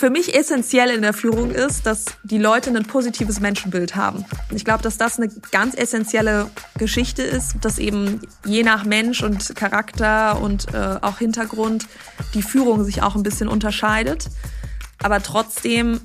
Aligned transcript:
für 0.00 0.08
mich 0.08 0.34
essentiell 0.34 0.88
in 0.88 1.02
der 1.02 1.12
Führung 1.12 1.50
ist, 1.50 1.84
dass 1.84 2.06
die 2.22 2.38
Leute 2.38 2.70
ein 2.70 2.86
positives 2.86 3.38
Menschenbild 3.38 3.96
haben. 3.96 4.24
Ich 4.50 4.64
glaube, 4.64 4.82
dass 4.82 4.96
das 4.96 5.18
eine 5.18 5.28
ganz 5.52 5.74
essentielle 5.74 6.50
Geschichte 6.78 7.22
ist, 7.22 7.56
dass 7.60 7.78
eben 7.78 8.22
je 8.46 8.62
nach 8.62 8.84
Mensch 8.84 9.22
und 9.22 9.54
Charakter 9.54 10.40
und 10.40 10.72
äh, 10.72 10.96
auch 11.02 11.18
Hintergrund 11.18 11.86
die 12.32 12.40
Führung 12.40 12.82
sich 12.82 13.02
auch 13.02 13.14
ein 13.14 13.22
bisschen 13.22 13.46
unterscheidet. 13.46 14.30
Aber 15.02 15.22
trotzdem 15.22 16.00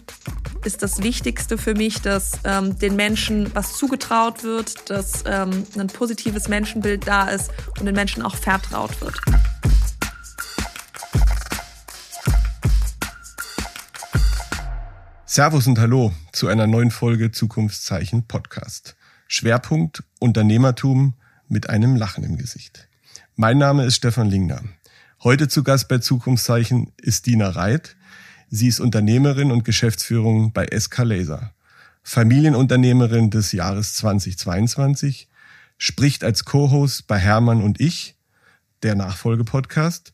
ist 0.66 0.84
das 0.84 1.02
Wichtigste 1.02 1.58
für 1.58 1.74
mich, 1.74 2.02
dass 2.02 2.34
ähm, 2.44 2.78
den 2.78 2.98
Menschen 2.98 3.50
was 3.56 3.78
zugetraut 3.78 4.44
wird, 4.44 4.90
dass 4.90 5.24
ähm, 5.26 5.66
ein 5.80 5.88
positives 5.88 6.50
Menschenbild 6.50 7.08
da 7.08 7.30
ist 7.30 7.50
und 7.80 7.86
den 7.86 7.96
Menschen 7.96 8.24
auch 8.24 8.36
vertraut 8.36 9.00
wird. 9.00 9.16
Servus 15.36 15.68
und 15.68 15.78
Hallo 15.80 16.14
zu 16.32 16.48
einer 16.48 16.66
neuen 16.66 16.92
Folge 16.92 17.30
Zukunftszeichen 17.30 18.26
Podcast. 18.26 18.96
Schwerpunkt 19.28 20.02
Unternehmertum 20.20 21.16
mit 21.50 21.70
einem 21.70 21.98
Lachen 21.98 22.24
im 22.24 22.38
Gesicht. 22.38 22.88
Mein 23.36 23.58
Name 23.58 23.84
ist 23.84 23.96
Stefan 23.96 24.30
Lingner. 24.30 24.64
Heute 25.26 25.50
zu 25.50 25.62
Gast 25.62 25.90
bei 25.90 25.98
Zukunftszeichen 25.98 26.94
ist 27.02 27.26
Dina 27.26 27.50
Reit. 27.50 27.98
Sie 28.50 28.70
ist 28.70 28.80
Unternehmerin 28.80 29.52
und 29.52 29.66
Geschäftsführung 29.66 30.54
bei 30.54 30.68
SK 30.68 31.00
Laser. 31.00 31.52
Familienunternehmerin 32.02 33.30
des 33.30 33.52
Jahres 33.52 33.96
2022, 33.96 35.28
spricht 35.78 36.24
als 36.24 36.46
Co-Host 36.46 37.08
bei 37.08 37.20
Hermann 37.20 37.62
und 37.62 37.82
ich, 37.82 38.16
der 38.84 38.96
Nachfolgepodcast. 38.96 40.14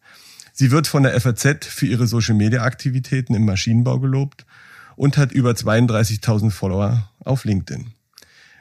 Sie 0.51 0.71
wird 0.71 0.87
von 0.87 1.03
der 1.03 1.21
FAZ 1.21 1.67
für 1.67 1.85
ihre 1.85 2.07
Social-Media-Aktivitäten 2.07 3.35
im 3.35 3.45
Maschinenbau 3.45 3.99
gelobt 3.99 4.47
und 4.95 5.17
hat 5.17 5.31
über 5.31 5.51
32.000 5.51 6.51
Follower 6.51 7.09
auf 7.23 7.45
LinkedIn. 7.45 7.91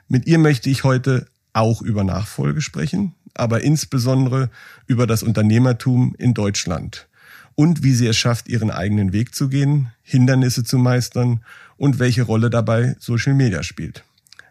Mit 0.08 0.26
ihr 0.26 0.38
möchte 0.38 0.70
ich 0.70 0.84
heute 0.84 1.26
auch 1.52 1.82
über 1.82 2.04
Nachfolge 2.04 2.60
sprechen, 2.60 3.14
aber 3.34 3.62
insbesondere 3.62 4.50
über 4.86 5.06
das 5.06 5.22
Unternehmertum 5.22 6.14
in 6.18 6.34
Deutschland 6.34 7.08
und 7.54 7.82
wie 7.82 7.92
sie 7.92 8.06
es 8.06 8.16
schafft, 8.16 8.48
ihren 8.48 8.70
eigenen 8.70 9.12
Weg 9.12 9.34
zu 9.34 9.48
gehen, 9.48 9.92
Hindernisse 10.02 10.64
zu 10.64 10.78
meistern 10.78 11.44
und 11.76 11.98
welche 11.98 12.22
Rolle 12.22 12.50
dabei 12.50 12.96
Social 12.98 13.34
Media 13.34 13.62
spielt. 13.62 14.04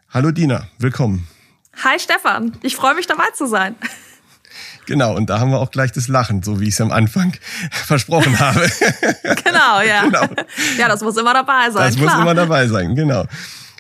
Hallo 0.09 0.31
Dina, 0.31 0.67
willkommen. 0.77 1.27
Hi 1.83 1.99
Stefan, 1.99 2.58
ich 2.61 2.75
freue 2.75 2.95
mich 2.95 3.08
dabei 3.08 3.30
zu 3.33 3.47
sein. 3.47 3.75
Genau, 4.90 5.16
und 5.16 5.30
da 5.30 5.40
haben 5.40 5.52
wir 5.52 5.59
auch 5.59 5.70
gleich 5.70 5.92
das 5.92 6.08
Lachen, 6.08 6.42
so 6.42 6.59
wie 6.59 6.64
ich 6.64 6.73
es 6.73 6.82
am 6.82 6.92
Anfang 6.92 7.34
versprochen 7.72 8.40
habe. 8.40 8.62
genau, 9.22 9.82
ja. 9.88 10.02
Genau. 10.09 10.28
Ja, 10.80 10.88
das 10.88 11.02
muss 11.02 11.16
immer 11.16 11.32
dabei 11.32 11.70
sein. 11.70 11.92
Das 11.92 11.95
klar. 11.95 12.16
muss 12.16 12.23
immer 12.23 12.34
dabei 12.34 12.68
sein, 12.68 12.95
genau. 12.95 13.26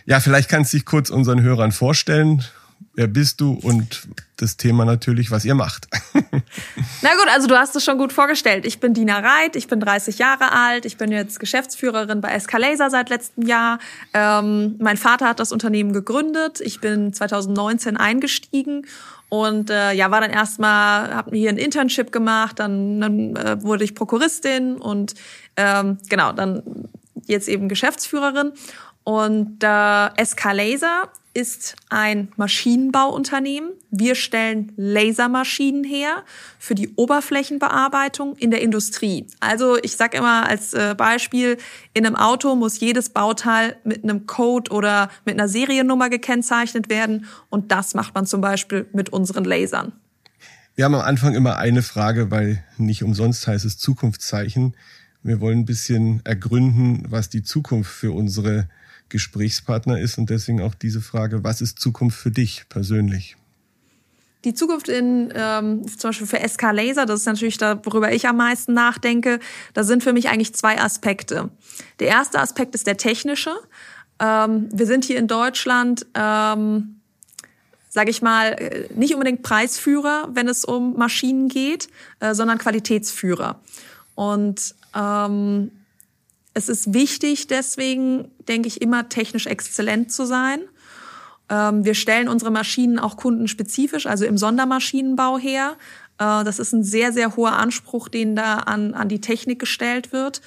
Ja, 0.05 0.19
vielleicht 0.19 0.49
kannst 0.49 0.71
du 0.71 0.77
dich 0.77 0.85
kurz 0.85 1.09
unseren 1.09 1.41
Hörern 1.41 1.71
vorstellen. 1.71 2.45
Wer 2.93 3.07
bist 3.07 3.39
du 3.39 3.53
und 3.53 4.07
das 4.37 4.57
Thema 4.57 4.85
natürlich, 4.85 5.31
was 5.31 5.45
ihr 5.45 5.55
macht. 5.55 5.87
Na 6.13 7.09
gut, 7.15 7.27
also 7.33 7.47
du 7.47 7.57
hast 7.57 7.75
es 7.75 7.83
schon 7.83 7.97
gut 7.97 8.11
vorgestellt. 8.11 8.65
Ich 8.65 8.79
bin 8.79 8.93
Dina 8.93 9.19
Reit, 9.19 9.55
ich 9.55 9.67
bin 9.67 9.79
30 9.79 10.17
Jahre 10.17 10.51
alt, 10.51 10.85
ich 10.85 10.97
bin 10.97 11.11
jetzt 11.11 11.39
Geschäftsführerin 11.39 12.21
bei 12.21 12.29
Escalaser 12.29 12.89
seit 12.89 13.09
letztem 13.09 13.45
Jahr. 13.45 13.79
Ähm, 14.13 14.75
mein 14.79 14.97
Vater 14.97 15.29
hat 15.29 15.39
das 15.39 15.51
Unternehmen 15.51 15.93
gegründet. 15.93 16.61
Ich 16.61 16.81
bin 16.81 17.13
2019 17.13 17.97
eingestiegen 17.97 18.85
und 19.29 19.69
äh, 19.69 19.93
ja, 19.93 20.09
war 20.09 20.21
dann 20.21 20.31
erstmal, 20.31 21.13
habe 21.13 21.37
hier 21.37 21.49
ein 21.49 21.57
Internship 21.57 22.11
gemacht, 22.11 22.59
dann, 22.59 22.99
dann 22.99 23.35
äh, 23.35 23.61
wurde 23.61 23.83
ich 23.83 23.93
Prokuristin 23.93 24.77
und 24.77 25.13
ähm, 25.55 25.99
genau, 26.09 26.31
dann 26.33 26.63
jetzt 27.27 27.47
eben 27.47 27.69
Geschäftsführerin. 27.69 28.51
Und 29.03 29.63
äh, 29.63 30.25
SK 30.25 30.53
Laser 30.53 31.09
ist 31.33 31.75
ein 31.89 32.29
Maschinenbauunternehmen. 32.37 33.71
Wir 33.91 34.15
stellen 34.15 34.71
Lasermaschinen 34.75 35.83
her 35.83 36.23
für 36.57 36.75
die 36.75 36.93
Oberflächenbearbeitung 36.95 38.35
in 38.37 38.51
der 38.51 38.61
Industrie. 38.61 39.27
Also 39.39 39.77
ich 39.81 39.95
sage 39.95 40.17
immer 40.17 40.47
als 40.47 40.73
äh, 40.73 40.95
Beispiel, 40.97 41.57
in 41.93 42.05
einem 42.05 42.15
Auto 42.15 42.55
muss 42.55 42.79
jedes 42.79 43.09
Bauteil 43.09 43.77
mit 43.83 44.03
einem 44.03 44.25
Code 44.25 44.71
oder 44.71 45.09
mit 45.25 45.35
einer 45.35 45.47
Seriennummer 45.47 46.09
gekennzeichnet 46.09 46.89
werden. 46.89 47.25
Und 47.49 47.71
das 47.71 47.93
macht 47.93 48.15
man 48.15 48.25
zum 48.25 48.41
Beispiel 48.41 48.87
mit 48.93 49.09
unseren 49.09 49.45
Lasern. 49.45 49.93
Wir 50.75 50.85
haben 50.85 50.95
am 50.95 51.01
Anfang 51.01 51.35
immer 51.35 51.57
eine 51.57 51.81
Frage, 51.81 52.31
weil 52.31 52.63
nicht 52.77 53.03
umsonst 53.03 53.45
heißt 53.47 53.65
es 53.65 53.77
Zukunftszeichen. 53.77 54.75
Wir 55.21 55.41
wollen 55.41 55.59
ein 55.59 55.65
bisschen 55.65 56.21
ergründen, 56.23 57.03
was 57.09 57.29
die 57.29 57.43
Zukunft 57.43 57.91
für 57.91 58.13
unsere 58.13 58.69
Gesprächspartner 59.09 59.99
ist 59.99 60.17
und 60.17 60.29
deswegen 60.29 60.61
auch 60.61 60.75
diese 60.75 61.01
Frage, 61.01 61.43
was 61.43 61.61
ist 61.61 61.79
Zukunft 61.79 62.17
für 62.19 62.31
dich 62.31 62.65
persönlich? 62.69 63.35
Die 64.45 64.53
Zukunft 64.53 64.87
in 64.87 65.33
ähm, 65.35 65.85
zum 65.85 66.09
Beispiel 66.09 66.27
für 66.27 66.47
SK 66.47 66.71
Laser, 66.71 67.05
das 67.05 67.21
ist 67.21 67.25
natürlich 67.25 67.57
da, 67.57 67.81
worüber 67.85 68.13
ich 68.13 68.25
am 68.25 68.37
meisten 68.37 68.73
nachdenke. 68.73 69.39
Da 69.73 69.83
sind 69.83 70.01
für 70.01 70.13
mich 70.13 70.29
eigentlich 70.29 70.55
zwei 70.55 70.79
Aspekte. 70.79 71.49
Der 71.99 72.07
erste 72.07 72.39
Aspekt 72.39 72.73
ist 72.73 72.87
der 72.87 72.95
technische. 72.95 73.53
Ähm, 74.19 74.69
wir 74.71 74.85
sind 74.85 75.03
hier 75.03 75.17
in 75.17 75.27
Deutschland, 75.27 76.05
ähm, 76.13 77.01
sage 77.89 78.11
ich 78.11 78.21
mal, 78.21 78.53
äh, 78.53 78.87
nicht 78.95 79.13
unbedingt 79.13 79.43
Preisführer, 79.43 80.29
wenn 80.31 80.47
es 80.47 80.63
um 80.63 80.95
Maschinen 80.95 81.49
geht, 81.49 81.89
äh, 82.21 82.33
sondern 82.33 82.59
Qualitätsführer. 82.59 83.59
Und 84.15 84.73
ähm, 84.95 85.71
es 86.53 86.69
ist 86.69 86.93
wichtig, 86.93 87.47
deswegen 87.47 88.31
denke 88.47 88.67
ich 88.67 88.81
immer 88.81 89.09
technisch 89.09 89.47
exzellent 89.47 90.11
zu 90.11 90.25
sein. 90.25 90.61
Ähm, 91.49 91.85
wir 91.85 91.95
stellen 91.95 92.27
unsere 92.27 92.51
Maschinen 92.51 92.99
auch 92.99 93.17
kundenspezifisch, 93.17 94.05
also 94.05 94.25
im 94.25 94.37
Sondermaschinenbau 94.37 95.37
her. 95.37 95.77
Äh, 96.17 96.43
das 96.43 96.59
ist 96.59 96.73
ein 96.73 96.83
sehr, 96.83 97.13
sehr 97.13 97.35
hoher 97.35 97.53
Anspruch, 97.53 98.07
den 98.09 98.35
da 98.35 98.57
an, 98.57 98.93
an 98.93 99.09
die 99.09 99.21
Technik 99.21 99.59
gestellt 99.59 100.11
wird. 100.11 100.41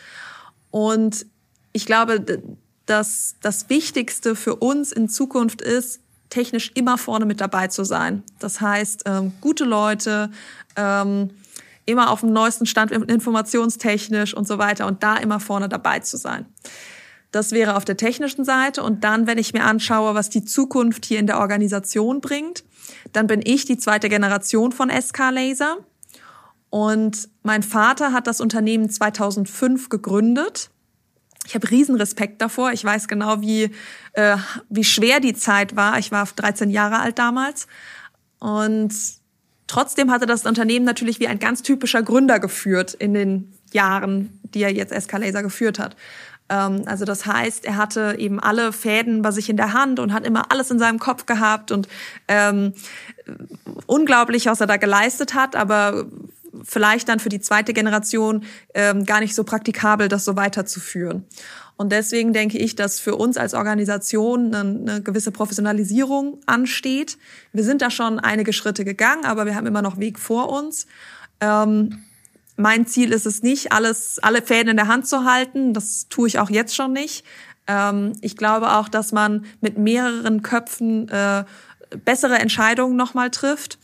Und 0.70 1.26
ich 1.72 1.86
glaube, 1.86 2.24
dass 2.86 3.36
das 3.40 3.68
Wichtigste 3.68 4.36
für 4.36 4.56
uns 4.56 4.92
in 4.92 5.08
Zukunft 5.08 5.60
ist, 5.60 6.00
technisch 6.30 6.72
immer 6.74 6.98
vorne 6.98 7.26
mit 7.26 7.40
dabei 7.40 7.68
zu 7.68 7.84
sein. 7.84 8.22
Das 8.38 8.60
heißt, 8.60 9.02
ähm, 9.06 9.32
gute 9.40 9.64
Leute, 9.64 10.30
ähm, 10.76 11.30
immer 11.84 12.10
auf 12.10 12.20
dem 12.20 12.32
neuesten 12.32 12.66
Stand 12.66 12.92
informationstechnisch 12.92 14.34
und 14.34 14.46
so 14.46 14.58
weiter 14.58 14.86
und 14.86 15.02
da 15.02 15.16
immer 15.16 15.40
vorne 15.40 15.68
dabei 15.68 16.00
zu 16.00 16.16
sein. 16.16 16.46
Das 17.32 17.52
wäre 17.52 17.76
auf 17.76 17.84
der 17.84 17.96
technischen 17.96 18.44
Seite. 18.44 18.82
Und 18.82 19.04
dann, 19.04 19.26
wenn 19.26 19.38
ich 19.38 19.54
mir 19.54 19.64
anschaue, 19.64 20.14
was 20.14 20.28
die 20.28 20.44
Zukunft 20.44 21.06
hier 21.06 21.18
in 21.18 21.26
der 21.26 21.40
Organisation 21.40 22.20
bringt, 22.20 22.62
dann 23.12 23.26
bin 23.26 23.40
ich 23.42 23.64
die 23.64 23.78
zweite 23.78 24.08
Generation 24.10 24.70
von 24.70 24.90
SK 24.90 25.30
Laser. 25.30 25.78
Und 26.68 27.28
mein 27.42 27.62
Vater 27.62 28.12
hat 28.12 28.26
das 28.26 28.40
Unternehmen 28.40 28.88
2005 28.88 29.88
gegründet. 29.88 30.70
Ich 31.46 31.54
habe 31.54 31.70
riesen 31.70 31.96
Respekt 31.96 32.40
davor. 32.40 32.72
Ich 32.72 32.84
weiß 32.84 33.08
genau, 33.08 33.40
wie, 33.40 33.70
äh, 34.12 34.36
wie 34.68 34.84
schwer 34.84 35.20
die 35.20 35.34
Zeit 35.34 35.74
war. 35.74 35.98
Ich 35.98 36.12
war 36.12 36.26
13 36.26 36.70
Jahre 36.70 37.00
alt 37.00 37.18
damals. 37.18 37.66
Und 38.38 38.94
Trotzdem 39.66 40.10
hatte 40.10 40.26
das 40.26 40.44
Unternehmen 40.44 40.84
natürlich 40.84 41.20
wie 41.20 41.28
ein 41.28 41.38
ganz 41.38 41.62
typischer 41.62 42.02
Gründer 42.02 42.40
geführt 42.40 42.94
in 42.94 43.14
den 43.14 43.52
Jahren, 43.72 44.38
die 44.42 44.62
er 44.62 44.72
jetzt 44.72 44.92
Escalaser 44.92 45.42
geführt 45.42 45.78
hat. 45.78 45.96
Ähm, 46.48 46.82
also 46.86 47.04
das 47.04 47.26
heißt, 47.26 47.64
er 47.64 47.76
hatte 47.76 48.16
eben 48.18 48.38
alle 48.40 48.72
Fäden 48.72 49.22
bei 49.22 49.30
sich 49.30 49.48
in 49.48 49.56
der 49.56 49.72
Hand 49.72 49.98
und 49.98 50.12
hat 50.12 50.26
immer 50.26 50.50
alles 50.50 50.70
in 50.70 50.78
seinem 50.78 50.98
Kopf 50.98 51.26
gehabt 51.26 51.70
und 51.70 51.88
ähm, 52.28 52.74
unglaublich, 53.86 54.46
was 54.46 54.60
er 54.60 54.66
da 54.66 54.76
geleistet 54.76 55.34
hat, 55.34 55.56
aber 55.56 56.06
vielleicht 56.64 57.08
dann 57.08 57.18
für 57.18 57.30
die 57.30 57.40
zweite 57.40 57.72
Generation 57.72 58.44
ähm, 58.74 59.06
gar 59.06 59.20
nicht 59.20 59.34
so 59.34 59.44
praktikabel, 59.44 60.08
das 60.08 60.24
so 60.24 60.36
weiterzuführen. 60.36 61.24
Und 61.82 61.90
deswegen 61.90 62.32
denke 62.32 62.58
ich, 62.58 62.76
dass 62.76 63.00
für 63.00 63.16
uns 63.16 63.36
als 63.36 63.54
Organisation 63.54 64.54
eine, 64.54 65.02
gewisse 65.02 65.32
Professionalisierung 65.32 66.38
ansteht. 66.46 67.18
Wir 67.52 67.64
sind 67.64 67.82
da 67.82 67.90
schon 67.90 68.20
einige 68.20 68.52
Schritte 68.52 68.84
gegangen, 68.84 69.24
aber 69.24 69.46
wir 69.46 69.56
haben 69.56 69.66
immer 69.66 69.82
noch 69.82 69.98
Weg 69.98 70.20
vor 70.20 70.48
uns. 70.48 70.86
Ähm, 71.40 72.04
mein 72.56 72.86
Ziel 72.86 73.10
ist 73.10 73.26
es 73.26 73.42
nicht, 73.42 73.72
alles, 73.72 74.20
alle 74.20 74.42
Fäden 74.42 74.68
in 74.68 74.76
der 74.76 74.86
Hand 74.86 75.08
zu 75.08 75.24
halten. 75.24 75.74
Das 75.74 76.06
tue 76.08 76.28
ich 76.28 76.38
auch 76.38 76.50
jetzt 76.50 76.76
schon 76.76 76.92
nicht. 76.92 77.24
Ähm, 77.66 78.12
ich 78.20 78.36
glaube 78.36 78.76
auch, 78.76 78.88
dass 78.88 79.10
man 79.10 79.44
mit 79.60 79.76
mehreren 79.76 80.42
Köpfen 80.42 81.08
äh, 81.08 81.42
bessere 82.04 82.38
Entscheidungen 82.38 82.94
nochmal 82.94 83.30
trifft. 83.30 83.80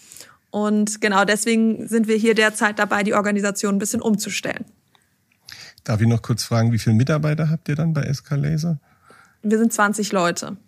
Und 0.52 1.00
genau 1.00 1.24
deswegen 1.24 1.88
sind 1.88 2.06
wir 2.06 2.14
hier 2.14 2.36
derzeit 2.36 2.78
dabei, 2.78 3.02
die 3.02 3.14
Organisation 3.14 3.74
ein 3.74 3.80
bisschen 3.80 4.00
umzustellen. 4.02 4.66
Darf 5.88 6.02
ich 6.02 6.06
noch 6.06 6.20
kurz 6.20 6.44
fragen, 6.44 6.70
wie 6.70 6.78
viele 6.78 6.96
Mitarbeiter 6.96 7.48
habt 7.48 7.66
ihr 7.70 7.74
dann 7.74 7.94
bei 7.94 8.12
SK 8.12 8.32
Laser? 8.32 8.78
Wir 9.42 9.56
sind 9.56 9.72
20 9.72 10.12
Leute. 10.12 10.58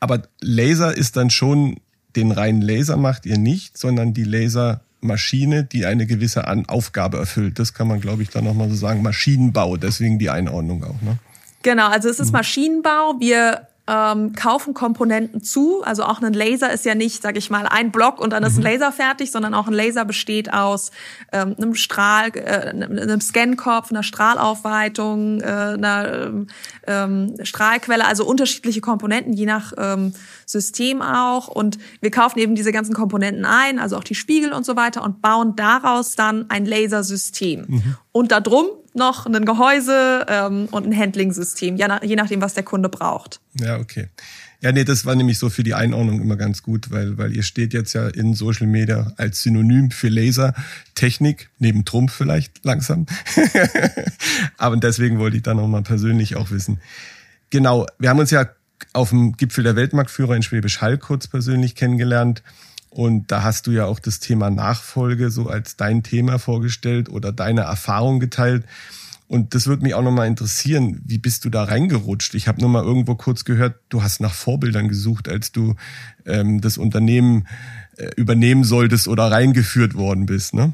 Aber 0.00 0.22
Laser 0.40 0.96
ist 0.96 1.16
dann 1.16 1.30
schon, 1.30 1.78
den 2.16 2.32
reinen 2.32 2.62
Laser 2.62 2.96
macht 2.96 3.26
ihr 3.26 3.38
nicht, 3.38 3.78
sondern 3.78 4.12
die 4.12 4.24
Laser 4.24 4.80
Maschine, 5.00 5.62
die 5.62 5.86
eine 5.86 6.04
gewisse 6.04 6.48
An 6.48 6.66
Aufgabe 6.66 7.16
erfüllt. 7.16 7.60
Das 7.60 7.74
kann 7.74 7.86
man, 7.86 8.00
glaube 8.00 8.24
ich, 8.24 8.30
dann 8.30 8.42
nochmal 8.42 8.68
so 8.68 8.74
sagen. 8.74 9.02
Maschinenbau, 9.02 9.76
deswegen 9.76 10.18
die 10.18 10.30
Einordnung 10.30 10.82
auch. 10.82 11.00
Ne? 11.00 11.16
Genau, 11.62 11.86
also 11.86 12.08
es 12.08 12.18
ist 12.18 12.30
mhm. 12.30 12.38
Maschinenbau. 12.38 13.20
Wir 13.20 13.68
ähm, 13.88 14.32
kaufen 14.32 14.74
Komponenten 14.74 15.42
zu. 15.42 15.82
Also 15.82 16.02
auch 16.04 16.20
ein 16.20 16.32
Laser 16.32 16.72
ist 16.72 16.84
ja 16.84 16.94
nicht, 16.94 17.22
sage 17.22 17.38
ich 17.38 17.50
mal, 17.50 17.66
ein 17.66 17.92
Block 17.92 18.20
und 18.20 18.30
dann 18.30 18.42
ist 18.42 18.54
ein 18.54 18.60
mhm. 18.60 18.64
Laser 18.64 18.92
fertig, 18.92 19.30
sondern 19.30 19.54
auch 19.54 19.68
ein 19.68 19.72
Laser 19.72 20.04
besteht 20.04 20.52
aus 20.52 20.90
ähm, 21.32 21.54
einem 21.56 21.74
Strahl, 21.74 22.30
äh, 22.34 22.70
einem 22.70 23.20
Scankopf, 23.20 23.90
einer 23.90 24.02
Strahlaufweitung, 24.02 25.40
äh, 25.40 25.44
einer 25.44 26.46
ähm, 26.86 27.34
Strahlquelle, 27.42 28.06
also 28.06 28.26
unterschiedliche 28.26 28.80
Komponenten, 28.80 29.32
je 29.32 29.46
nach 29.46 29.72
ähm, 29.78 30.12
System 30.46 31.00
auch. 31.00 31.48
Und 31.48 31.78
wir 32.00 32.10
kaufen 32.10 32.40
eben 32.40 32.56
diese 32.56 32.72
ganzen 32.72 32.94
Komponenten 32.94 33.44
ein, 33.44 33.78
also 33.78 33.96
auch 33.96 34.04
die 34.04 34.14
Spiegel 34.16 34.52
und 34.52 34.66
so 34.66 34.74
weiter 34.76 35.04
und 35.04 35.22
bauen 35.22 35.54
daraus 35.54 36.16
dann 36.16 36.46
ein 36.50 36.66
Lasersystem. 36.66 37.66
Mhm. 37.68 37.96
Und 38.10 38.32
darum 38.32 38.66
noch 38.96 39.26
ein 39.26 39.44
Gehäuse 39.44 40.26
ähm, 40.28 40.68
und 40.70 40.86
ein 40.86 40.96
Handling-System, 40.96 41.76
je 41.76 42.16
nachdem, 42.16 42.40
was 42.40 42.54
der 42.54 42.62
Kunde 42.62 42.88
braucht. 42.88 43.40
Ja, 43.60 43.78
okay. 43.78 44.08
Ja, 44.62 44.72
nee, 44.72 44.84
das 44.84 45.04
war 45.04 45.14
nämlich 45.14 45.38
so 45.38 45.50
für 45.50 45.62
die 45.62 45.74
Einordnung 45.74 46.20
immer 46.20 46.36
ganz 46.36 46.62
gut, 46.62 46.90
weil, 46.90 47.18
weil 47.18 47.36
ihr 47.36 47.42
steht 47.42 47.74
jetzt 47.74 47.92
ja 47.92 48.08
in 48.08 48.34
Social 48.34 48.66
Media 48.66 49.12
als 49.16 49.42
Synonym 49.42 49.90
für 49.90 50.08
Lasertechnik, 50.08 51.50
neben 51.58 51.84
Trumpf 51.84 52.12
vielleicht 52.12 52.64
langsam. 52.64 53.06
Aber 54.56 54.76
deswegen 54.78 55.18
wollte 55.18 55.36
ich 55.36 55.42
da 55.42 55.54
nochmal 55.54 55.82
persönlich 55.82 56.36
auch 56.36 56.50
wissen. 56.50 56.80
Genau, 57.50 57.86
wir 57.98 58.08
haben 58.08 58.18
uns 58.18 58.30
ja 58.30 58.48
auf 58.92 59.10
dem 59.10 59.36
Gipfel 59.36 59.62
der 59.62 59.76
Weltmarktführer 59.76 60.34
in 60.34 60.42
Schwäbisch 60.42 60.80
Hall 60.80 60.98
kurz 60.98 61.28
persönlich 61.28 61.74
kennengelernt. 61.74 62.42
Und 62.96 63.30
da 63.30 63.42
hast 63.42 63.66
du 63.66 63.72
ja 63.72 63.84
auch 63.84 63.98
das 63.98 64.20
Thema 64.20 64.48
Nachfolge 64.48 65.28
so 65.30 65.50
als 65.50 65.76
dein 65.76 66.02
Thema 66.02 66.38
vorgestellt 66.38 67.10
oder 67.10 67.30
deine 67.30 67.60
Erfahrung 67.60 68.20
geteilt. 68.20 68.64
Und 69.28 69.54
das 69.54 69.66
würde 69.66 69.82
mich 69.82 69.92
auch 69.92 70.02
nochmal 70.02 70.28
interessieren, 70.28 71.02
wie 71.04 71.18
bist 71.18 71.44
du 71.44 71.50
da 71.50 71.64
reingerutscht? 71.64 72.34
Ich 72.34 72.48
habe 72.48 72.58
nur 72.58 72.70
mal 72.70 72.82
irgendwo 72.82 73.14
kurz 73.14 73.44
gehört, 73.44 73.80
du 73.90 74.02
hast 74.02 74.22
nach 74.22 74.32
Vorbildern 74.32 74.88
gesucht, 74.88 75.28
als 75.28 75.52
du 75.52 75.74
ähm, 76.24 76.62
das 76.62 76.78
Unternehmen 76.78 77.46
äh, 77.98 78.08
übernehmen 78.16 78.64
solltest 78.64 79.08
oder 79.08 79.30
reingeführt 79.30 79.92
worden 79.92 80.24
bist, 80.24 80.54
ne? 80.54 80.72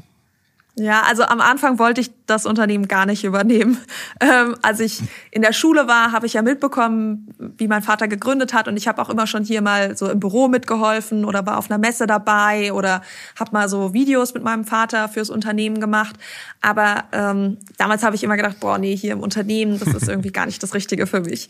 Ja, 0.75 1.03
also 1.03 1.21
am 1.23 1.39
Anfang 1.39 1.77
wollte 1.77 2.01
ich 2.01 2.09
das 2.25 2.47
Unternehmen 2.47 2.87
gar 2.87 3.05
nicht 3.05 3.23
übernehmen. 3.23 3.77
Ähm, 4.19 4.55
als 4.61 4.79
ich 4.79 5.01
in 5.31 5.41
der 5.41 5.51
Schule 5.51 5.87
war, 5.87 6.13
habe 6.13 6.25
ich 6.25 6.33
ja 6.33 6.41
mitbekommen, 6.41 7.33
wie 7.57 7.67
mein 7.67 7.81
Vater 7.81 8.07
gegründet 8.07 8.53
hat 8.53 8.67
und 8.67 8.77
ich 8.77 8.87
habe 8.87 9.01
auch 9.01 9.09
immer 9.09 9.27
schon 9.27 9.43
hier 9.43 9.61
mal 9.61 9.97
so 9.97 10.09
im 10.09 10.19
Büro 10.19 10.47
mitgeholfen 10.47 11.25
oder 11.25 11.45
war 11.45 11.57
auf 11.57 11.69
einer 11.69 11.77
Messe 11.77 12.07
dabei 12.07 12.71
oder 12.71 13.01
habe 13.37 13.51
mal 13.51 13.67
so 13.67 13.93
Videos 13.93 14.33
mit 14.33 14.43
meinem 14.43 14.63
Vater 14.63 15.09
fürs 15.09 15.29
Unternehmen 15.29 15.81
gemacht. 15.81 16.15
Aber 16.61 17.05
ähm, 17.11 17.57
damals 17.77 18.03
habe 18.03 18.15
ich 18.15 18.23
immer 18.23 18.37
gedacht, 18.37 18.59
boah, 18.61 18.77
nee, 18.77 18.95
hier 18.95 19.11
im 19.13 19.19
Unternehmen, 19.19 19.79
das 19.79 19.93
ist 19.93 20.07
irgendwie 20.07 20.31
gar 20.31 20.45
nicht 20.45 20.63
das 20.63 20.73
Richtige 20.73 21.05
für 21.05 21.21
mich. 21.21 21.49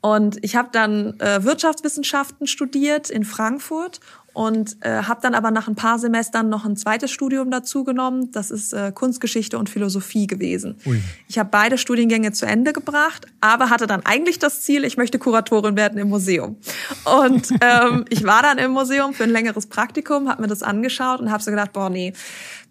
Und 0.00 0.42
ich 0.42 0.56
habe 0.56 0.68
dann 0.72 1.18
äh, 1.20 1.44
Wirtschaftswissenschaften 1.44 2.46
studiert 2.46 3.10
in 3.10 3.24
Frankfurt 3.24 4.00
und 4.34 4.76
äh, 4.80 5.04
habe 5.04 5.20
dann 5.22 5.34
aber 5.34 5.52
nach 5.52 5.68
ein 5.68 5.76
paar 5.76 5.98
Semestern 5.98 6.48
noch 6.48 6.64
ein 6.64 6.76
zweites 6.76 7.12
Studium 7.12 7.52
dazu 7.52 7.84
genommen. 7.84 8.32
Das 8.32 8.50
ist 8.50 8.72
äh, 8.72 8.90
Kunstgeschichte 8.92 9.56
und 9.56 9.70
Philosophie 9.70 10.26
gewesen. 10.26 10.76
Ui. 10.84 11.00
Ich 11.28 11.38
habe 11.38 11.48
beide 11.50 11.78
Studiengänge 11.78 12.32
zu 12.32 12.44
Ende 12.44 12.72
gebracht, 12.72 13.26
aber 13.40 13.70
hatte 13.70 13.86
dann 13.86 14.04
eigentlich 14.04 14.40
das 14.40 14.62
Ziel, 14.62 14.84
ich 14.84 14.96
möchte 14.96 15.20
Kuratorin 15.20 15.76
werden 15.76 15.98
im 15.98 16.08
Museum. 16.08 16.56
Und 17.04 17.48
ähm, 17.60 18.04
ich 18.10 18.24
war 18.24 18.42
dann 18.42 18.58
im 18.58 18.72
Museum 18.72 19.14
für 19.14 19.22
ein 19.22 19.30
längeres 19.30 19.66
Praktikum, 19.66 20.28
habe 20.28 20.42
mir 20.42 20.48
das 20.48 20.64
angeschaut 20.64 21.20
und 21.20 21.30
habe 21.30 21.42
so 21.42 21.52
gedacht, 21.52 21.72
boah, 21.72 21.88
nee, 21.88 22.12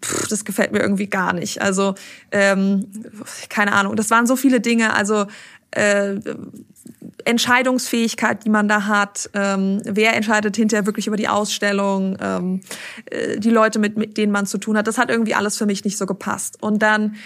pff, 0.02 0.28
das 0.28 0.44
gefällt 0.44 0.70
mir 0.70 0.80
irgendwie 0.80 1.06
gar 1.06 1.32
nicht. 1.32 1.62
Also 1.62 1.94
ähm, 2.30 2.86
keine 3.48 3.72
Ahnung, 3.72 3.96
das 3.96 4.10
waren 4.10 4.26
so 4.26 4.36
viele 4.36 4.60
Dinge. 4.60 4.92
Also 4.92 5.26
äh, 5.70 6.16
Entscheidungsfähigkeit, 7.24 8.44
die 8.44 8.50
man 8.50 8.68
da 8.68 8.86
hat, 8.86 9.30
ähm, 9.34 9.80
wer 9.84 10.14
entscheidet 10.14 10.56
hinterher 10.56 10.86
wirklich 10.86 11.06
über 11.06 11.16
die 11.16 11.28
Ausstellung, 11.28 12.16
ähm, 12.20 12.60
äh, 13.06 13.38
die 13.38 13.50
Leute, 13.50 13.78
mit, 13.78 13.96
mit 13.96 14.16
denen 14.16 14.32
man 14.32 14.46
zu 14.46 14.58
tun 14.58 14.76
hat, 14.76 14.86
das 14.86 14.98
hat 14.98 15.10
irgendwie 15.10 15.34
alles 15.34 15.56
für 15.56 15.66
mich 15.66 15.84
nicht 15.84 15.98
so 15.98 16.06
gepasst. 16.06 16.62
Und 16.62 16.82
dann 16.82 17.16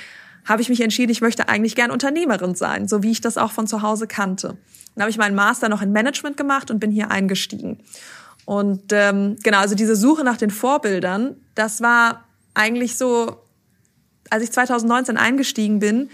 habe 0.44 0.62
ich 0.62 0.68
mich 0.68 0.80
entschieden, 0.80 1.12
ich 1.12 1.20
möchte 1.20 1.48
eigentlich 1.48 1.74
gern 1.74 1.90
Unternehmerin 1.90 2.54
sein, 2.54 2.88
so 2.88 3.02
wie 3.02 3.10
ich 3.10 3.20
das 3.20 3.36
auch 3.36 3.52
von 3.52 3.66
zu 3.66 3.82
Hause 3.82 4.06
kannte. 4.06 4.56
Dann 4.94 5.02
habe 5.02 5.10
ich 5.10 5.18
meinen 5.18 5.34
Master 5.34 5.68
noch 5.68 5.82
in 5.82 5.92
Management 5.92 6.36
gemacht 6.36 6.70
und 6.70 6.80
bin 6.80 6.90
hier 6.90 7.10
eingestiegen. 7.10 7.78
Und 8.44 8.92
ähm, 8.92 9.36
genau, 9.42 9.58
also 9.58 9.74
diese 9.74 9.94
Suche 9.94 10.24
nach 10.24 10.38
den 10.38 10.50
Vorbildern, 10.50 11.36
das 11.54 11.82
war 11.82 12.24
eigentlich 12.54 12.96
so, 12.96 13.36
als 14.30 14.42
ich 14.42 14.50
2019 14.50 15.18
eingestiegen 15.18 15.80
bin, 15.80 16.08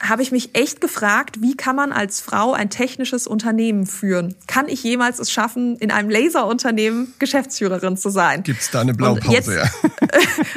habe 0.00 0.22
ich 0.22 0.32
mich 0.32 0.54
echt 0.54 0.80
gefragt, 0.80 1.42
wie 1.42 1.54
kann 1.56 1.76
man 1.76 1.92
als 1.92 2.20
Frau 2.20 2.52
ein 2.54 2.70
technisches 2.70 3.26
Unternehmen 3.26 3.86
führen? 3.86 4.34
Kann 4.46 4.66
ich 4.66 4.82
jemals 4.82 5.18
es 5.18 5.30
schaffen, 5.30 5.76
in 5.76 5.90
einem 5.90 6.08
Laserunternehmen 6.08 7.12
Geschäftsführerin 7.18 7.98
zu 7.98 8.08
sein? 8.08 8.42
Gibt's 8.42 8.70
da 8.70 8.80
eine 8.80 8.94
Blaupause? 8.94 9.32
Jetzt, 9.32 9.48
ja. 9.48 9.64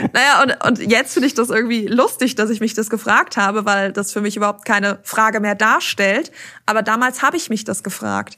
naja, 0.14 0.44
und, 0.44 0.80
und 0.80 0.92
jetzt 0.92 1.14
finde 1.14 1.28
ich 1.28 1.34
das 1.34 1.50
irgendwie 1.50 1.88
lustig, 1.88 2.36
dass 2.36 2.50
ich 2.50 2.62
mich 2.62 2.74
das 2.74 2.90
gefragt 2.90 3.36
habe, 3.36 3.66
weil 3.66 3.92
das 3.92 4.14
für 4.14 4.22
mich 4.22 4.38
überhaupt 4.38 4.64
keine 4.64 5.00
Frage 5.04 5.42
mehr 5.42 5.56
darstellt. 5.56 6.32
Aber 6.66 6.82
damals 6.82 7.22
habe 7.22 7.36
ich 7.36 7.50
mich 7.50 7.66
das 7.66 7.84
gefragt. 7.84 8.38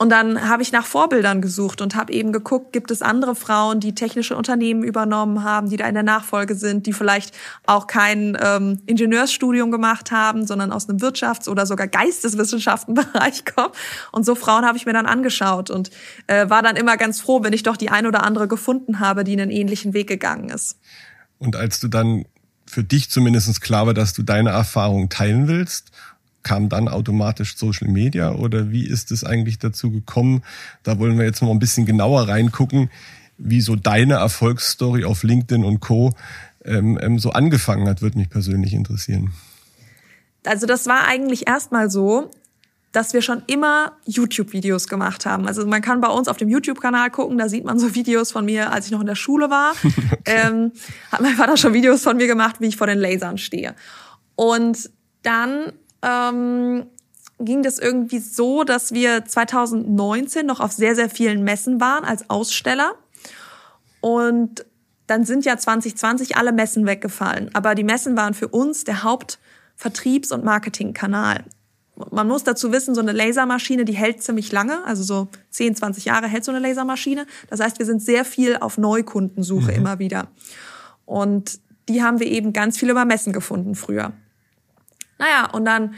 Und 0.00 0.08
dann 0.08 0.48
habe 0.48 0.62
ich 0.62 0.72
nach 0.72 0.86
Vorbildern 0.86 1.42
gesucht 1.42 1.82
und 1.82 1.94
habe 1.94 2.10
eben 2.14 2.32
geguckt, 2.32 2.72
gibt 2.72 2.90
es 2.90 3.02
andere 3.02 3.34
Frauen, 3.34 3.80
die 3.80 3.94
technische 3.94 4.34
Unternehmen 4.34 4.82
übernommen 4.82 5.44
haben, 5.44 5.68
die 5.68 5.76
da 5.76 5.86
in 5.86 5.92
der 5.92 6.02
Nachfolge 6.02 6.54
sind, 6.54 6.86
die 6.86 6.94
vielleicht 6.94 7.36
auch 7.66 7.86
kein 7.86 8.34
ähm, 8.40 8.80
Ingenieursstudium 8.86 9.70
gemacht 9.70 10.10
haben, 10.10 10.46
sondern 10.46 10.72
aus 10.72 10.88
einem 10.88 11.00
Wirtschafts- 11.00 11.50
oder 11.50 11.66
sogar 11.66 11.86
Geisteswissenschaftenbereich 11.86 13.44
kommen. 13.54 13.74
Und 14.10 14.24
so 14.24 14.34
Frauen 14.34 14.64
habe 14.64 14.78
ich 14.78 14.86
mir 14.86 14.94
dann 14.94 15.04
angeschaut 15.04 15.68
und 15.68 15.90
äh, 16.28 16.48
war 16.48 16.62
dann 16.62 16.76
immer 16.76 16.96
ganz 16.96 17.20
froh, 17.20 17.42
wenn 17.42 17.52
ich 17.52 17.62
doch 17.62 17.76
die 17.76 17.90
ein 17.90 18.06
oder 18.06 18.22
andere 18.22 18.48
gefunden 18.48 19.00
habe, 19.00 19.22
die 19.22 19.32
einen 19.32 19.50
ähnlichen 19.50 19.92
Weg 19.92 20.08
gegangen 20.08 20.48
ist. 20.48 20.78
Und 21.36 21.56
als 21.56 21.78
du 21.78 21.88
dann 21.88 22.24
für 22.64 22.82
dich 22.82 23.10
zumindest 23.10 23.60
klar 23.60 23.84
war, 23.84 23.92
dass 23.92 24.14
du 24.14 24.22
deine 24.22 24.48
Erfahrung 24.48 25.10
teilen 25.10 25.46
willst 25.46 25.90
kam 26.42 26.68
dann 26.68 26.88
automatisch 26.88 27.56
Social 27.56 27.88
Media 27.88 28.32
oder 28.32 28.70
wie 28.70 28.86
ist 28.86 29.10
es 29.10 29.24
eigentlich 29.24 29.58
dazu 29.58 29.90
gekommen? 29.90 30.42
Da 30.82 30.98
wollen 30.98 31.18
wir 31.18 31.24
jetzt 31.24 31.42
mal 31.42 31.50
ein 31.50 31.58
bisschen 31.58 31.86
genauer 31.86 32.28
reingucken, 32.28 32.90
wie 33.38 33.60
so 33.60 33.76
deine 33.76 34.14
Erfolgsstory 34.14 35.04
auf 35.04 35.22
LinkedIn 35.22 35.64
und 35.64 35.80
Co. 35.80 36.14
Ähm, 36.64 36.98
ähm, 37.00 37.18
so 37.18 37.30
angefangen 37.30 37.88
hat, 37.88 38.02
würde 38.02 38.18
mich 38.18 38.28
persönlich 38.28 38.74
interessieren. 38.74 39.32
Also 40.44 40.66
das 40.66 40.86
war 40.86 41.06
eigentlich 41.06 41.48
erstmal 41.48 41.90
so, 41.90 42.30
dass 42.92 43.14
wir 43.14 43.22
schon 43.22 43.42
immer 43.46 43.92
YouTube-Videos 44.04 44.88
gemacht 44.88 45.24
haben. 45.24 45.46
Also 45.46 45.66
man 45.66 45.80
kann 45.80 46.00
bei 46.00 46.08
uns 46.08 46.28
auf 46.28 46.36
dem 46.36 46.48
YouTube-Kanal 46.48 47.10
gucken, 47.10 47.38
da 47.38 47.48
sieht 47.48 47.64
man 47.64 47.78
so 47.78 47.94
Videos 47.94 48.32
von 48.32 48.44
mir, 48.44 48.72
als 48.72 48.86
ich 48.86 48.92
noch 48.92 49.00
in 49.00 49.06
der 49.06 49.14
Schule 49.14 49.48
war. 49.48 49.72
okay. 49.84 50.18
ähm, 50.24 50.72
hat 51.12 51.20
mein 51.20 51.34
Vater 51.34 51.56
schon 51.56 51.72
Videos 51.72 52.02
von 52.02 52.16
mir 52.16 52.26
gemacht, 52.26 52.56
wie 52.60 52.66
ich 52.66 52.76
vor 52.76 52.86
den 52.86 52.98
Lasern 52.98 53.38
stehe. 53.38 53.74
Und 54.34 54.90
dann 55.22 55.72
ähm, 56.02 56.86
ging 57.38 57.62
das 57.62 57.78
irgendwie 57.78 58.18
so, 58.18 58.64
dass 58.64 58.92
wir 58.92 59.24
2019 59.24 60.46
noch 60.46 60.60
auf 60.60 60.72
sehr, 60.72 60.94
sehr 60.94 61.08
vielen 61.08 61.42
Messen 61.42 61.80
waren 61.80 62.04
als 62.04 62.28
Aussteller. 62.28 62.94
Und 64.00 64.64
dann 65.06 65.24
sind 65.24 65.44
ja 65.44 65.56
2020 65.56 66.36
alle 66.36 66.52
Messen 66.52 66.86
weggefallen. 66.86 67.50
Aber 67.54 67.74
die 67.74 67.84
Messen 67.84 68.16
waren 68.16 68.34
für 68.34 68.48
uns 68.48 68.84
der 68.84 69.02
Hauptvertriebs- 69.02 70.32
und 70.32 70.44
Marketingkanal. 70.44 71.44
Man 72.10 72.28
muss 72.28 72.44
dazu 72.44 72.72
wissen, 72.72 72.94
so 72.94 73.00
eine 73.00 73.12
Lasermaschine, 73.12 73.84
die 73.84 73.92
hält 73.92 74.22
ziemlich 74.22 74.52
lange, 74.52 74.82
also 74.84 75.02
so 75.02 75.28
10, 75.50 75.76
20 75.76 76.06
Jahre 76.06 76.28
hält 76.28 76.44
so 76.44 76.52
eine 76.52 76.60
Lasermaschine. 76.60 77.26
Das 77.48 77.60
heißt, 77.60 77.78
wir 77.78 77.86
sind 77.86 78.00
sehr 78.00 78.24
viel 78.24 78.56
auf 78.56 78.78
Neukundensuche 78.78 79.72
mhm. 79.72 79.76
immer 79.76 79.98
wieder. 79.98 80.28
Und 81.04 81.60
die 81.88 82.02
haben 82.02 82.20
wir 82.20 82.26
eben 82.26 82.52
ganz 82.52 82.78
viel 82.78 82.88
über 82.88 83.04
Messen 83.04 83.32
gefunden 83.32 83.74
früher. 83.74 84.12
Naja, 85.20 85.50
und 85.52 85.66
dann, 85.66 85.94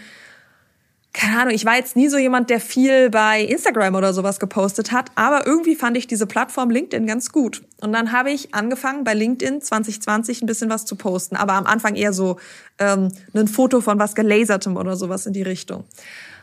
keine 1.12 1.40
Ahnung, 1.40 1.54
ich 1.54 1.64
war 1.64 1.76
jetzt 1.76 1.94
nie 1.94 2.08
so 2.08 2.18
jemand, 2.18 2.50
der 2.50 2.60
viel 2.60 3.08
bei 3.08 3.42
Instagram 3.42 3.94
oder 3.94 4.12
sowas 4.12 4.40
gepostet 4.40 4.90
hat, 4.90 5.12
aber 5.14 5.46
irgendwie 5.46 5.76
fand 5.76 5.96
ich 5.96 6.08
diese 6.08 6.26
Plattform 6.26 6.70
LinkedIn 6.70 7.06
ganz 7.06 7.30
gut. 7.30 7.62
Und 7.80 7.92
dann 7.92 8.10
habe 8.10 8.32
ich 8.32 8.52
angefangen, 8.52 9.04
bei 9.04 9.14
LinkedIn 9.14 9.62
2020 9.62 10.42
ein 10.42 10.46
bisschen 10.46 10.70
was 10.70 10.84
zu 10.84 10.96
posten, 10.96 11.36
aber 11.36 11.52
am 11.52 11.66
Anfang 11.66 11.94
eher 11.94 12.12
so 12.12 12.38
ähm, 12.78 13.12
ein 13.32 13.46
Foto 13.46 13.80
von 13.80 13.98
was 13.98 14.14
gelasertem 14.16 14.76
oder 14.76 14.96
sowas 14.96 15.24
in 15.26 15.32
die 15.32 15.42
Richtung. 15.42 15.84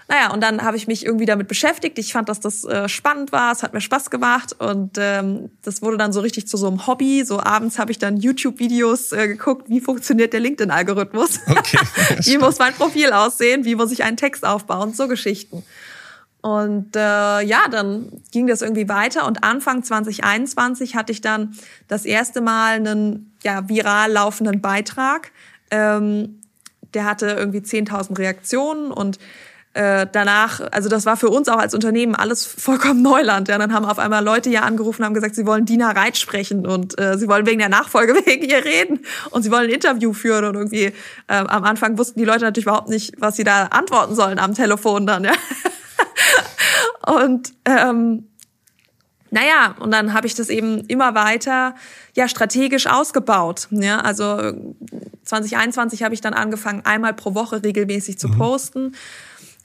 Naja, 0.09 0.33
und 0.33 0.41
dann 0.41 0.63
habe 0.63 0.75
ich 0.75 0.87
mich 0.87 1.05
irgendwie 1.05 1.27
damit 1.27 1.47
beschäftigt. 1.47 1.99
Ich 1.99 2.13
fand, 2.13 2.29
dass 2.29 2.39
das 2.39 2.63
äh, 2.63 2.89
spannend 2.89 3.31
war, 3.31 3.51
es 3.51 3.61
hat 3.61 3.75
mir 3.75 3.81
Spaß 3.81 4.09
gemacht 4.09 4.55
und 4.57 4.97
ähm, 4.97 5.51
das 5.61 5.83
wurde 5.83 5.97
dann 5.97 6.11
so 6.11 6.19
richtig 6.19 6.47
zu 6.47 6.57
so 6.57 6.67
einem 6.67 6.87
Hobby. 6.87 7.23
So 7.23 7.39
abends 7.39 7.77
habe 7.77 7.91
ich 7.91 7.99
dann 7.99 8.17
YouTube-Videos 8.17 9.11
äh, 9.11 9.27
geguckt, 9.27 9.69
wie 9.69 9.79
funktioniert 9.79 10.33
der 10.33 10.39
LinkedIn-Algorithmus. 10.39 11.41
Okay, 11.47 11.77
wie 12.23 12.39
muss 12.39 12.57
mein 12.57 12.73
Profil 12.73 13.13
aussehen, 13.13 13.65
wie 13.65 13.75
muss 13.75 13.91
ich 13.91 14.03
einen 14.03 14.17
Text 14.17 14.43
aufbauen, 14.43 14.93
so 14.93 15.07
Geschichten. 15.07 15.63
Und 16.41 16.95
äh, 16.95 17.41
ja, 17.41 17.67
dann 17.69 18.11
ging 18.31 18.47
das 18.47 18.63
irgendwie 18.63 18.89
weiter 18.89 19.27
und 19.27 19.43
Anfang 19.43 19.83
2021 19.83 20.95
hatte 20.95 21.11
ich 21.11 21.21
dann 21.21 21.53
das 21.87 22.05
erste 22.05 22.41
Mal 22.41 22.77
einen 22.77 23.35
ja, 23.43 23.69
viral 23.69 24.11
laufenden 24.11 24.59
Beitrag. 24.59 25.31
Ähm, 25.69 26.41
der 26.95 27.05
hatte 27.05 27.27
irgendwie 27.27 27.59
10.000 27.59 28.17
Reaktionen 28.17 28.91
und 28.91 29.19
äh, 29.79 30.07
danach, 30.11 30.59
also 30.71 30.89
das 30.89 31.05
war 31.05 31.15
für 31.15 31.29
uns 31.29 31.47
auch 31.47 31.57
als 31.57 31.73
Unternehmen 31.73 32.13
alles 32.13 32.45
vollkommen 32.45 33.01
Neuland. 33.01 33.47
Ja, 33.47 33.57
dann 33.57 33.73
haben 33.73 33.85
auf 33.85 33.97
einmal 33.97 34.21
Leute 34.21 34.49
ja 34.49 34.63
angerufen, 34.63 35.05
haben 35.05 35.13
gesagt, 35.13 35.35
sie 35.35 35.45
wollen 35.45 35.65
Dina 35.65 35.91
Reit 35.91 36.17
sprechen 36.17 36.67
und 36.67 36.99
äh, 36.99 37.17
sie 37.17 37.29
wollen 37.29 37.45
wegen 37.45 37.59
der 37.59 37.69
Nachfolge 37.69 38.13
wegen 38.25 38.43
ihr 38.43 38.65
reden 38.65 38.99
und 39.29 39.43
sie 39.43 39.51
wollen 39.51 39.69
ein 39.69 39.69
Interview 39.69 40.11
führen 40.11 40.43
und 40.43 40.55
irgendwie 40.55 40.83
äh, 40.83 40.91
am 41.27 41.63
Anfang 41.63 41.97
wussten 41.97 42.19
die 42.19 42.25
Leute 42.25 42.41
natürlich 42.41 42.65
überhaupt 42.65 42.89
nicht, 42.89 43.13
was 43.19 43.37
sie 43.37 43.45
da 43.45 43.67
antworten 43.67 44.15
sollen 44.15 44.37
am 44.37 44.53
Telefon 44.53 45.07
dann. 45.07 45.23
Ja. 45.23 45.31
Und 47.07 47.53
ähm, 47.65 48.27
naja, 49.31 49.75
und 49.79 49.91
dann 49.91 50.13
habe 50.13 50.27
ich 50.27 50.35
das 50.35 50.49
eben 50.49 50.81
immer 50.87 51.15
weiter 51.15 51.75
ja 52.15 52.27
strategisch 52.27 52.87
ausgebaut. 52.87 53.67
Ja, 53.71 53.99
also 53.99 54.53
2021 55.23 56.03
habe 56.03 56.13
ich 56.13 56.21
dann 56.21 56.33
angefangen, 56.33 56.81
einmal 56.85 57.13
pro 57.13 57.35
Woche 57.35 57.63
regelmäßig 57.63 58.19
zu 58.19 58.27
mhm. 58.27 58.37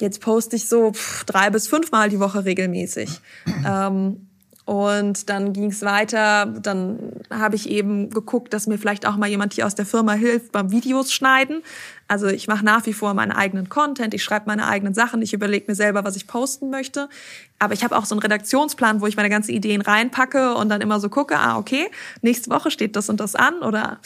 Jetzt 0.01 0.21
poste 0.21 0.57
ich 0.57 0.69
so 0.69 0.93
pff, 0.93 1.25
drei 1.25 1.51
bis 1.51 1.69
fünfmal 1.69 2.09
die 2.09 2.21
Woche 2.21 2.45
regelmäßig. 2.45 3.21
Ähm, 3.67 4.29
und 4.67 5.29
dann 5.29 5.53
ging 5.53 5.71
es 5.71 5.83
weiter. 5.83 6.47
Dann 6.47 6.99
habe 7.31 7.55
ich 7.55 7.69
eben 7.69 8.09
geguckt, 8.09 8.55
dass 8.55 8.67
mir 8.67 8.79
vielleicht 8.79 9.07
auch 9.07 9.17
mal 9.17 9.29
jemand 9.29 9.53
hier 9.53 9.67
aus 9.67 9.75
der 9.75 9.85
Firma 9.85 10.15
hilft 10.15 10.53
beim 10.53 10.71
Videos 10.71 11.13
schneiden. 11.13 11.63
Also 12.09 12.29
ich 12.29 12.49
mache 12.49 12.65
nach 12.65 12.87
wie 12.87 12.95
vor 12.95 13.13
meinen 13.13 13.33
eigenen 13.33 13.69
Content, 13.69 14.15
ich 14.15 14.25
schreibe 14.25 14.47
meine 14.47 14.67
eigenen 14.67 14.95
Sachen, 14.95 15.21
ich 15.21 15.35
überlege 15.35 15.67
mir 15.69 15.75
selber, 15.75 16.05
was 16.05 16.17
ich 16.17 16.27
posten 16.27 16.71
möchte. 16.71 17.11
Aber 17.59 17.75
ich 17.75 17.85
habe 17.85 17.97
auch 17.97 18.07
so 18.07 18.15
einen 18.15 18.23
Redaktionsplan, 18.23 19.03
wo 19.03 19.07
ich 19.07 19.17
meine 19.17 19.29
ganzen 19.29 19.51
Ideen 19.51 19.83
reinpacke 19.83 20.55
und 20.55 20.71
dann 20.71 20.81
immer 20.81 20.99
so 20.99 21.11
gucke, 21.11 21.37
ah, 21.37 21.59
okay, 21.59 21.91
nächste 22.23 22.51
Woche 22.51 22.71
steht 22.71 22.97
das 22.97 23.11
und 23.11 23.21
das 23.21 23.35
an 23.35 23.61
oder 23.61 24.01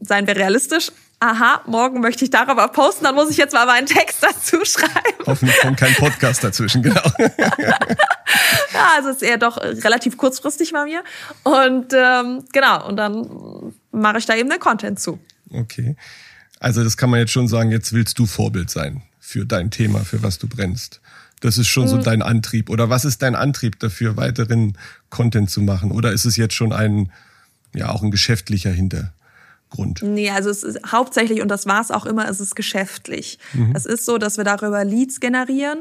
seien 0.00 0.26
wir 0.26 0.36
realistisch, 0.36 0.92
aha, 1.22 1.62
morgen 1.66 2.00
möchte 2.00 2.24
ich 2.24 2.30
darüber 2.30 2.66
posten, 2.68 3.04
dann 3.04 3.14
muss 3.14 3.30
ich 3.30 3.36
jetzt 3.36 3.52
mal 3.52 3.64
meinen 3.64 3.86
Text 3.86 4.22
dazu 4.22 4.58
schreiben. 4.64 5.24
Hoffentlich 5.24 5.56
kommt 5.60 5.78
kein 5.78 5.94
Podcast 5.94 6.42
dazwischen, 6.42 6.82
genau. 6.82 7.00
ja, 7.18 8.90
also 8.96 9.10
ist 9.10 9.22
eher 9.22 9.38
doch 9.38 9.56
relativ 9.58 10.16
kurzfristig 10.16 10.72
bei 10.72 10.84
mir. 10.84 11.04
Und 11.44 11.92
ähm, 11.92 12.44
genau, 12.52 12.88
und 12.88 12.96
dann 12.96 13.72
mache 13.92 14.18
ich 14.18 14.26
da 14.26 14.34
eben 14.34 14.50
den 14.50 14.58
Content 14.58 14.98
zu. 14.98 15.20
Okay. 15.50 15.96
Also 16.58 16.82
das 16.82 16.96
kann 16.96 17.10
man 17.10 17.20
jetzt 17.20 17.32
schon 17.32 17.46
sagen, 17.46 17.70
jetzt 17.70 17.92
willst 17.92 18.18
du 18.18 18.26
Vorbild 18.26 18.70
sein 18.70 19.02
für 19.20 19.46
dein 19.46 19.70
Thema, 19.70 20.00
für 20.00 20.22
was 20.22 20.38
du 20.38 20.48
brennst. 20.48 21.00
Das 21.40 21.56
ist 21.56 21.68
schon 21.68 21.84
mhm. 21.84 21.88
so 21.88 21.96
dein 21.98 22.22
Antrieb. 22.22 22.68
Oder 22.68 22.90
was 22.90 23.04
ist 23.04 23.22
dein 23.22 23.36
Antrieb 23.36 23.78
dafür, 23.78 24.16
weiteren 24.16 24.76
Content 25.10 25.50
zu 25.50 25.60
machen? 25.60 25.92
Oder 25.92 26.12
ist 26.12 26.24
es 26.24 26.36
jetzt 26.36 26.54
schon 26.54 26.72
ein, 26.72 27.12
ja, 27.74 27.90
auch 27.90 28.02
ein 28.02 28.10
geschäftlicher 28.10 28.70
Hinter? 28.70 29.12
Grund? 29.72 30.02
Nee, 30.02 30.30
also 30.30 30.50
es 30.50 30.62
ist 30.62 30.92
hauptsächlich, 30.92 31.42
und 31.42 31.48
das 31.48 31.66
war 31.66 31.80
es 31.80 31.90
auch 31.90 32.06
immer, 32.06 32.28
es 32.28 32.40
ist 32.40 32.54
geschäftlich. 32.54 33.38
Mhm. 33.52 33.72
Es 33.74 33.86
ist 33.86 34.04
so, 34.04 34.18
dass 34.18 34.36
wir 34.36 34.44
darüber 34.44 34.84
Leads 34.84 35.20
generieren. 35.20 35.80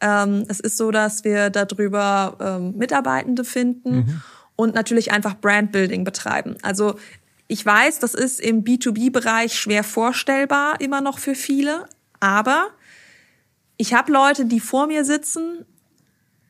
Ähm, 0.00 0.44
es 0.48 0.60
ist 0.60 0.76
so, 0.76 0.90
dass 0.90 1.24
wir 1.24 1.50
darüber 1.50 2.36
ähm, 2.40 2.76
Mitarbeitende 2.76 3.44
finden 3.44 3.96
mhm. 3.96 4.22
und 4.56 4.74
natürlich 4.74 5.12
einfach 5.12 5.34
Brandbuilding 5.34 6.04
betreiben. 6.04 6.56
Also 6.62 6.96
ich 7.48 7.64
weiß, 7.64 7.98
das 7.98 8.14
ist 8.14 8.40
im 8.40 8.62
B2B-Bereich 8.62 9.58
schwer 9.58 9.82
vorstellbar 9.82 10.80
immer 10.80 11.00
noch 11.00 11.18
für 11.18 11.34
viele, 11.34 11.86
aber 12.20 12.68
ich 13.76 13.94
habe 13.94 14.12
Leute, 14.12 14.44
die 14.44 14.60
vor 14.60 14.86
mir 14.86 15.04
sitzen, 15.04 15.64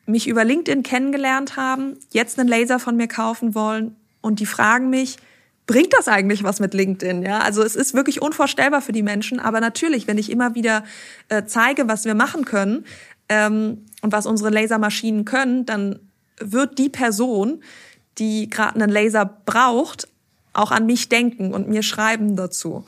mich 0.07 0.27
über 0.27 0.45
LinkedIn 0.45 0.83
kennengelernt 0.83 1.57
haben, 1.57 1.99
jetzt 2.11 2.39
einen 2.39 2.49
Laser 2.49 2.79
von 2.79 2.97
mir 2.97 3.09
kaufen 3.09 3.55
wollen 3.55 3.95
und 4.21 4.41
die 4.41 4.47
fragen 4.47 4.91
mich, 4.91 5.19
bringt 5.69 5.93
das 5.93 6.09
eigentlich 6.09 6.43
was 6.43 6.59
mit 6.59 6.75
LinkedIn? 6.75 7.23
Ja, 7.23 7.41
also 7.41 7.63
es 7.63 7.77
ist 7.77 7.95
wirklich 7.95 8.21
unvorstellbar 8.21 8.83
für 8.83 8.91
die 8.91 9.05
Menschen. 9.05 9.39
Aber 9.39 9.61
natürlich, 9.61 10.09
wenn 10.09 10.19
ich 10.19 10.31
immer 10.31 10.57
wieder 10.57 10.83
äh, 11.29 11.45
zeige, 11.45 11.87
was 11.87 12.07
wir 12.07 12.15
machen 12.15 12.45
können 12.45 12.85
ähm, 13.29 13.85
und 14.03 14.11
was 14.11 14.27
unsere 14.27 14.51
Lasermaschinen 14.51 15.25
können, 15.25 15.67
dann 15.67 16.01
wird 16.41 16.79
die 16.79 16.89
Person, 16.89 17.63
die 18.17 18.49
gerade 18.49 18.77
einen 18.77 18.91
Laser 18.91 19.27
braucht, 19.45 20.09
auch 20.55 20.73
an 20.73 20.87
mich 20.87 21.11
denken 21.11 21.53
und 21.53 21.69
mir 21.69 21.83
schreiben 21.83 22.35
dazu. 22.35 22.85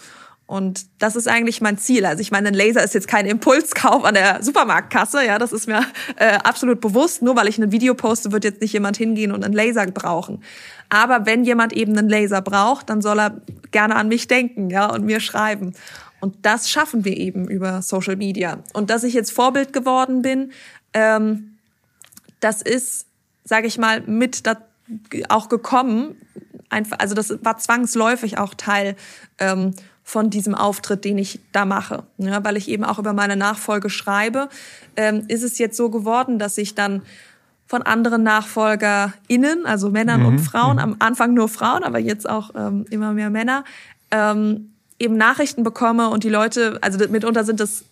Und 0.50 0.86
das 0.98 1.14
ist 1.14 1.28
eigentlich 1.28 1.60
mein 1.60 1.78
Ziel. 1.78 2.04
Also 2.04 2.22
ich 2.22 2.32
meine, 2.32 2.48
ein 2.48 2.54
Laser 2.54 2.82
ist 2.82 2.92
jetzt 2.92 3.06
kein 3.06 3.24
Impulskauf 3.24 4.04
an 4.04 4.14
der 4.14 4.42
Supermarktkasse, 4.42 5.24
ja, 5.24 5.38
das 5.38 5.52
ist 5.52 5.68
mir 5.68 5.86
äh, 6.16 6.38
absolut 6.42 6.80
bewusst. 6.80 7.22
Nur 7.22 7.36
weil 7.36 7.46
ich 7.46 7.56
ein 7.58 7.70
Video 7.70 7.94
poste, 7.94 8.32
wird 8.32 8.42
jetzt 8.42 8.60
nicht 8.60 8.72
jemand 8.72 8.96
hingehen 8.96 9.30
und 9.30 9.44
einen 9.44 9.54
Laser 9.54 9.86
brauchen. 9.86 10.42
Aber 10.88 11.24
wenn 11.24 11.44
jemand 11.44 11.72
eben 11.72 11.96
einen 11.96 12.08
Laser 12.08 12.42
braucht, 12.42 12.90
dann 12.90 13.00
soll 13.00 13.20
er 13.20 13.40
gerne 13.70 13.94
an 13.94 14.08
mich 14.08 14.26
denken, 14.26 14.70
ja, 14.70 14.86
und 14.92 15.04
mir 15.04 15.20
schreiben. 15.20 15.72
Und 16.18 16.34
das 16.42 16.68
schaffen 16.68 17.04
wir 17.04 17.16
eben 17.16 17.46
über 17.46 17.80
Social 17.80 18.16
Media. 18.16 18.58
Und 18.72 18.90
dass 18.90 19.04
ich 19.04 19.14
jetzt 19.14 19.30
Vorbild 19.30 19.72
geworden 19.72 20.20
bin, 20.20 20.50
ähm, 20.94 21.58
das 22.40 22.60
ist, 22.60 23.06
sage 23.44 23.68
ich 23.68 23.78
mal, 23.78 24.00
mit 24.00 24.48
da 24.48 24.56
auch 25.28 25.48
gekommen. 25.48 26.20
Einfach, 26.70 26.98
also 26.98 27.14
das 27.14 27.38
war 27.44 27.58
zwangsläufig 27.58 28.38
auch 28.38 28.54
Teil 28.54 28.96
ähm, 29.38 29.74
von 30.10 30.28
diesem 30.28 30.56
Auftritt, 30.56 31.04
den 31.04 31.18
ich 31.18 31.38
da 31.52 31.64
mache. 31.64 32.02
Ja, 32.18 32.44
weil 32.44 32.56
ich 32.56 32.68
eben 32.68 32.82
auch 32.82 32.98
über 32.98 33.12
meine 33.12 33.36
Nachfolge 33.36 33.90
schreibe, 33.90 34.48
ähm, 34.96 35.22
ist 35.28 35.44
es 35.44 35.58
jetzt 35.58 35.76
so 35.76 35.88
geworden, 35.88 36.40
dass 36.40 36.58
ich 36.58 36.74
dann 36.74 37.02
von 37.64 37.82
anderen 37.82 38.24
NachfolgerInnen, 38.24 39.66
also 39.66 39.88
Männern 39.88 40.22
mhm. 40.22 40.26
und 40.26 40.38
Frauen, 40.40 40.78
mhm. 40.78 40.82
am 40.82 40.96
Anfang 40.98 41.32
nur 41.32 41.48
Frauen, 41.48 41.84
aber 41.84 42.00
jetzt 42.00 42.28
auch 42.28 42.50
ähm, 42.56 42.86
immer 42.90 43.12
mehr 43.12 43.30
Männer, 43.30 43.62
ähm, 44.10 44.72
eben 44.98 45.16
Nachrichten 45.16 45.62
bekomme 45.62 46.10
und 46.10 46.24
die 46.24 46.28
Leute, 46.28 46.78
also 46.80 46.98
mitunter 47.08 47.44
sind 47.44 47.60
das 47.60 47.84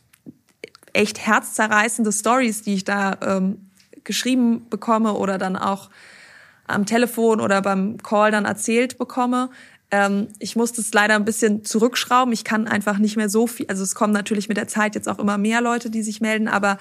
echt 0.93 1.25
herzzerreißende 1.25 2.11
Stories, 2.11 2.63
die 2.63 2.75
ich 2.75 2.83
da 2.83 3.17
ähm, 3.23 3.71
geschrieben 4.03 4.69
bekomme 4.69 5.13
oder 5.13 5.39
dann 5.39 5.57
auch 5.57 5.89
am 6.67 6.85
Telefon 6.85 7.41
oder 7.41 7.63
beim 7.63 7.99
Call 7.99 8.33
dann 8.33 8.45
erzählt 8.45 8.99
bekomme, 8.99 9.51
ähm, 9.91 10.29
ich 10.39 10.57
muss 10.57 10.73
das 10.73 10.93
leider 10.93 11.15
ein 11.15 11.25
bisschen 11.25 11.65
zurückschrauben. 11.65 12.33
Ich 12.33 12.45
kann 12.45 12.69
einfach 12.69 12.99
nicht 12.99 13.17
mehr 13.17 13.29
so 13.29 13.47
viel. 13.47 13.67
Also 13.69 13.83
es 13.83 13.95
kommen 13.95 14.13
natürlich 14.13 14.49
mit 14.49 14.57
der 14.57 14.69
Zeit 14.69 14.95
jetzt 14.95 15.09
auch 15.09 15.19
immer 15.19 15.39
mehr 15.39 15.61
Leute, 15.61 15.91
die 15.91 16.03
sich 16.03 16.21
melden, 16.21 16.49
aber 16.49 16.79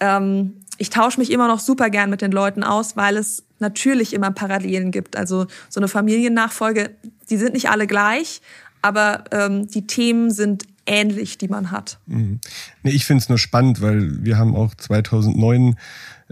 ähm, 0.00 0.54
ich 0.78 0.90
tausche 0.90 1.20
mich 1.20 1.30
immer 1.30 1.48
noch 1.48 1.60
super 1.60 1.90
gern 1.90 2.10
mit 2.10 2.22
den 2.22 2.32
Leuten 2.32 2.64
aus, 2.64 2.96
weil 2.96 3.16
es 3.16 3.44
natürlich 3.58 4.12
immer 4.12 4.30
Parallelen 4.30 4.90
gibt. 4.90 5.16
Also 5.16 5.46
so 5.68 5.80
eine 5.80 5.88
Familiennachfolge, 5.88 6.90
die 7.30 7.36
sind 7.36 7.54
nicht 7.54 7.70
alle 7.70 7.86
gleich, 7.86 8.42
aber 8.82 9.24
ähm, 9.30 9.68
die 9.68 9.86
Themen 9.86 10.30
sind 10.30 10.64
ähnlich, 10.86 11.38
die 11.38 11.48
man 11.48 11.70
hat. 11.70 11.98
Mhm. 12.06 12.40
Nee, 12.82 12.90
ich 12.90 13.04
finde 13.04 13.22
es 13.22 13.28
nur 13.28 13.38
spannend, 13.38 13.80
weil 13.80 14.24
wir 14.24 14.36
haben 14.36 14.56
auch 14.56 14.74
2009 14.74 15.76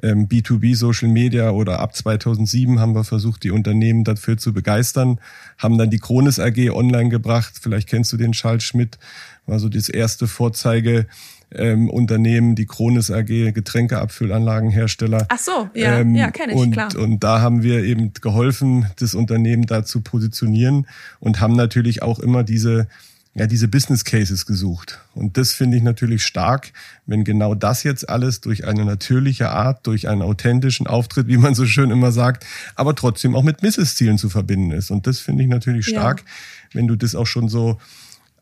ähm, 0.03 0.29
B2B 0.29 0.77
Social 0.77 1.09
Media 1.09 1.51
oder 1.51 1.81
ab 1.81 1.95
2007 1.95 2.81
haben 2.81 2.95
wir 2.95 3.05
versucht, 3.05 3.43
die 3.43 3.51
Unternehmen 3.51 4.05
dafür 4.05 4.37
zu 4.37 4.53
begeistern, 4.53 5.21
haben 5.59 5.79
dann 5.79 5.91
die 5.91 5.99
Kronis 5.99 6.39
AG 6.39 6.71
online 6.71 7.09
gebracht. 7.09 7.55
Vielleicht 7.61 7.89
kennst 7.89 8.13
du 8.13 8.17
den 8.17 8.33
Charles 8.33 8.65
Schmidt, 8.65 8.99
war 9.47 9.59
so 9.59 9.69
das 9.69 9.89
erste 9.89 10.27
Vorzeige 10.27 11.07
ähm, 11.53 11.91
Unternehmen, 11.91 12.55
die 12.55 12.67
Kronis 12.67 13.11
AG, 13.11 13.53
Getränkeabfüllanlagenhersteller. 13.53 15.27
Ach 15.29 15.39
so, 15.39 15.69
ja, 15.75 15.99
ähm, 15.99 16.15
ja, 16.15 16.31
kenne 16.31 16.53
ich, 16.53 16.59
und, 16.59 16.73
klar. 16.73 16.95
Und 16.97 17.21
da 17.25 17.41
haben 17.41 17.63
wir 17.63 17.83
eben 17.85 18.13
geholfen, 18.21 18.87
das 18.99 19.15
Unternehmen 19.15 19.67
da 19.67 19.85
zu 19.85 20.01
positionieren 20.01 20.87
und 21.19 21.41
haben 21.41 21.57
natürlich 21.57 22.03
auch 22.03 22.21
immer 22.21 22.45
diese 22.45 22.87
ja, 23.35 23.47
diese 23.47 23.69
Business 23.69 24.05
Cases 24.05 24.45
gesucht. 24.45 24.99
Und 25.15 25.37
das 25.37 25.53
finde 25.53 25.77
ich 25.77 25.85
natürlich 25.85 26.25
stark, 26.25 26.73
wenn 27.07 27.23
genau 27.23 27.55
das 27.55 27.85
jetzt 27.85 28.09
alles 28.09 28.41
durch 28.41 28.67
eine 28.67 28.85
natürliche 28.85 29.51
Art, 29.51 29.87
durch 29.87 30.09
einen 30.09 30.23
authentischen 30.23 30.89
Auftritt, 30.89 31.29
wie 31.29 31.37
man 31.37 31.55
so 31.55 31.65
schön 31.65 31.91
immer 31.91 32.11
sagt, 32.11 32.45
aber 32.75 32.95
trotzdem 32.97 33.37
auch 33.37 33.45
mit 33.45 33.61
Business-Zielen 33.61 34.19
zu 34.19 34.31
verbinden 34.31 34.73
ist. 34.73 34.91
Und 34.91 35.07
das 35.07 35.21
finde 35.21 35.45
ich 35.45 35.49
natürlich 35.49 35.87
stark, 35.87 36.21
ja. 36.21 36.27
wenn 36.73 36.89
du 36.89 36.97
das 36.97 37.15
auch 37.15 37.27
schon 37.27 37.49
so 37.49 37.79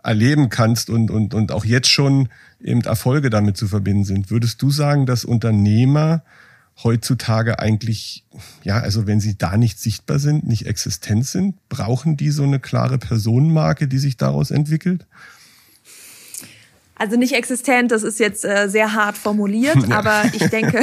erleben 0.02 0.48
kannst 0.48 0.88
und, 0.88 1.10
und, 1.10 1.34
und 1.34 1.52
auch 1.52 1.66
jetzt 1.66 1.90
schon 1.90 2.30
eben 2.62 2.80
Erfolge 2.80 3.28
damit 3.28 3.58
zu 3.58 3.68
verbinden 3.68 4.04
sind. 4.04 4.30
Würdest 4.30 4.62
du 4.62 4.70
sagen, 4.70 5.04
dass 5.04 5.24
Unternehmer 5.24 6.22
heutzutage 6.84 7.58
eigentlich, 7.58 8.24
ja, 8.62 8.78
also 8.78 9.06
wenn 9.06 9.20
sie 9.20 9.36
da 9.36 9.56
nicht 9.56 9.80
sichtbar 9.80 10.18
sind, 10.18 10.46
nicht 10.46 10.66
existent 10.66 11.26
sind, 11.26 11.56
brauchen 11.68 12.16
die 12.16 12.30
so 12.30 12.44
eine 12.44 12.60
klare 12.60 12.98
Personenmarke, 12.98 13.88
die 13.88 13.98
sich 13.98 14.16
daraus 14.16 14.50
entwickelt? 14.50 15.06
Also 16.94 17.16
nicht 17.16 17.34
existent, 17.34 17.92
das 17.92 18.02
ist 18.02 18.18
jetzt 18.18 18.44
äh, 18.44 18.68
sehr 18.68 18.92
hart 18.92 19.16
formuliert, 19.16 19.76
ja. 19.88 19.98
aber 19.98 20.24
ich 20.32 20.46
denke, 20.48 20.82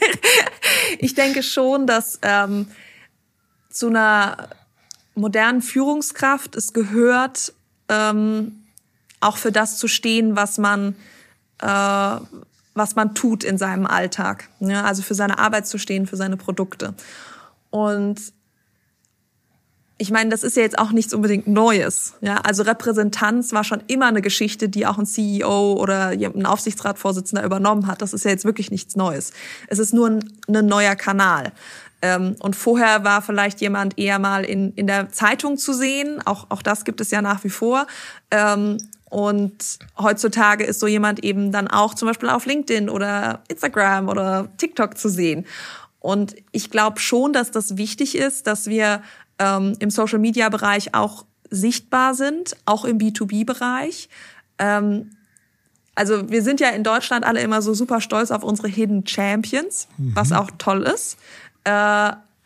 ich 0.98 1.14
denke 1.14 1.42
schon, 1.42 1.86
dass 1.86 2.18
ähm, 2.22 2.66
zu 3.70 3.88
einer 3.88 4.48
modernen 5.14 5.62
Führungskraft 5.62 6.54
es 6.54 6.72
gehört, 6.72 7.52
ähm, 7.88 8.64
auch 9.20 9.36
für 9.36 9.52
das 9.52 9.78
zu 9.78 9.88
stehen, 9.88 10.36
was 10.36 10.58
man 10.58 10.94
äh, 11.60 12.16
was 12.78 12.96
man 12.96 13.14
tut 13.14 13.44
in 13.44 13.58
seinem 13.58 13.86
Alltag. 13.86 14.48
Ja, 14.60 14.84
also 14.84 15.02
für 15.02 15.14
seine 15.14 15.38
Arbeit 15.38 15.66
zu 15.66 15.78
stehen, 15.78 16.06
für 16.06 16.16
seine 16.16 16.36
Produkte. 16.36 16.94
Und 17.70 18.32
ich 19.98 20.12
meine, 20.12 20.30
das 20.30 20.44
ist 20.44 20.56
ja 20.56 20.62
jetzt 20.62 20.78
auch 20.78 20.92
nichts 20.92 21.12
unbedingt 21.12 21.48
Neues. 21.48 22.14
Ja, 22.20 22.36
also 22.36 22.62
Repräsentanz 22.62 23.52
war 23.52 23.64
schon 23.64 23.82
immer 23.88 24.06
eine 24.06 24.22
Geschichte, 24.22 24.68
die 24.68 24.86
auch 24.86 24.96
ein 24.96 25.06
CEO 25.06 25.72
oder 25.72 26.10
ein 26.10 26.46
Aufsichtsratsvorsitzender 26.46 27.44
übernommen 27.44 27.88
hat. 27.88 28.00
Das 28.00 28.12
ist 28.12 28.24
ja 28.24 28.30
jetzt 28.30 28.44
wirklich 28.44 28.70
nichts 28.70 28.94
Neues. 28.94 29.32
Es 29.66 29.80
ist 29.80 29.92
nur 29.92 30.08
ein, 30.08 30.32
ein 30.48 30.66
neuer 30.66 30.94
Kanal. 30.94 31.52
Ähm, 32.00 32.36
und 32.38 32.54
vorher 32.54 33.02
war 33.02 33.22
vielleicht 33.22 33.60
jemand 33.60 33.98
eher 33.98 34.20
mal 34.20 34.44
in, 34.44 34.72
in 34.74 34.86
der 34.86 35.10
Zeitung 35.10 35.58
zu 35.58 35.72
sehen. 35.72 36.22
Auch, 36.24 36.46
auch 36.48 36.62
das 36.62 36.84
gibt 36.84 37.00
es 37.00 37.10
ja 37.10 37.20
nach 37.20 37.42
wie 37.42 37.50
vor. 37.50 37.88
Ähm, 38.30 38.78
und 39.10 39.78
heutzutage 39.98 40.64
ist 40.64 40.80
so 40.80 40.86
jemand 40.86 41.24
eben 41.24 41.50
dann 41.52 41.68
auch 41.68 41.94
zum 41.94 42.08
Beispiel 42.08 42.28
auf 42.28 42.46
LinkedIn 42.46 42.90
oder 42.90 43.42
Instagram 43.48 44.08
oder 44.08 44.48
TikTok 44.58 44.98
zu 44.98 45.08
sehen. 45.08 45.46
Und 46.00 46.36
ich 46.52 46.70
glaube 46.70 47.00
schon, 47.00 47.32
dass 47.32 47.50
das 47.50 47.76
wichtig 47.76 48.16
ist, 48.16 48.46
dass 48.46 48.66
wir 48.66 49.02
ähm, 49.38 49.74
im 49.78 49.90
Social-Media-Bereich 49.90 50.94
auch 50.94 51.24
sichtbar 51.50 52.14
sind, 52.14 52.56
auch 52.66 52.84
im 52.84 52.98
B2B-Bereich. 52.98 54.08
Ähm, 54.58 55.10
also 55.94 56.30
wir 56.30 56.42
sind 56.42 56.60
ja 56.60 56.68
in 56.68 56.84
Deutschland 56.84 57.24
alle 57.24 57.40
immer 57.40 57.62
so 57.62 57.74
super 57.74 58.00
stolz 58.00 58.30
auf 58.30 58.44
unsere 58.44 58.68
Hidden 58.68 59.06
Champions, 59.06 59.88
mhm. 59.96 60.14
was 60.14 60.32
auch 60.32 60.50
toll 60.58 60.82
ist. 60.82 61.18
Äh, 61.64 61.70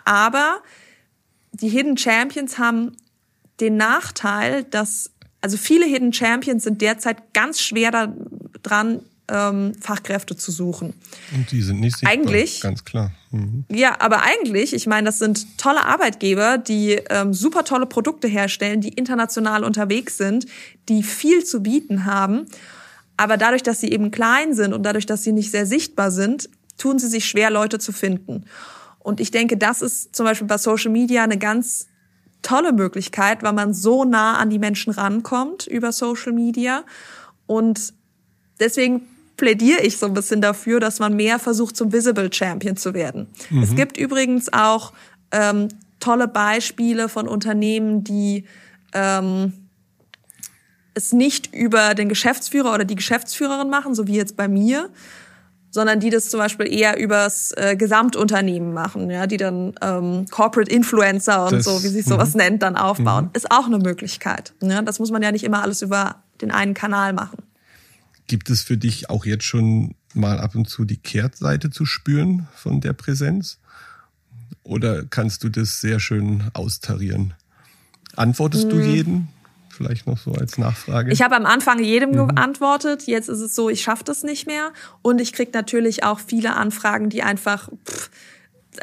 aber 0.04 0.58
die 1.52 1.68
Hidden 1.68 1.98
Champions 1.98 2.58
haben 2.58 2.96
den 3.60 3.76
Nachteil, 3.76 4.64
dass 4.64 5.11
also 5.42 5.56
viele 5.56 5.84
Hidden 5.86 6.12
Champions 6.12 6.64
sind 6.64 6.80
derzeit 6.80 7.34
ganz 7.34 7.60
schwer 7.60 7.90
daran, 8.62 9.00
ähm, 9.28 9.72
Fachkräfte 9.80 10.36
zu 10.36 10.50
suchen. 10.50 10.94
Und 11.34 11.50
die 11.50 11.62
sind 11.62 11.80
nicht 11.80 11.98
sichtbar, 11.98 12.12
eigentlich, 12.12 12.60
ganz 12.60 12.84
klar. 12.84 13.12
Mhm. 13.30 13.64
Ja, 13.70 13.96
aber 14.00 14.22
eigentlich, 14.22 14.72
ich 14.74 14.86
meine, 14.86 15.06
das 15.06 15.18
sind 15.18 15.58
tolle 15.58 15.84
Arbeitgeber, 15.84 16.58
die 16.58 17.00
ähm, 17.10 17.32
super 17.32 17.64
tolle 17.64 17.86
Produkte 17.86 18.28
herstellen, 18.28 18.80
die 18.80 18.90
international 18.90 19.64
unterwegs 19.64 20.16
sind, 20.16 20.46
die 20.88 21.02
viel 21.02 21.44
zu 21.44 21.62
bieten 21.62 22.04
haben. 22.04 22.46
Aber 23.16 23.36
dadurch, 23.36 23.62
dass 23.62 23.80
sie 23.80 23.90
eben 23.90 24.10
klein 24.10 24.54
sind 24.54 24.72
und 24.72 24.82
dadurch, 24.84 25.06
dass 25.06 25.22
sie 25.22 25.32
nicht 25.32 25.50
sehr 25.50 25.66
sichtbar 25.66 26.10
sind, 26.10 26.48
tun 26.78 26.98
sie 26.98 27.08
sich 27.08 27.26
schwer, 27.26 27.50
Leute 27.50 27.78
zu 27.78 27.92
finden. 27.92 28.44
Und 28.98 29.20
ich 29.20 29.30
denke, 29.30 29.56
das 29.56 29.82
ist 29.82 30.14
zum 30.14 30.26
Beispiel 30.26 30.46
bei 30.46 30.58
Social 30.58 30.90
Media 30.90 31.24
eine 31.24 31.38
ganz 31.38 31.86
tolle 32.42 32.72
Möglichkeit, 32.72 33.42
weil 33.42 33.52
man 33.52 33.72
so 33.72 34.04
nah 34.04 34.36
an 34.38 34.50
die 34.50 34.58
Menschen 34.58 34.92
rankommt 34.92 35.66
über 35.66 35.92
Social 35.92 36.32
Media. 36.32 36.84
Und 37.46 37.94
deswegen 38.60 39.02
plädiere 39.36 39.80
ich 39.80 39.96
so 39.98 40.06
ein 40.06 40.14
bisschen 40.14 40.40
dafür, 40.40 40.80
dass 40.80 40.98
man 40.98 41.14
mehr 41.14 41.38
versucht, 41.38 41.76
zum 41.76 41.92
Visible 41.92 42.32
Champion 42.32 42.76
zu 42.76 42.94
werden. 42.94 43.28
Mhm. 43.50 43.62
Es 43.62 43.74
gibt 43.74 43.96
übrigens 43.96 44.52
auch 44.52 44.92
ähm, 45.30 45.68
tolle 46.00 46.28
Beispiele 46.28 47.08
von 47.08 47.28
Unternehmen, 47.28 48.04
die 48.04 48.44
ähm, 48.92 49.52
es 50.94 51.12
nicht 51.12 51.54
über 51.54 51.94
den 51.94 52.08
Geschäftsführer 52.08 52.74
oder 52.74 52.84
die 52.84 52.96
Geschäftsführerin 52.96 53.70
machen, 53.70 53.94
so 53.94 54.06
wie 54.06 54.16
jetzt 54.16 54.36
bei 54.36 54.48
mir, 54.48 54.90
sondern 55.72 56.00
die 56.00 56.10
das 56.10 56.28
zum 56.28 56.38
Beispiel 56.38 56.72
eher 56.72 56.98
übers 56.98 57.52
äh, 57.56 57.76
Gesamtunternehmen 57.76 58.74
machen, 58.74 59.10
ja, 59.10 59.26
die 59.26 59.38
dann 59.38 59.72
ähm, 59.80 60.26
Corporate 60.30 60.70
Influencer 60.70 61.46
und 61.46 61.52
das, 61.52 61.64
so, 61.64 61.82
wie 61.82 61.88
sich 61.88 62.04
sowas 62.04 62.34
mh. 62.34 62.44
nennt, 62.44 62.62
dann 62.62 62.76
aufbauen. 62.76 63.24
Mhm. 63.24 63.30
Ist 63.32 63.50
auch 63.50 63.66
eine 63.66 63.78
Möglichkeit. 63.78 64.52
Ja? 64.62 64.82
Das 64.82 64.98
muss 64.98 65.10
man 65.10 65.22
ja 65.22 65.32
nicht 65.32 65.44
immer 65.44 65.62
alles 65.62 65.80
über 65.80 66.16
den 66.42 66.50
einen 66.50 66.74
Kanal 66.74 67.14
machen. 67.14 67.38
Gibt 68.26 68.50
es 68.50 68.62
für 68.62 68.76
dich 68.76 69.08
auch 69.08 69.24
jetzt 69.24 69.44
schon 69.44 69.94
mal 70.12 70.38
ab 70.38 70.54
und 70.54 70.68
zu 70.68 70.84
die 70.84 70.98
Kehrtseite 70.98 71.70
zu 71.70 71.86
spüren 71.86 72.46
von 72.54 72.82
der 72.82 72.92
Präsenz? 72.92 73.58
Oder 74.64 75.04
kannst 75.06 75.42
du 75.42 75.48
das 75.48 75.80
sehr 75.80 76.00
schön 76.00 76.44
austarieren? 76.52 77.32
Antwortest 78.14 78.66
mhm. 78.66 78.70
du 78.70 78.80
jeden? 78.80 79.28
Vielleicht 79.72 80.06
noch 80.06 80.18
so 80.18 80.32
als 80.32 80.58
Nachfrage. 80.58 81.12
Ich 81.12 81.22
habe 81.22 81.34
am 81.34 81.46
Anfang 81.46 81.82
jedem 81.82 82.10
mhm. 82.10 82.28
geantwortet. 82.28 83.06
Jetzt 83.06 83.28
ist 83.28 83.40
es 83.40 83.54
so, 83.54 83.70
ich 83.70 83.82
schaffe 83.82 84.04
das 84.04 84.22
nicht 84.22 84.46
mehr. 84.46 84.72
Und 85.00 85.20
ich 85.20 85.32
kriege 85.32 85.50
natürlich 85.54 86.04
auch 86.04 86.20
viele 86.20 86.54
Anfragen, 86.54 87.08
die 87.08 87.22
einfach, 87.22 87.70
pff, 87.88 88.10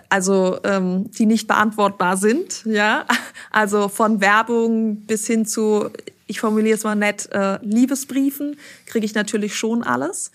also 0.10 0.60
ähm, 0.64 1.12
die 1.12 1.26
nicht 1.26 1.48
beantwortbar 1.48 2.18
sind. 2.18 2.66
Ja, 2.66 3.06
also 3.52 3.88
von 3.88 4.20
Werbung 4.20 5.02
bis 5.06 5.28
hin 5.28 5.46
zu, 5.46 5.90
ich 6.26 6.40
formuliere 6.40 6.76
es 6.76 6.84
mal 6.84 6.96
nett, 6.96 7.30
äh, 7.32 7.64
Liebesbriefen 7.64 8.58
kriege 8.88 9.06
ich 9.06 9.14
natürlich 9.14 9.56
schon 9.56 9.84
alles. 9.84 10.32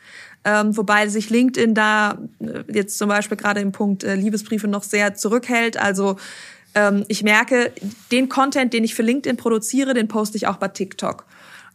Ähm, 0.47 0.77
wobei 0.77 1.09
sich 1.09 1.31
LinkedIn 1.31 1.75
da 1.75 2.19
äh, 2.39 2.65
jetzt 2.71 2.99
zum 2.99 3.09
Beispiel 3.09 3.37
gerade 3.37 3.61
im 3.61 3.73
Punkt 3.73 4.05
äh, 4.05 4.15
Liebesbriefe 4.15 4.69
noch 4.69 4.83
sehr 4.83 5.15
zurückhält. 5.15 5.79
Also 5.79 6.17
ähm, 6.75 7.05
ich 7.09 7.23
merke, 7.23 7.73
den 8.11 8.29
Content, 8.29 8.73
den 8.73 8.85
ich 8.85 8.95
für 8.95 9.03
LinkedIn 9.03 9.37
produziere, 9.37 9.95
den 9.95 10.09
poste 10.09 10.37
ich 10.37 10.47
auch 10.47 10.57
bei 10.57 10.69
TikTok. 10.69 11.25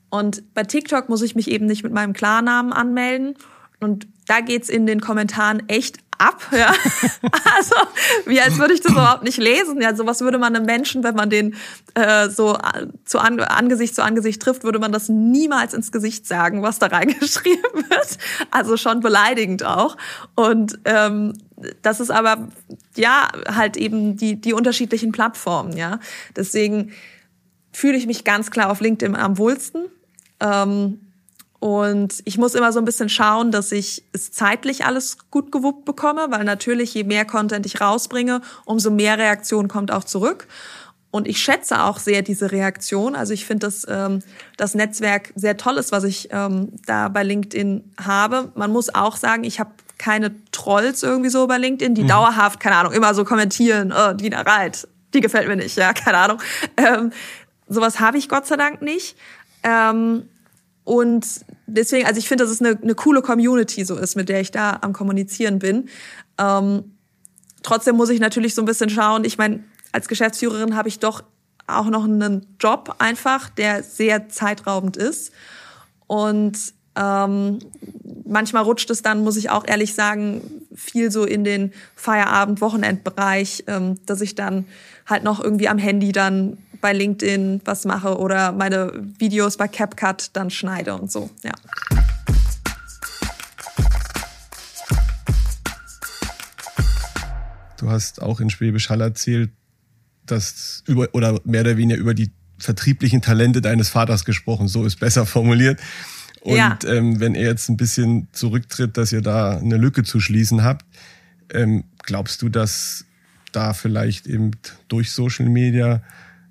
Und 0.09 0.43
bei 0.53 0.63
TikTok 0.63 1.09
muss 1.09 1.21
ich 1.21 1.35
mich 1.35 1.49
eben 1.49 1.65
nicht 1.65 1.83
mit 1.83 1.93
meinem 1.93 2.13
Klarnamen 2.13 2.73
anmelden. 2.73 3.35
Und 3.79 4.07
da 4.27 4.41
geht's 4.41 4.69
in 4.69 4.85
den 4.85 5.01
Kommentaren 5.01 5.67
echt 5.67 5.99
ab. 6.19 6.41
Ja. 6.51 6.73
Also 7.57 7.75
wie 8.25 8.39
als 8.39 8.57
würde 8.57 8.73
ich 8.73 8.81
das 8.81 8.91
überhaupt 8.91 9.23
nicht 9.23 9.37
lesen. 9.37 9.81
Ja, 9.81 9.95
sowas 9.95 10.21
würde 10.21 10.37
man 10.37 10.55
einem 10.55 10.65
Menschen, 10.65 11.03
wenn 11.03 11.15
man 11.15 11.29
den 11.29 11.55
äh, 11.95 12.29
so 12.29 12.57
zu 13.05 13.19
an, 13.19 13.39
Angesicht 13.39 13.95
zu 13.95 14.03
Angesicht 14.03 14.41
trifft, 14.41 14.63
würde 14.63 14.79
man 14.79 14.91
das 14.91 15.09
niemals 15.09 15.73
ins 15.73 15.91
Gesicht 15.91 16.25
sagen, 16.25 16.61
was 16.61 16.79
da 16.79 16.87
reingeschrieben 16.87 17.89
wird. 17.89 18.17
Also 18.51 18.77
schon 18.77 19.01
beleidigend 19.01 19.65
auch. 19.65 19.97
Und 20.35 20.79
ähm, 20.85 21.33
das 21.81 21.99
ist 21.99 22.11
aber 22.11 22.47
ja 22.95 23.27
halt 23.47 23.75
eben 23.75 24.15
die 24.15 24.39
die 24.39 24.53
unterschiedlichen 24.53 25.11
Plattformen. 25.11 25.75
Ja, 25.75 25.99
deswegen 26.35 26.91
fühle 27.71 27.97
ich 27.97 28.07
mich 28.07 28.23
ganz 28.23 28.51
klar 28.51 28.69
auf 28.71 28.79
LinkedIn 28.79 29.15
am 29.15 29.37
wohlsten. 29.37 29.85
Ähm, 30.39 31.08
und 31.59 32.21
ich 32.23 32.37
muss 32.37 32.55
immer 32.55 32.71
so 32.71 32.79
ein 32.79 32.85
bisschen 32.85 33.09
schauen, 33.09 33.51
dass 33.51 33.71
ich 33.71 34.03
es 34.13 34.31
zeitlich 34.31 34.85
alles 34.85 35.17
gut 35.29 35.51
gewuppt 35.51 35.83
bekomme, 35.83 36.27
weil 36.29 36.45
natürlich 36.45 36.93
je 36.93 37.03
mehr 37.03 37.25
Content 37.25 37.65
ich 37.65 37.81
rausbringe, 37.81 38.41
umso 38.65 38.89
mehr 38.89 39.17
Reaktion 39.17 39.67
kommt 39.67 39.91
auch 39.91 40.05
zurück. 40.05 40.47
Und 41.11 41.27
ich 41.27 41.39
schätze 41.39 41.83
auch 41.83 41.97
sehr 41.97 42.21
diese 42.21 42.51
Reaktion. 42.51 43.15
Also 43.15 43.33
ich 43.33 43.45
finde, 43.45 43.67
dass 43.67 43.85
ähm, 43.89 44.21
das 44.57 44.75
Netzwerk 44.75 45.33
sehr 45.35 45.57
toll 45.57 45.77
ist, 45.77 45.91
was 45.91 46.03
ich 46.03 46.29
ähm, 46.31 46.69
da 46.85 47.09
bei 47.09 47.23
LinkedIn 47.23 47.83
habe. 47.99 48.51
Man 48.55 48.71
muss 48.71 48.93
auch 48.93 49.17
sagen, 49.17 49.43
ich 49.43 49.59
habe 49.59 49.71
keine 49.97 50.31
Trolls 50.51 51.03
irgendwie 51.03 51.29
so 51.29 51.45
bei 51.47 51.57
LinkedIn, 51.57 51.95
die 51.95 52.03
mhm. 52.03 52.09
dauerhaft, 52.09 52.59
keine 52.59 52.77
Ahnung, 52.77 52.93
immer 52.93 53.13
so 53.13 53.25
kommentieren, 53.25 53.91
oh, 53.91 54.13
Dina 54.13 54.41
Reit, 54.41 54.87
die 55.13 55.19
gefällt 55.19 55.47
mir 55.47 55.57
nicht, 55.57 55.75
ja, 55.75 55.93
keine 55.93 56.19
Ahnung. 56.19 56.37
Ähm, 56.77 57.11
sowas 57.67 57.99
habe 57.99 58.17
ich 58.17 58.29
Gott 58.29 58.45
sei 58.45 58.55
Dank 58.55 58.81
nicht. 58.81 59.17
Ähm, 59.63 60.29
und 60.89 61.45
deswegen, 61.67 62.07
also 62.07 62.17
ich 62.17 62.27
finde, 62.27 62.45
dass 62.45 62.51
es 62.51 62.61
eine, 62.61 62.75
eine 62.81 62.95
coole 62.95 63.21
Community 63.21 63.85
so 63.85 63.95
ist, 63.95 64.15
mit 64.15 64.27
der 64.27 64.41
ich 64.41 64.49
da 64.49 64.79
am 64.81 64.91
Kommunizieren 64.91 65.59
bin. 65.59 65.87
Ähm, 66.39 66.95
trotzdem 67.61 67.95
muss 67.95 68.09
ich 68.09 68.19
natürlich 68.19 68.55
so 68.55 68.63
ein 68.63 68.65
bisschen 68.65 68.89
schauen. 68.89 69.23
Ich 69.23 69.37
meine, 69.37 69.63
als 69.91 70.07
Geschäftsführerin 70.07 70.75
habe 70.75 70.89
ich 70.89 70.97
doch 70.97 71.23
auch 71.67 71.91
noch 71.91 72.05
einen 72.05 72.57
Job 72.59 72.95
einfach, 72.97 73.51
der 73.51 73.83
sehr 73.83 74.29
zeitraubend 74.29 74.97
ist. 74.97 75.31
Und 76.07 76.57
ähm, 76.95 77.59
manchmal 78.25 78.63
rutscht 78.63 78.89
es 78.89 79.03
dann, 79.03 79.23
muss 79.23 79.37
ich 79.37 79.51
auch 79.51 79.67
ehrlich 79.67 79.93
sagen, 79.93 80.41
viel 80.73 81.11
so 81.11 81.23
in 81.23 81.43
den 81.43 81.71
Feierabend-Wochenendbereich, 81.97 83.65
ähm, 83.67 83.99
dass 84.07 84.21
ich 84.21 84.33
dann 84.33 84.65
halt 85.05 85.23
noch 85.23 85.39
irgendwie 85.39 85.67
am 85.67 85.77
Handy 85.77 86.11
dann 86.11 86.57
bei 86.81 86.93
LinkedIn 86.93 87.61
was 87.65 87.85
mache 87.85 88.17
oder 88.17 88.51
meine 88.51 88.91
Videos 89.17 89.57
bei 89.57 89.67
CapCut 89.67 90.29
dann 90.33 90.49
schneide 90.49 90.95
und 90.95 91.11
so, 91.11 91.29
ja. 91.43 91.51
Du 97.77 97.89
hast 97.89 98.21
auch 98.21 98.39
in 98.41 98.49
Schwäbisch 98.49 98.89
Hall 98.89 99.01
erzählt, 99.01 99.51
dass 100.25 100.83
über 100.85 101.07
oder 101.13 101.39
mehr 101.45 101.61
oder 101.61 101.77
weniger 101.77 101.99
über 101.99 102.13
die 102.13 102.31
vertrieblichen 102.57 103.21
Talente 103.21 103.61
deines 103.61 103.89
Vaters 103.89 104.25
gesprochen, 104.25 104.67
so 104.67 104.85
ist 104.85 104.99
besser 104.99 105.25
formuliert. 105.25 105.79
Und 106.41 106.55
ja. 106.57 106.77
ähm, 106.87 107.19
wenn 107.19 107.35
er 107.35 107.47
jetzt 107.47 107.69
ein 107.69 107.77
bisschen 107.77 108.27
zurücktritt, 108.31 108.97
dass 108.97 109.11
ihr 109.11 109.21
da 109.21 109.57
eine 109.57 109.77
Lücke 109.77 110.03
zu 110.03 110.19
schließen 110.19 110.63
habt, 110.63 110.85
ähm, 111.51 111.85
glaubst 112.03 112.41
du, 112.41 112.49
dass 112.49 113.05
da 113.51 113.73
vielleicht 113.73 114.27
eben 114.27 114.51
durch 114.87 115.11
Social 115.11 115.47
Media 115.47 116.01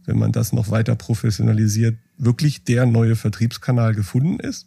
wenn 0.08 0.18
man 0.18 0.32
das 0.32 0.52
noch 0.54 0.70
weiter 0.70 0.96
professionalisiert, 0.96 1.96
wirklich 2.16 2.64
der 2.64 2.86
neue 2.86 3.14
Vertriebskanal 3.14 3.94
gefunden 3.94 4.40
ist? 4.40 4.66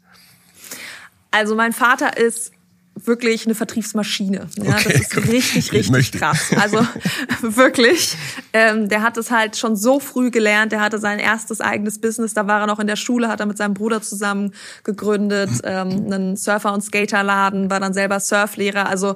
Also 1.31 1.55
mein 1.55 1.73
Vater 1.73 2.15
ist 2.15 2.51
wirklich 2.95 3.45
eine 3.45 3.55
Vertriebsmaschine. 3.55 4.47
Ja, 4.57 4.75
okay, 4.75 4.93
das 4.93 5.01
ist 5.01 5.15
gut. 5.15 5.27
richtig, 5.27 5.71
richtig 5.71 6.11
krass. 6.11 6.51
Also 6.59 6.85
wirklich, 7.41 8.15
ähm, 8.53 8.89
der 8.89 9.01
hat 9.01 9.17
es 9.17 9.31
halt 9.31 9.55
schon 9.57 9.75
so 9.75 9.99
früh 9.99 10.29
gelernt. 10.29 10.71
Der 10.71 10.81
hatte 10.81 10.99
sein 10.99 11.19
erstes 11.19 11.61
eigenes 11.61 11.99
Business. 11.99 12.33
Da 12.33 12.47
war 12.47 12.61
er 12.61 12.67
noch 12.67 12.79
in 12.79 12.87
der 12.87 12.97
Schule, 12.97 13.27
hat 13.27 13.39
er 13.39 13.45
mit 13.45 13.57
seinem 13.57 13.73
Bruder 13.73 14.01
zusammen 14.01 14.53
gegründet, 14.83 15.49
ähm, 15.63 16.05
einen 16.11 16.35
Surfer- 16.35 16.73
und 16.73 16.81
Skaterladen, 16.81 17.69
war 17.69 17.79
dann 17.79 17.93
selber 17.93 18.19
Surflehrer. 18.19 18.87
Also 18.87 19.15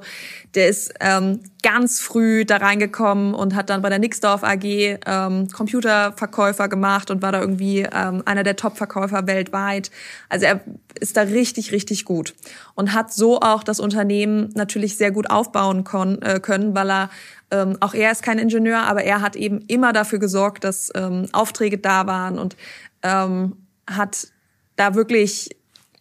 der 0.54 0.68
ist 0.68 0.94
ähm, 1.00 1.40
ganz 1.62 2.00
früh 2.00 2.46
da 2.46 2.56
reingekommen 2.56 3.34
und 3.34 3.54
hat 3.54 3.68
dann 3.68 3.82
bei 3.82 3.90
der 3.90 3.98
Nixdorf 3.98 4.42
AG 4.42 4.64
ähm, 4.64 5.48
Computerverkäufer 5.52 6.68
gemacht 6.68 7.10
und 7.10 7.20
war 7.20 7.32
da 7.32 7.40
irgendwie 7.40 7.80
ähm, 7.80 8.22
einer 8.24 8.42
der 8.42 8.56
Top-Verkäufer 8.56 9.26
weltweit. 9.26 9.90
Also 10.30 10.46
er 10.46 10.60
ist 10.98 11.16
da 11.16 11.22
richtig, 11.22 11.72
richtig 11.72 12.06
gut 12.06 12.34
und 12.76 12.92
hat 12.92 13.12
so 13.12 13.40
auch 13.40 13.64
das 13.64 13.80
Unternehmen 13.80 14.50
natürlich 14.54 14.96
sehr 14.96 15.10
gut 15.10 15.28
aufbauen 15.30 15.84
äh, 16.22 16.38
können, 16.38 16.76
weil 16.76 16.90
er 16.90 17.10
ähm, 17.50 17.76
auch 17.80 17.94
er 17.94 18.12
ist 18.12 18.22
kein 18.22 18.38
Ingenieur, 18.38 18.80
aber 18.80 19.02
er 19.02 19.20
hat 19.20 19.34
eben 19.34 19.60
immer 19.66 19.92
dafür 19.92 20.18
gesorgt, 20.18 20.62
dass 20.62 20.92
ähm, 20.94 21.26
Aufträge 21.32 21.78
da 21.78 22.06
waren 22.06 22.38
und 22.38 22.56
ähm, 23.02 23.56
hat 23.88 24.28
da 24.76 24.94
wirklich 24.94 25.50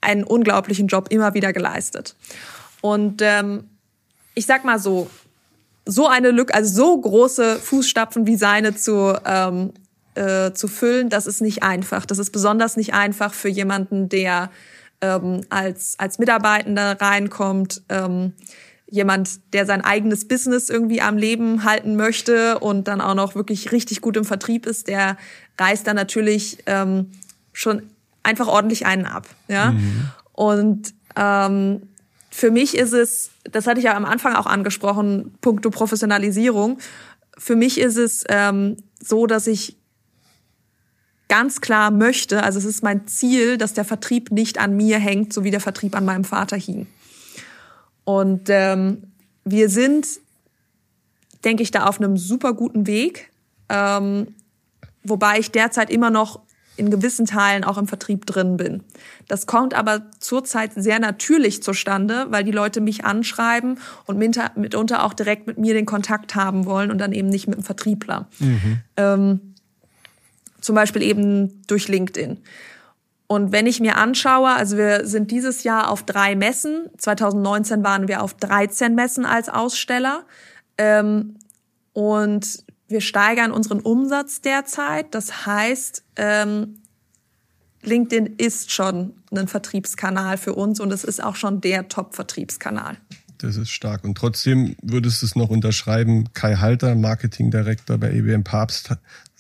einen 0.02 0.24
unglaublichen 0.24 0.88
Job 0.88 1.08
immer 1.10 1.34
wieder 1.34 1.54
geleistet. 1.54 2.16
Und 2.82 3.22
ähm, 3.22 3.70
ich 4.36 4.46
sag 4.46 4.66
mal 4.66 4.78
so, 4.78 5.10
so 5.86 6.08
eine 6.08 6.32
Lücke, 6.32 6.54
also 6.54 6.74
so 6.74 7.00
große 7.00 7.56
Fußstapfen 7.56 8.28
wie 8.28 8.36
seine 8.36 8.76
zu, 8.76 9.18
ähm, 9.26 9.72
äh, 10.16 10.52
zu 10.52 10.68
füllen, 10.68 11.10
das 11.10 11.26
ist 11.26 11.42
nicht 11.42 11.64
einfach. 11.64 12.06
Das 12.06 12.20
ist 12.20 12.32
besonders 12.32 12.76
nicht 12.76 12.94
einfach 12.94 13.34
für 13.34 13.50
jemanden, 13.50 14.10
der 14.10 14.50
ähm, 15.02 15.42
als, 15.50 15.96
als 15.98 16.20
Mitarbeitender 16.20 17.00
reinkommt, 17.00 17.82
ähm, 17.90 18.34
jemand, 18.88 19.54
der 19.54 19.66
sein 19.66 19.82
eigenes 19.82 20.28
Business 20.28 20.70
irgendwie 20.70 21.02
am 21.02 21.18
Leben 21.18 21.64
halten 21.64 21.96
möchte 21.96 22.60
und 22.60 22.88
dann 22.88 23.02
auch 23.02 23.16
noch 23.16 23.36
wirklich 23.36 23.72
richtig 23.72 24.02
gut 24.02 24.16
im 24.16 24.26
Vertrieb 24.26 24.66
ist, 24.66 24.88
der 24.88 25.18
reißt 25.60 25.88
dann 25.88 25.96
natürlich 25.96 26.60
ähm, 26.66 27.12
schon 27.52 27.84
einfach 28.24 28.48
ordentlich 28.48 28.86
einen 28.86 29.06
ab. 29.06 29.28
Ja? 29.48 29.72
Mhm. 29.72 30.10
Und 30.34 30.94
ähm, 31.16 31.82
für 32.30 32.52
mich 32.52 32.78
ist 32.78 32.94
es, 32.94 33.32
das 33.44 33.66
hatte 33.66 33.80
ich 33.80 33.86
ja 33.86 33.96
am 33.96 34.06
Anfang 34.06 34.36
auch 34.36 34.46
angesprochen, 34.46 35.34
puncto 35.42 35.70
Professionalisierung. 35.70 36.80
Für 37.38 37.56
mich 37.56 37.80
ist 37.80 37.98
es 37.98 38.24
ähm, 38.30 38.78
so, 39.02 39.26
dass 39.26 39.48
ich 39.48 39.78
ganz 41.28 41.62
klar 41.62 41.92
möchte, 41.92 42.44
also 42.44 42.60
es 42.60 42.66
ist 42.66 42.84
mein 42.84 43.08
Ziel, 43.08 43.58
dass 43.58 43.74
der 43.74 43.86
Vertrieb 43.86 44.32
nicht 44.32 44.60
an 44.60 44.76
mir 44.76 45.00
hängt, 45.00 45.34
so 45.34 45.44
wie 45.44 45.52
der 45.52 45.60
Vertrieb 45.60 45.96
an 45.96 46.06
meinem 46.06 46.24
Vater 46.24 46.58
hing. 46.58 46.88
Und 48.04 48.50
ähm, 48.50 49.04
wir 49.44 49.70
sind, 49.70 50.08
denke 51.44 51.64
ich, 51.64 51.72
da 51.72 51.86
auf 51.86 52.00
einem 52.00 52.18
super 52.18 52.54
guten 52.54 52.88
Weg, 52.88 53.32
ähm, 53.70 54.36
wobei 55.04 55.40
ich 55.40 55.52
derzeit 55.52 55.90
immer 55.90 56.10
noch 56.10 56.40
in 56.78 56.90
gewissen 56.92 57.26
Teilen 57.26 57.64
auch 57.64 57.78
im 57.78 57.88
Vertrieb 57.88 58.26
drin 58.26 58.58
bin. 58.58 58.84
Das 59.28 59.48
kommt 59.48 59.74
aber 59.74 60.12
zurzeit 60.20 60.74
sehr 60.76 61.00
natürlich 61.00 61.64
zustande, 61.64 62.28
weil 62.30 62.44
die 62.44 62.52
Leute 62.52 62.82
mich 62.82 63.06
anschreiben 63.06 63.80
und 64.06 64.18
mitunter 64.18 65.04
auch 65.04 65.14
direkt 65.14 65.48
mit 65.48 65.58
mir 65.58 65.74
den 65.74 65.86
Kontakt 65.86 66.36
haben 66.36 66.66
wollen 66.66 66.92
und 66.92 66.98
dann 66.98 67.14
eben 67.14 67.30
nicht 67.30 67.48
mit 67.48 67.58
dem 67.58 67.64
Vertriebler. 67.64 68.28
Mhm. 68.40 68.82
Ähm, 68.98 69.55
zum 70.66 70.76
Beispiel 70.76 71.04
eben 71.04 71.62
durch 71.68 71.88
LinkedIn. 71.88 72.40
Und 73.28 73.52
wenn 73.52 73.66
ich 73.66 73.80
mir 73.80 73.98
anschaue, 73.98 74.50
also 74.50 74.78
wir 74.78 75.08
sind 75.08 75.32
dieses 75.32 75.64
Jahr 75.64 75.90
auf 75.90 76.04
drei 76.04 76.36
Messen, 76.36 76.90
2019 76.98 77.84
waren 77.84 78.08
wir 78.08 78.22
auf 78.22 78.36
13 78.36 78.94
Messen 78.94 79.26
als 79.26 79.50
Aussteller. 79.50 80.26
Ähm, 80.78 81.38
und 81.94 82.64
wir 82.88 83.02
steigern 83.02 83.52
unseren 83.52 83.80
Umsatz 83.80 84.42
derzeit. 84.42 85.16
Das 85.16 85.46
heißt, 85.46 86.04
ähm, 86.18 86.82
LinkedIn 87.82 88.36
ist 88.38 88.72
schon 88.72 89.14
ein 89.32 89.48
Vertriebskanal 89.48 90.38
für 90.38 90.54
uns 90.54 90.80
und 90.80 90.92
es 90.92 91.04
ist 91.04 91.24
auch 91.24 91.36
schon 91.36 91.62
der 91.62 91.88
Top-Vertriebskanal. 91.88 92.98
Das 93.40 93.58
ist 93.58 93.70
stark. 93.70 94.04
Und 94.04 94.18
trotzdem 94.18 94.76
würdest 94.82 95.22
du 95.22 95.26
es 95.26 95.36
noch 95.36 95.50
unterschreiben, 95.50 96.32
Kai 96.34 96.56
Halter, 96.56 96.96
Marketing 96.96 97.52
Director 97.52 97.98
bei 97.98 98.12
EBM 98.12 98.44
Papst, 98.44 98.92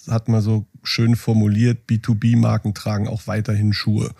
hat, 0.09 0.27
mal 0.27 0.41
so 0.41 0.65
schön 0.83 1.15
formuliert, 1.15 1.79
B2B-Marken 1.89 2.73
tragen 2.73 3.07
auch 3.07 3.27
weiterhin 3.27 3.73
Schuhe. 3.73 4.11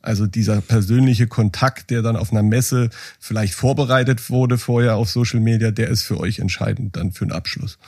Also 0.00 0.26
dieser 0.26 0.60
persönliche 0.60 1.26
Kontakt, 1.26 1.90
der 1.90 2.02
dann 2.02 2.16
auf 2.16 2.30
einer 2.30 2.42
Messe 2.42 2.90
vielleicht 3.18 3.54
vorbereitet 3.54 4.30
wurde 4.30 4.56
vorher 4.56 4.96
auf 4.96 5.10
Social 5.10 5.40
Media, 5.40 5.70
der 5.70 5.88
ist 5.88 6.02
für 6.02 6.18
euch 6.18 6.38
entscheidend 6.38 6.96
dann 6.96 7.12
für 7.12 7.24
einen 7.24 7.32
Abschluss. 7.32 7.78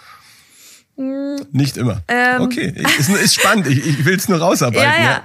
Nicht 1.53 1.79
immer. 1.79 2.03
Ähm, 2.09 2.43
okay, 2.43 2.75
ist, 2.99 3.09
ist 3.09 3.35
spannend. 3.35 3.67
Ich, 3.69 3.87
ich 3.87 4.05
will 4.05 4.17
es 4.17 4.29
nur 4.29 4.39
rausarbeiten. 4.39 5.03
Ja, 5.03 5.23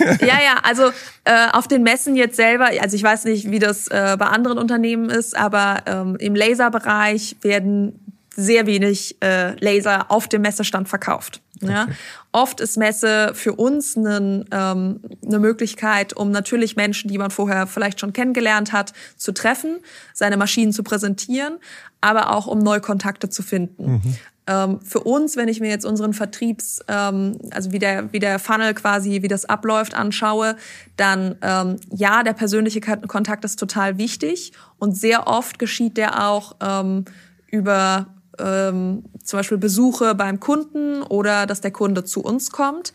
ja. 0.00 0.16
ja, 0.20 0.42
ja. 0.42 0.60
Also 0.62 0.92
äh, 1.24 1.48
auf 1.52 1.68
den 1.68 1.82
Messen 1.82 2.16
jetzt 2.16 2.36
selber, 2.36 2.70
also 2.80 2.96
ich 2.96 3.02
weiß 3.02 3.24
nicht, 3.24 3.50
wie 3.50 3.58
das 3.58 3.88
äh, 3.88 4.16
bei 4.18 4.26
anderen 4.26 4.56
Unternehmen 4.56 5.10
ist, 5.10 5.36
aber 5.36 5.82
ähm, 5.84 6.16
im 6.18 6.34
Laserbereich 6.34 7.36
werden 7.42 8.00
sehr 8.36 8.66
wenig 8.66 9.16
äh, 9.22 9.54
Laser 9.62 10.10
auf 10.10 10.28
dem 10.28 10.42
Messestand 10.42 10.88
verkauft. 10.88 11.42
Ja? 11.60 11.84
Okay. 11.84 11.92
Oft 12.32 12.60
ist 12.60 12.76
Messe 12.76 13.32
für 13.34 13.54
uns 13.54 13.96
eine, 13.96 14.44
ähm, 14.50 15.00
eine 15.24 15.38
Möglichkeit, 15.38 16.16
um 16.16 16.30
natürlich 16.30 16.76
Menschen, 16.76 17.10
die 17.10 17.18
man 17.18 17.30
vorher 17.30 17.66
vielleicht 17.66 18.00
schon 18.00 18.12
kennengelernt 18.12 18.72
hat, 18.72 18.92
zu 19.16 19.32
treffen, 19.32 19.78
seine 20.14 20.36
Maschinen 20.36 20.72
zu 20.72 20.82
präsentieren, 20.82 21.58
aber 22.00 22.34
auch 22.34 22.46
um 22.46 22.60
neue 22.60 22.80
Kontakte 22.80 23.28
zu 23.28 23.42
finden. 23.42 23.92
Mhm. 23.92 24.16
Ähm, 24.46 24.80
für 24.82 25.00
uns, 25.00 25.36
wenn 25.36 25.48
ich 25.48 25.60
mir 25.60 25.68
jetzt 25.68 25.84
unseren 25.84 26.14
Vertriebs, 26.14 26.80
ähm, 26.88 27.38
also 27.50 27.72
wie 27.72 27.78
der, 27.78 28.12
wie 28.12 28.20
der 28.20 28.38
Funnel 28.38 28.74
quasi, 28.74 29.22
wie 29.22 29.28
das 29.28 29.44
abläuft, 29.44 29.94
anschaue, 29.94 30.56
dann 30.96 31.36
ähm, 31.42 31.76
ja, 31.94 32.22
der 32.22 32.32
persönliche 32.32 32.80
Kontakt 32.80 33.44
ist 33.44 33.58
total 33.58 33.98
wichtig 33.98 34.52
und 34.78 34.96
sehr 34.96 35.26
oft 35.26 35.58
geschieht 35.58 35.96
der 35.96 36.26
auch 36.26 36.56
ähm, 36.60 37.04
über 37.48 38.06
ähm, 38.42 39.04
zum 39.22 39.38
Beispiel 39.38 39.58
Besuche 39.58 40.14
beim 40.14 40.40
Kunden 40.40 41.02
oder 41.02 41.46
dass 41.46 41.60
der 41.60 41.70
Kunde 41.70 42.04
zu 42.04 42.22
uns 42.22 42.50
kommt. 42.50 42.92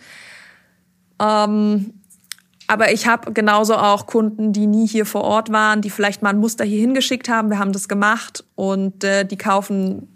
Ähm, 1.21 1.93
aber 2.67 2.91
ich 2.91 3.07
habe 3.07 3.31
genauso 3.31 3.75
auch 3.75 4.07
Kunden, 4.07 4.51
die 4.51 4.65
nie 4.65 4.87
hier 4.87 5.05
vor 5.05 5.23
Ort 5.23 5.51
waren, 5.51 5.81
die 5.81 5.89
vielleicht 5.89 6.23
mal 6.23 6.31
ein 6.31 6.39
Muster 6.39 6.65
hier 6.65 6.79
hingeschickt 6.79 7.29
haben. 7.29 7.49
Wir 7.49 7.59
haben 7.59 7.73
das 7.73 7.87
gemacht 7.87 8.43
und 8.55 9.03
äh, 9.03 9.23
die 9.23 9.37
kaufen 9.37 10.15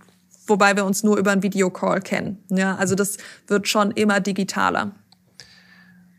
wobei 0.50 0.76
wir 0.76 0.86
uns 0.86 1.04
nur 1.04 1.18
über 1.18 1.32
einen 1.32 1.44
Videocall 1.44 2.02
kennen. 2.02 2.40
Ja, 2.50 2.76
also 2.76 2.96
das 2.96 3.18
wird 3.48 3.68
schon 3.68 3.92
immer 3.92 4.20
digitaler. 4.20 4.92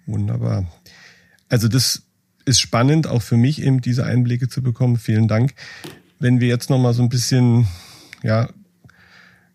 Wunderbar. 0.07 0.67
Also 1.49 1.69
das 1.69 2.03
ist 2.45 2.61
spannend, 2.61 3.07
auch 3.07 3.23
für 3.23 3.37
mich 3.37 3.63
eben 3.63 3.81
diese 3.81 4.05
Einblicke 4.05 4.49
zu 4.49 4.63
bekommen. 4.63 4.97
Vielen 4.97 5.29
Dank. 5.29 5.55
Wenn 6.19 6.41
wir 6.41 6.49
jetzt 6.49 6.71
noch 6.71 6.79
mal 6.79 6.95
so 6.95 7.03
ein 7.03 7.09
bisschen 7.09 7.67
ja 8.23 8.49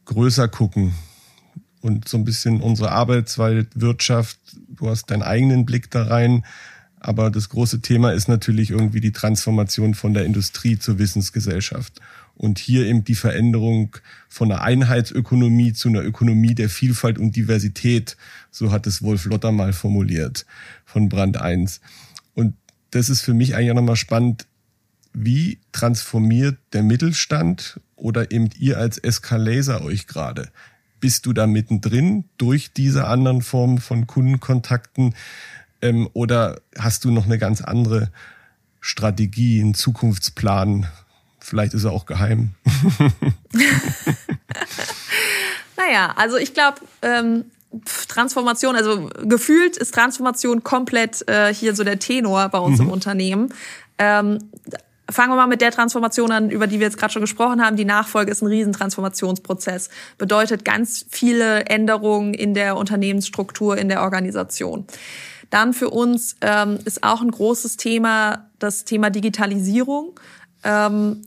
größer 0.05 0.47
gucken 0.47 0.93
und 1.81 2.07
so 2.07 2.17
ein 2.17 2.25
bisschen 2.25 2.61
unsere 2.61 2.91
Arbeitswelt, 2.91 3.69
Wirtschaft, 3.75 4.39
du 4.69 4.89
hast 4.89 5.11
deinen 5.11 5.23
eigenen 5.23 5.65
Blick 5.65 5.91
da 5.91 6.03
rein. 6.03 6.43
Aber 6.99 7.29
das 7.29 7.49
große 7.49 7.81
Thema 7.81 8.13
ist 8.13 8.27
natürlich 8.27 8.71
irgendwie 8.71 8.99
die 8.99 9.11
Transformation 9.11 9.93
von 9.93 10.15
der 10.15 10.25
Industrie 10.25 10.79
zur 10.79 10.97
Wissensgesellschaft 10.97 12.01
und 12.33 12.57
hier 12.57 12.87
eben 12.87 13.03
die 13.03 13.13
Veränderung 13.13 13.95
von 14.27 14.51
einer 14.51 14.61
Einheitsökonomie 14.61 15.73
zu 15.73 15.89
einer 15.89 16.01
Ökonomie 16.01 16.55
der 16.55 16.69
Vielfalt 16.69 17.19
und 17.19 17.35
Diversität, 17.35 18.17
so 18.49 18.71
hat 18.71 18.87
es 18.87 19.03
Wolf 19.03 19.25
Lotter 19.25 19.51
mal 19.51 19.71
formuliert 19.71 20.47
von 20.83 21.07
Brand 21.07 21.37
1. 21.37 21.79
Und 22.33 22.55
das 22.89 23.09
ist 23.09 23.21
für 23.21 23.35
mich 23.35 23.55
eigentlich 23.55 23.71
auch 23.71 23.75
nochmal 23.75 23.95
spannend, 23.95 24.47
wie 25.13 25.59
transformiert 25.71 26.57
der 26.73 26.81
Mittelstand 26.81 27.79
oder 27.95 28.31
eben 28.31 28.49
ihr 28.57 28.77
als 28.77 28.97
Eskalaser 28.97 29.83
euch 29.83 30.07
gerade? 30.07 30.49
Bist 30.99 31.25
du 31.25 31.33
da 31.33 31.47
mittendrin 31.47 32.25
durch 32.37 32.71
diese 32.73 33.05
anderen 33.07 33.41
Formen 33.41 33.79
von 33.79 34.07
Kundenkontakten 34.07 35.15
ähm, 35.81 36.09
oder 36.13 36.61
hast 36.77 37.05
du 37.05 37.11
noch 37.11 37.25
eine 37.25 37.37
ganz 37.37 37.61
andere 37.61 38.11
Strategie, 38.81 39.61
einen 39.61 39.73
Zukunftsplan, 39.73 40.87
Vielleicht 41.45 41.75
ist 41.75 41.83
er 41.83 41.91
auch 41.91 42.07
geheim. 42.07 42.55
naja, 45.77 46.11
also 46.15 46.37
ich 46.37 46.55
glaube, 46.55 46.79
ähm, 47.03 47.45
Transformation, 48.07 48.75
also 48.75 49.11
gefühlt 49.21 49.77
ist 49.77 49.93
Transformation 49.93 50.63
komplett 50.63 51.27
äh, 51.29 51.53
hier 51.53 51.75
so 51.75 51.83
der 51.83 51.99
Tenor 51.99 52.49
bei 52.49 52.57
uns 52.57 52.79
mhm. 52.79 52.87
im 52.87 52.91
Unternehmen. 52.91 53.53
Ähm, 53.99 54.39
Fangen 55.09 55.31
wir 55.31 55.35
mal 55.35 55.47
mit 55.47 55.61
der 55.61 55.71
Transformation 55.71 56.31
an, 56.31 56.49
über 56.49 56.65
die 56.65 56.79
wir 56.79 56.87
jetzt 56.87 56.97
gerade 56.97 57.13
schon 57.13 57.21
gesprochen 57.21 57.63
haben. 57.63 57.75
Die 57.75 57.85
Nachfolge 57.85 58.31
ist 58.31 58.41
ein 58.41 58.47
Riesentransformationsprozess. 58.47 59.89
Bedeutet 60.17 60.65
ganz 60.65 61.05
viele 61.09 61.65
Änderungen 61.65 62.33
in 62.33 62.53
der 62.55 62.75
Unternehmensstruktur, 62.75 63.77
in 63.77 63.87
der 63.87 64.01
Organisation. 64.01 64.87
Dann 65.51 65.73
für 65.73 65.91
uns 65.91 66.37
ähm, 66.41 66.79
ist 66.85 67.03
auch 67.03 67.21
ein 67.21 67.29
großes 67.29 67.77
Thema 67.77 68.49
das 68.57 68.83
Thema 68.83 69.11
Digitalisierung. 69.11 70.19
Ähm, 70.63 71.21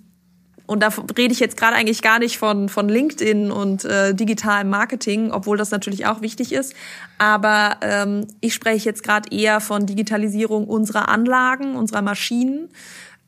und 0.67 0.83
da 0.83 0.91
rede 1.17 1.33
ich 1.33 1.41
jetzt 1.41 1.57
gerade 1.57 1.77
eigentlich 1.77 2.03
gar 2.03 2.19
nicht 2.19 2.37
von, 2.37 2.69
von 2.69 2.91
LinkedIn 2.91 3.51
und 3.51 3.87
äh, 3.87 4.15
digitalem 4.15 4.69
Marketing, 4.69 5.31
obwohl 5.31 5.57
das 5.57 5.71
natürlich 5.71 6.05
auch 6.05 6.21
wichtig 6.21 6.53
ist. 6.53 6.75
Aber 7.17 7.79
ähm, 7.81 8.27
ich 8.43 8.53
spreche 8.53 8.85
jetzt 8.85 9.03
gerade 9.03 9.35
eher 9.35 9.61
von 9.61 9.87
Digitalisierung 9.87 10.67
unserer 10.67 11.09
Anlagen, 11.09 11.75
unserer 11.75 12.03
Maschinen. 12.03 12.69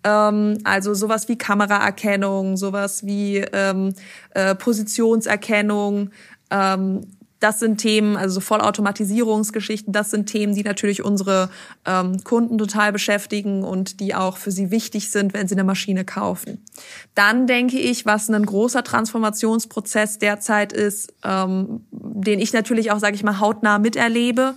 Ähm, 0.05 0.59
also 0.65 0.95
sowas 0.95 1.29
wie 1.29 1.37
Kameraerkennung, 1.37 2.57
sowas 2.57 3.05
wie 3.05 3.39
ähm, 3.39 3.95
äh, 4.35 4.55
Positionserkennung. 4.55 6.11
Ähm, 6.51 7.07
das 7.41 7.59
sind 7.59 7.79
Themen, 7.79 8.17
also 8.17 8.35
so 8.35 8.41
Vollautomatisierungsgeschichten, 8.41 9.93
das 9.93 10.11
sind 10.11 10.27
Themen, 10.27 10.55
die 10.55 10.63
natürlich 10.63 11.03
unsere 11.03 11.49
ähm, 11.87 12.23
Kunden 12.23 12.59
total 12.59 12.93
beschäftigen 12.93 13.65
und 13.65 13.99
die 14.01 14.15
auch 14.15 14.37
für 14.37 14.51
sie 14.51 14.71
wichtig 14.71 15.11
sind, 15.11 15.33
wenn 15.33 15.49
sie 15.49 15.55
eine 15.55 15.65
Maschine 15.65 16.05
kaufen. 16.05 16.63
Dann 17.15 17.47
denke 17.47 17.79
ich, 17.79 18.05
was 18.05 18.29
ein 18.29 18.45
großer 18.45 18.85
Transformationsprozess 18.85 20.19
derzeit 20.19 20.75
ist, 20.75 21.15
ähm, 21.25 21.87
den 21.91 22.41
ich 22.41 22.53
natürlich 22.53 22.91
auch, 22.93 22.99
sage 22.99 23.17
ich 23.17 23.23
mal, 23.23 23.41
hautnah 23.41 23.79
miterlebe, 23.79 24.55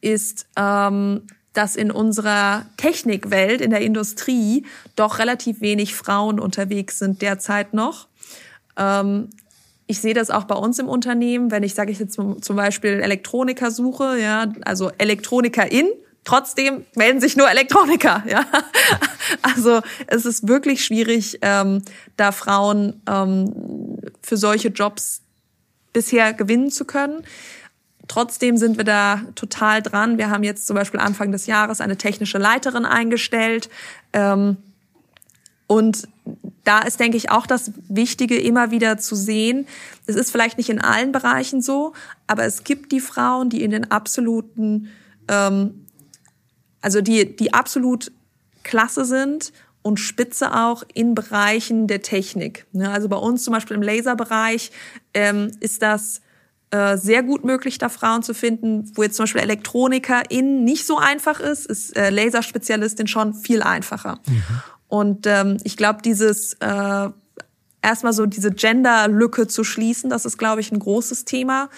ist 0.00 0.46
ähm, 0.56 1.22
dass 1.54 1.76
in 1.76 1.90
unserer 1.90 2.66
Technikwelt, 2.76 3.60
in 3.60 3.70
der 3.70 3.80
Industrie, 3.80 4.66
doch 4.96 5.18
relativ 5.18 5.60
wenig 5.60 5.94
Frauen 5.94 6.38
unterwegs 6.38 6.98
sind 6.98 7.22
derzeit 7.22 7.72
noch. 7.72 8.08
Ähm, 8.76 9.30
ich 9.86 10.00
sehe 10.00 10.14
das 10.14 10.30
auch 10.30 10.44
bei 10.44 10.54
uns 10.54 10.78
im 10.78 10.88
Unternehmen, 10.88 11.50
wenn 11.50 11.62
ich, 11.62 11.74
sage 11.74 11.92
ich 11.92 11.98
jetzt 11.98 12.14
zum 12.14 12.56
Beispiel 12.56 13.00
Elektroniker 13.00 13.70
suche, 13.70 14.18
ja, 14.18 14.52
also 14.64 14.90
Elektronikerin, 14.98 15.88
trotzdem 16.24 16.84
melden 16.96 17.20
sich 17.20 17.36
nur 17.36 17.48
Elektroniker, 17.50 18.24
ja. 18.28 18.46
Also 19.42 19.80
es 20.06 20.24
ist 20.24 20.48
wirklich 20.48 20.84
schwierig, 20.84 21.38
ähm, 21.42 21.82
da 22.16 22.32
Frauen 22.32 23.00
ähm, 23.08 23.98
für 24.22 24.36
solche 24.36 24.68
Jobs 24.68 25.20
bisher 25.92 26.32
gewinnen 26.32 26.70
zu 26.70 26.84
können. 26.84 27.22
Trotzdem 28.08 28.56
sind 28.56 28.76
wir 28.76 28.84
da 28.84 29.22
total 29.34 29.82
dran. 29.82 30.18
Wir 30.18 30.30
haben 30.30 30.42
jetzt 30.42 30.66
zum 30.66 30.76
Beispiel 30.76 31.00
Anfang 31.00 31.32
des 31.32 31.46
Jahres 31.46 31.80
eine 31.80 31.96
technische 31.96 32.38
Leiterin 32.38 32.84
eingestellt. 32.84 33.70
Ähm, 34.12 34.58
und 35.66 36.08
da 36.64 36.80
ist, 36.80 37.00
denke 37.00 37.16
ich, 37.16 37.30
auch 37.30 37.46
das 37.46 37.72
Wichtige, 37.88 38.38
immer 38.38 38.70
wieder 38.70 38.98
zu 38.98 39.14
sehen. 39.14 39.66
Es 40.06 40.16
ist 40.16 40.30
vielleicht 40.30 40.58
nicht 40.58 40.70
in 40.70 40.80
allen 40.80 41.12
Bereichen 41.12 41.62
so, 41.62 41.94
aber 42.26 42.44
es 42.44 42.64
gibt 42.64 42.92
die 42.92 43.00
Frauen, 43.00 43.50
die 43.50 43.62
in 43.62 43.70
den 43.70 43.90
absoluten, 43.90 44.88
ähm, 45.28 45.86
also 46.80 47.00
die, 47.00 47.36
die 47.36 47.54
absolut 47.54 48.12
klasse 48.62 49.04
sind 49.04 49.52
und 49.82 49.98
spitze 49.98 50.54
auch 50.54 50.82
in 50.94 51.14
Bereichen 51.14 51.86
der 51.86 52.02
Technik. 52.02 52.66
Ne, 52.72 52.90
also 52.90 53.08
bei 53.08 53.16
uns 53.16 53.44
zum 53.44 53.52
Beispiel 53.52 53.76
im 53.76 53.82
Laserbereich 53.82 54.70
ähm, 55.12 55.50
ist 55.60 55.82
das 55.82 56.22
äh, 56.74 56.98
sehr 56.98 57.22
gut 57.22 57.44
möglich, 57.44 57.78
da 57.78 57.88
Frauen 57.88 58.24
zu 58.24 58.34
finden, 58.34 58.90
wo 58.94 59.04
jetzt 59.04 59.14
zum 59.14 59.24
Beispiel 59.24 59.42
Elektronikerin 59.42 60.64
nicht 60.64 60.86
so 60.86 60.98
einfach 60.98 61.38
ist, 61.38 61.66
ist 61.66 61.96
äh, 61.96 62.10
Laserspezialistin 62.10 63.06
schon 63.06 63.32
viel 63.32 63.62
einfacher. 63.62 64.18
Mhm. 64.26 64.42
Und 64.88 65.26
ähm, 65.28 65.58
ich 65.62 65.76
glaube, 65.76 66.02
dieses 66.02 66.54
äh, 66.54 67.10
erstmal 67.80 68.12
so 68.12 68.26
diese 68.26 68.50
Gender-Lücke 68.50 69.46
zu 69.46 69.62
schließen, 69.62 70.10
das 70.10 70.24
ist, 70.24 70.36
glaube 70.36 70.62
ich, 70.62 70.72
ein 70.72 70.80
großes 70.80 71.24
Thema, 71.24 71.68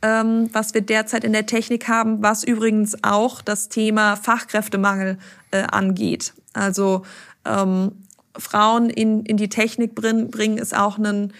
ähm, 0.00 0.48
was 0.52 0.72
wir 0.72 0.80
derzeit 0.80 1.24
in 1.24 1.34
der 1.34 1.44
Technik 1.44 1.86
haben, 1.88 2.22
was 2.22 2.42
übrigens 2.42 2.96
auch 3.04 3.42
das 3.42 3.68
Thema 3.68 4.16
Fachkräftemangel 4.16 5.18
äh, 5.50 5.64
angeht. 5.64 6.32
Also 6.54 7.02
ähm, 7.44 7.92
Frauen 8.38 8.88
in, 8.88 9.26
in 9.26 9.36
die 9.36 9.50
Technik 9.50 9.94
bringen, 9.94 10.30
bringen 10.30 10.56
ist 10.56 10.74
auch 10.74 10.96
ein, 10.96 11.34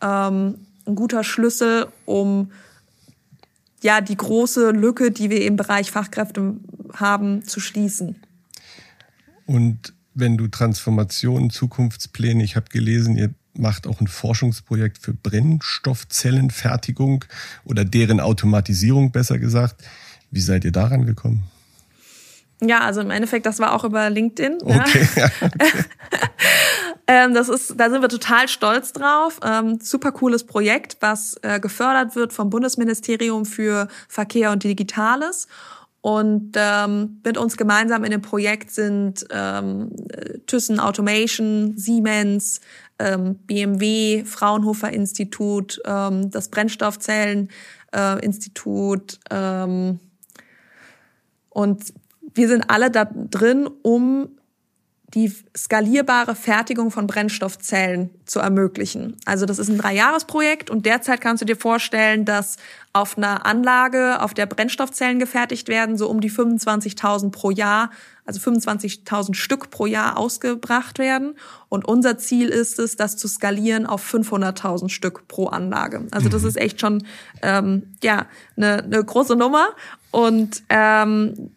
ähm, 0.00 0.66
ein 0.86 0.94
guter 0.94 1.24
Schlüssel, 1.24 1.88
um 2.04 2.52
ja 3.82 4.00
die 4.00 4.16
große 4.16 4.70
Lücke, 4.70 5.10
die 5.10 5.28
wir 5.30 5.44
im 5.44 5.56
Bereich 5.56 5.90
Fachkräfte 5.90 6.54
haben, 6.94 7.44
zu 7.44 7.58
schließen. 7.60 8.16
Und 9.46 9.92
wenn 10.14 10.36
du 10.36 10.48
Transformationen, 10.48 11.48
Zukunftspläne, 11.50 12.44
ich 12.44 12.56
habe 12.56 12.66
gelesen, 12.70 13.16
ihr 13.16 13.30
macht 13.54 13.86
auch 13.86 14.00
ein 14.00 14.08
Forschungsprojekt 14.08 14.96
für 14.98 15.12
Brennstoffzellenfertigung 15.12 17.26
oder 17.64 17.84
deren 17.84 18.18
Automatisierung, 18.20 19.12
besser 19.12 19.38
gesagt. 19.38 19.84
Wie 20.30 20.40
seid 20.40 20.64
ihr 20.64 20.72
daran 20.72 21.04
gekommen? 21.04 21.44
Ja, 22.64 22.80
also 22.80 23.00
im 23.00 23.10
Endeffekt, 23.10 23.44
das 23.44 23.58
war 23.58 23.72
auch 23.72 23.82
über 23.84 24.08
LinkedIn. 24.08 24.58
Okay. 24.62 25.08
Ja. 25.16 25.30
okay. 25.40 25.40
ähm, 27.06 27.34
das 27.34 27.48
ist, 27.48 27.74
da 27.78 27.90
sind 27.90 28.02
wir 28.02 28.08
total 28.08 28.48
stolz 28.48 28.92
drauf. 28.92 29.40
Ähm, 29.44 29.78
super 29.80 30.12
cooles 30.12 30.44
Projekt, 30.44 30.96
was 31.00 31.36
äh, 31.42 31.58
gefördert 31.60 32.14
wird 32.16 32.32
vom 32.32 32.50
Bundesministerium 32.50 33.44
für 33.44 33.88
Verkehr 34.08 34.52
und 34.52 34.62
Digitales. 34.62 35.48
Und 36.00 36.54
ähm, 36.56 37.20
mit 37.24 37.38
uns 37.38 37.56
gemeinsam 37.56 38.02
in 38.02 38.10
dem 38.10 38.22
Projekt 38.22 38.72
sind 38.72 39.24
ähm, 39.30 39.90
Thyssen 40.46 40.80
Automation, 40.80 41.74
Siemens, 41.76 42.60
ähm, 42.98 43.36
BMW, 43.46 44.24
Fraunhofer 44.24 44.90
Institut, 44.90 45.80
ähm, 45.84 46.30
das 46.30 46.48
Brennstoffzellen 46.48 47.50
äh, 47.94 48.24
Institut. 48.24 49.20
Ähm, 49.30 50.00
und 51.50 51.94
wir 52.34 52.48
sind 52.48 52.68
alle 52.68 52.90
da 52.90 53.04
drin, 53.04 53.68
um 53.82 54.38
die 55.14 55.30
skalierbare 55.54 56.34
Fertigung 56.34 56.90
von 56.90 57.06
Brennstoffzellen 57.06 58.10
zu 58.24 58.40
ermöglichen. 58.40 59.16
Also 59.26 59.44
das 59.44 59.58
ist 59.58 59.68
ein 59.68 59.76
Dreijahresprojekt 59.76 60.70
und 60.70 60.86
derzeit 60.86 61.20
kannst 61.20 61.42
du 61.42 61.44
dir 61.44 61.56
vorstellen, 61.56 62.24
dass 62.24 62.56
auf 62.94 63.18
einer 63.18 63.44
Anlage, 63.44 64.22
auf 64.22 64.32
der 64.32 64.46
Brennstoffzellen 64.46 65.18
gefertigt 65.18 65.68
werden, 65.68 65.98
so 65.98 66.08
um 66.08 66.20
die 66.20 66.30
25.000 66.30 67.30
pro 67.30 67.50
Jahr, 67.50 67.90
also 68.24 68.40
25.000 68.40 69.34
Stück 69.34 69.70
pro 69.70 69.84
Jahr 69.84 70.16
ausgebracht 70.16 70.98
werden. 70.98 71.34
Und 71.68 71.86
unser 71.86 72.16
Ziel 72.16 72.48
ist 72.48 72.78
es, 72.78 72.96
das 72.96 73.16
zu 73.18 73.28
skalieren 73.28 73.84
auf 73.84 74.02
500.000 74.14 74.88
Stück 74.88 75.28
pro 75.28 75.46
Anlage. 75.48 76.06
Also 76.10 76.30
das 76.30 76.42
mhm. 76.42 76.48
ist 76.48 76.56
echt 76.56 76.80
schon 76.80 77.04
ähm, 77.42 77.94
ja 78.02 78.26
eine, 78.56 78.82
eine 78.82 79.04
große 79.04 79.36
Nummer 79.36 79.68
und 80.10 80.62
ähm, 80.70 81.50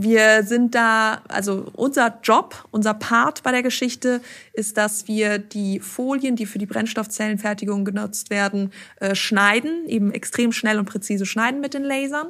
wir 0.00 0.44
sind 0.44 0.76
da, 0.76 1.22
also 1.26 1.66
unser 1.74 2.20
Job, 2.22 2.64
unser 2.70 2.94
Part 2.94 3.42
bei 3.42 3.50
der 3.50 3.64
Geschichte 3.64 4.20
ist, 4.52 4.76
dass 4.76 5.08
wir 5.08 5.38
die 5.38 5.80
Folien, 5.80 6.36
die 6.36 6.46
für 6.46 6.58
die 6.58 6.66
Brennstoffzellenfertigung 6.66 7.84
genutzt 7.84 8.30
werden, 8.30 8.72
äh, 9.00 9.16
schneiden, 9.16 9.88
eben 9.88 10.12
extrem 10.12 10.52
schnell 10.52 10.78
und 10.78 10.84
präzise 10.84 11.26
schneiden 11.26 11.60
mit 11.60 11.74
den 11.74 11.82
Lasern. 11.82 12.28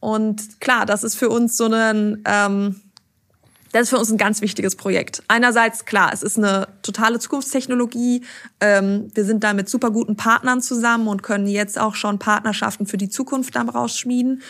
Und 0.00 0.60
klar, 0.60 0.84
das 0.84 1.02
ist 1.02 1.14
für 1.14 1.30
uns 1.30 1.56
so 1.56 1.64
ein, 1.64 2.22
ähm, 2.26 2.76
das 3.72 3.84
ist 3.84 3.90
für 3.90 3.98
uns 3.98 4.10
ein 4.10 4.18
ganz 4.18 4.42
wichtiges 4.42 4.76
Projekt. 4.76 5.22
Einerseits, 5.28 5.86
klar, 5.86 6.10
es 6.12 6.22
ist 6.22 6.36
eine 6.36 6.68
totale 6.82 7.18
Zukunftstechnologie. 7.18 8.22
Ähm, 8.60 9.10
wir 9.14 9.24
sind 9.24 9.44
da 9.44 9.54
mit 9.54 9.68
super 9.68 9.90
guten 9.90 10.16
Partnern 10.16 10.60
zusammen 10.60 11.08
und 11.08 11.22
können 11.22 11.46
jetzt 11.46 11.78
auch 11.78 11.94
schon 11.94 12.18
Partnerschaften 12.18 12.86
für 12.86 12.98
die 12.98 13.08
Zukunft 13.08 13.56
daraus 13.56 13.98
schmieden. 13.98 14.42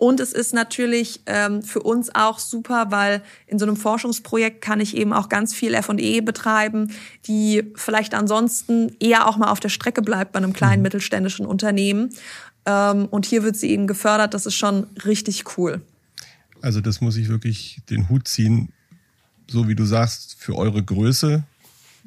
Und 0.00 0.18
es 0.18 0.32
ist 0.32 0.54
natürlich 0.54 1.20
ähm, 1.26 1.62
für 1.62 1.80
uns 1.80 2.14
auch 2.14 2.38
super, 2.38 2.86
weil 2.88 3.20
in 3.46 3.58
so 3.58 3.66
einem 3.66 3.76
Forschungsprojekt 3.76 4.62
kann 4.62 4.80
ich 4.80 4.96
eben 4.96 5.12
auch 5.12 5.28
ganz 5.28 5.52
viel 5.52 5.74
F&E 5.74 6.22
betreiben, 6.22 6.90
die 7.26 7.64
vielleicht 7.74 8.14
ansonsten 8.14 8.96
eher 8.98 9.28
auch 9.28 9.36
mal 9.36 9.50
auf 9.50 9.60
der 9.60 9.68
Strecke 9.68 10.00
bleibt 10.00 10.32
bei 10.32 10.38
einem 10.38 10.54
kleinen 10.54 10.78
mhm. 10.78 10.84
mittelständischen 10.84 11.44
Unternehmen. 11.44 12.14
Ähm, 12.64 13.08
und 13.10 13.26
hier 13.26 13.42
wird 13.42 13.56
sie 13.56 13.68
eben 13.68 13.86
gefördert. 13.86 14.32
Das 14.32 14.46
ist 14.46 14.54
schon 14.54 14.86
richtig 15.04 15.58
cool. 15.58 15.82
Also 16.62 16.80
das 16.80 17.02
muss 17.02 17.18
ich 17.18 17.28
wirklich 17.28 17.82
den 17.90 18.08
Hut 18.08 18.26
ziehen. 18.26 18.72
So 19.48 19.68
wie 19.68 19.74
du 19.74 19.84
sagst, 19.84 20.34
für 20.38 20.56
eure 20.56 20.82
Größe 20.82 21.44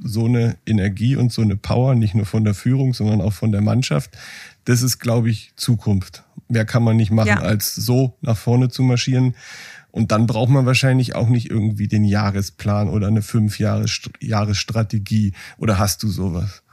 so 0.03 0.25
eine 0.25 0.58
Energie 0.65 1.15
und 1.15 1.32
so 1.32 1.43
eine 1.43 1.58
Power, 1.58 1.93
nicht 1.93 2.15
nur 2.15 2.25
von 2.25 2.43
der 2.43 2.56
Führung, 2.56 2.95
sondern 2.95 3.21
auch 3.21 3.34
von 3.34 3.51
der 3.51 3.62
Mannschaft. 3.62 4.10
Das 4.65 4.82
ist, 4.82 4.97
glaube 4.97 5.29
ich, 5.29 5.53
Zukunft. 5.58 6.23
Mehr 6.54 6.66
kann 6.66 6.84
man 6.84 6.96
nicht 6.96 7.12
machen, 7.12 7.28
ja. 7.28 7.39
als 7.39 7.76
so 7.76 8.18
nach 8.22 8.38
vorne 8.38 8.70
zu 8.70 8.84
marschieren. 8.84 9.36
Und 9.92 10.12
dann 10.12 10.26
braucht 10.26 10.50
man 10.50 10.66
wahrscheinlich 10.66 11.13
auch 11.13 11.28
nicht 11.28 11.52
irgendwie 11.52 11.88
den 11.88 12.04
Jahresplan 12.04 12.89
oder 12.89 13.08
eine 13.08 13.22
fünf 13.22 13.60
Jahres 13.60 14.58
Strategie. 14.58 15.34
Oder 15.58 15.78
hast 15.78 16.02
du 16.02 16.08
sowas? 16.08 16.63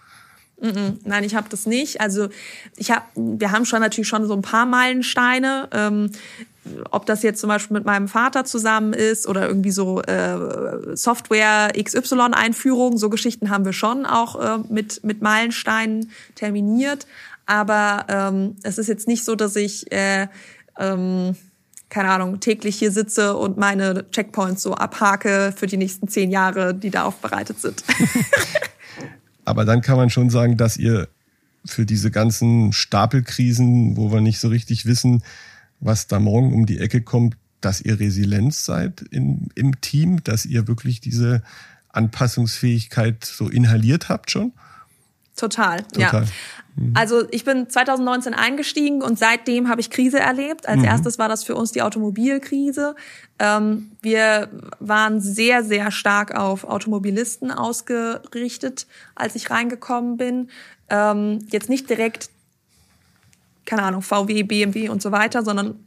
Nein, 0.60 1.24
ich 1.24 1.34
habe 1.34 1.48
das 1.48 1.66
nicht. 1.66 2.00
Also 2.00 2.28
ich 2.76 2.90
habe, 2.90 3.04
wir 3.14 3.50
haben 3.50 3.64
schon 3.64 3.80
natürlich 3.80 4.08
schon 4.08 4.26
so 4.26 4.34
ein 4.34 4.42
paar 4.42 4.66
Meilensteine. 4.66 5.68
Ähm, 5.72 6.10
ob 6.90 7.06
das 7.06 7.22
jetzt 7.22 7.40
zum 7.40 7.48
Beispiel 7.48 7.74
mit 7.74 7.86
meinem 7.86 8.06
Vater 8.06 8.44
zusammen 8.44 8.92
ist 8.92 9.26
oder 9.26 9.48
irgendwie 9.48 9.70
so 9.70 10.02
äh, 10.02 10.94
Software 10.94 11.72
XY-Einführung, 11.82 12.98
so 12.98 13.08
Geschichten 13.08 13.48
haben 13.48 13.64
wir 13.64 13.72
schon 13.72 14.04
auch 14.04 14.38
äh, 14.38 14.62
mit 14.68 15.02
mit 15.02 15.22
Meilensteinen 15.22 16.10
terminiert. 16.34 17.06
Aber 17.50 18.06
ähm, 18.08 18.54
es 18.62 18.78
ist 18.78 18.86
jetzt 18.86 19.08
nicht 19.08 19.24
so, 19.24 19.34
dass 19.34 19.56
ich 19.56 19.90
äh, 19.90 20.28
ähm, 20.78 21.34
keine 21.88 22.10
Ahnung, 22.10 22.38
täglich 22.38 22.76
hier 22.76 22.92
sitze 22.92 23.36
und 23.36 23.56
meine 23.58 24.08
Checkpoints 24.12 24.62
so 24.62 24.74
abhake 24.74 25.52
für 25.56 25.66
die 25.66 25.76
nächsten 25.76 26.06
zehn 26.06 26.30
Jahre, 26.30 26.72
die 26.72 26.90
da 26.90 27.02
aufbereitet 27.02 27.60
sind. 27.60 27.82
Aber 29.44 29.64
dann 29.64 29.80
kann 29.80 29.96
man 29.96 30.10
schon 30.10 30.30
sagen, 30.30 30.56
dass 30.56 30.76
ihr 30.76 31.08
für 31.64 31.84
diese 31.84 32.12
ganzen 32.12 32.72
Stapelkrisen, 32.72 33.96
wo 33.96 34.12
wir 34.12 34.20
nicht 34.20 34.38
so 34.38 34.46
richtig 34.46 34.86
wissen, 34.86 35.24
was 35.80 36.06
da 36.06 36.20
morgen 36.20 36.52
um 36.52 36.66
die 36.66 36.78
Ecke 36.78 37.02
kommt, 37.02 37.36
dass 37.60 37.80
ihr 37.80 37.98
Resilienz 37.98 38.64
seid 38.64 39.02
in, 39.10 39.48
im 39.56 39.80
Team, 39.80 40.22
dass 40.22 40.46
ihr 40.46 40.68
wirklich 40.68 41.00
diese 41.00 41.42
Anpassungsfähigkeit 41.88 43.24
so 43.24 43.48
inhaliert 43.48 44.08
habt 44.08 44.30
schon? 44.30 44.52
Total, 45.36 45.82
Total. 45.84 46.22
ja. 46.24 46.28
Mhm. 46.76 46.94
Also 46.94 47.24
ich 47.30 47.44
bin 47.44 47.68
2019 47.68 48.34
eingestiegen 48.34 49.02
und 49.02 49.18
seitdem 49.18 49.68
habe 49.68 49.80
ich 49.80 49.90
Krise 49.90 50.18
erlebt. 50.18 50.68
Als 50.68 50.78
mhm. 50.78 50.84
erstes 50.84 51.18
war 51.18 51.28
das 51.28 51.44
für 51.44 51.54
uns 51.54 51.72
die 51.72 51.82
Automobilkrise. 51.82 52.94
Ähm, 53.38 53.92
wir 54.02 54.48
waren 54.78 55.20
sehr, 55.20 55.64
sehr 55.64 55.90
stark 55.90 56.34
auf 56.34 56.64
Automobilisten 56.64 57.50
ausgerichtet, 57.50 58.86
als 59.14 59.34
ich 59.34 59.50
reingekommen 59.50 60.16
bin. 60.16 60.48
Ähm, 60.88 61.40
jetzt 61.50 61.68
nicht 61.68 61.88
direkt, 61.88 62.30
keine 63.66 63.82
Ahnung, 63.82 64.02
VW, 64.02 64.42
BMW 64.42 64.88
und 64.88 65.02
so 65.02 65.12
weiter, 65.12 65.44
sondern 65.44 65.84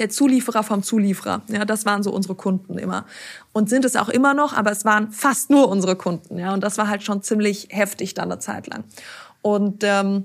der 0.00 0.08
Zulieferer 0.08 0.62
vom 0.62 0.82
Zulieferer. 0.82 1.42
Ja, 1.48 1.64
das 1.64 1.86
waren 1.86 2.02
so 2.02 2.10
unsere 2.10 2.34
Kunden 2.34 2.78
immer. 2.78 3.04
Und 3.52 3.68
sind 3.68 3.84
es 3.84 3.94
auch 3.94 4.08
immer 4.08 4.34
noch, 4.34 4.54
aber 4.54 4.72
es 4.72 4.84
waren 4.84 5.12
fast 5.12 5.50
nur 5.50 5.68
unsere 5.68 5.94
Kunden. 5.94 6.38
Ja, 6.38 6.52
und 6.52 6.64
das 6.64 6.78
war 6.78 6.88
halt 6.88 7.02
schon 7.02 7.22
ziemlich 7.22 7.68
heftig 7.70 8.14
dann 8.14 8.32
eine 8.32 8.40
Zeit 8.40 8.66
lang. 8.66 8.84
Und 9.42 9.84
ähm, 9.84 10.24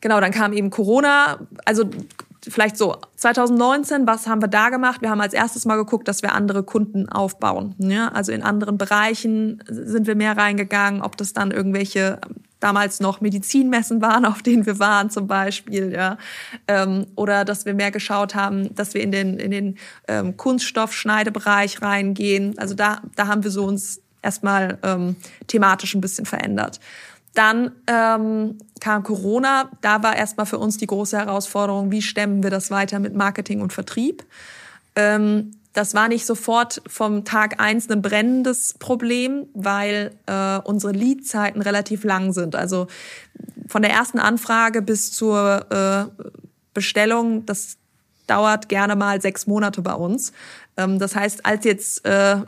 genau, 0.00 0.20
dann 0.20 0.30
kam 0.30 0.52
eben 0.52 0.70
Corona. 0.70 1.40
Also 1.64 1.84
vielleicht 2.46 2.76
so 2.76 2.96
2019, 3.16 4.06
was 4.06 4.26
haben 4.26 4.42
wir 4.42 4.48
da 4.48 4.68
gemacht? 4.68 5.02
Wir 5.02 5.10
haben 5.10 5.20
als 5.20 5.34
erstes 5.34 5.64
mal 5.64 5.76
geguckt, 5.76 6.08
dass 6.08 6.22
wir 6.22 6.32
andere 6.32 6.62
Kunden 6.62 7.08
aufbauen. 7.08 7.74
Ja? 7.78 8.08
Also 8.08 8.32
in 8.32 8.42
anderen 8.42 8.78
Bereichen 8.78 9.62
sind 9.68 10.06
wir 10.06 10.14
mehr 10.14 10.36
reingegangen, 10.36 11.02
ob 11.02 11.16
das 11.16 11.32
dann 11.32 11.50
irgendwelche 11.50 12.20
damals 12.60 13.00
noch 13.00 13.20
Medizinmessen 13.20 14.02
waren, 14.02 14.24
auf 14.24 14.42
denen 14.42 14.66
wir 14.66 14.78
waren 14.78 15.10
zum 15.10 15.26
Beispiel, 15.26 15.92
ja, 15.92 16.18
ähm, 16.66 17.06
oder 17.14 17.44
dass 17.44 17.66
wir 17.66 17.74
mehr 17.74 17.90
geschaut 17.90 18.34
haben, 18.34 18.74
dass 18.74 18.94
wir 18.94 19.02
in 19.02 19.12
den 19.12 19.38
in 19.38 19.50
den 19.50 19.78
ähm, 20.08 20.36
Kunststoffschneidebereich 20.36 21.82
reingehen. 21.82 22.58
Also 22.58 22.74
da 22.74 23.02
da 23.14 23.26
haben 23.26 23.44
wir 23.44 23.50
so 23.50 23.64
uns 23.64 24.00
erstmal 24.22 24.78
ähm, 24.82 25.16
thematisch 25.46 25.94
ein 25.94 26.00
bisschen 26.00 26.26
verändert. 26.26 26.80
Dann 27.38 27.70
ähm, 27.86 28.58
kam 28.80 29.04
Corona. 29.04 29.70
Da 29.80 30.02
war 30.02 30.16
erstmal 30.16 30.44
für 30.44 30.58
uns 30.58 30.76
die 30.76 30.88
große 30.88 31.16
Herausforderung, 31.16 31.92
wie 31.92 32.02
stemmen 32.02 32.42
wir 32.42 32.50
das 32.50 32.72
weiter 32.72 32.98
mit 32.98 33.14
Marketing 33.14 33.60
und 33.60 33.72
Vertrieb. 33.72 34.24
Ähm, 34.96 35.52
das 35.72 35.94
war 35.94 36.08
nicht 36.08 36.26
sofort 36.26 36.82
vom 36.88 37.24
Tag 37.24 37.60
eins 37.60 37.88
ein 37.88 38.02
brennendes 38.02 38.74
Problem, 38.80 39.46
weil 39.54 40.16
äh, 40.26 40.58
unsere 40.64 40.92
Leadzeiten 40.92 41.62
relativ 41.62 42.02
lang 42.02 42.32
sind. 42.32 42.56
Also 42.56 42.88
von 43.68 43.82
der 43.82 43.92
ersten 43.92 44.18
Anfrage 44.18 44.82
bis 44.82 45.12
zur 45.12 45.64
äh, 45.70 46.24
Bestellung, 46.74 47.46
das 47.46 47.76
dauert 48.26 48.68
gerne 48.68 48.96
mal 48.96 49.22
sechs 49.22 49.46
Monate 49.46 49.80
bei 49.80 49.94
uns. 49.94 50.32
Ähm, 50.76 50.98
das 50.98 51.14
heißt, 51.14 51.46
als 51.46 51.64
jetzt 51.64 52.04
äh, 52.04 52.38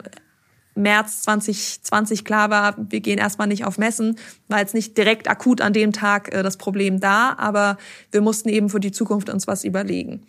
März 0.81 1.23
2020 1.23 2.25
klar 2.25 2.49
war, 2.49 2.75
wir 2.77 2.99
gehen 2.99 3.17
erstmal 3.17 3.47
nicht 3.47 3.65
auf 3.65 3.77
Messen, 3.77 4.17
war 4.47 4.59
jetzt 4.59 4.73
nicht 4.73 4.97
direkt 4.97 5.29
akut 5.29 5.61
an 5.61 5.73
dem 5.73 5.93
Tag 5.93 6.33
äh, 6.33 6.43
das 6.43 6.57
Problem 6.57 6.99
da, 6.99 7.35
aber 7.37 7.77
wir 8.11 8.21
mussten 8.21 8.49
eben 8.49 8.69
für 8.69 8.79
die 8.79 8.91
Zukunft 8.91 9.29
uns 9.29 9.47
was 9.47 9.63
überlegen. 9.63 10.23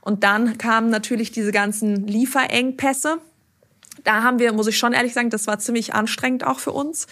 Und 0.00 0.22
dann 0.22 0.56
kamen 0.56 0.88
natürlich 0.88 1.32
diese 1.32 1.50
ganzen 1.50 2.06
Lieferengpässe. 2.06 3.18
Da 4.04 4.22
haben 4.22 4.38
wir, 4.38 4.52
muss 4.52 4.68
ich 4.68 4.78
schon 4.78 4.92
ehrlich 4.92 5.14
sagen, 5.14 5.30
das 5.30 5.46
war 5.46 5.58
ziemlich 5.58 5.94
anstrengend 5.94 6.46
auch 6.46 6.60
für 6.60 6.72
uns. 6.72 7.06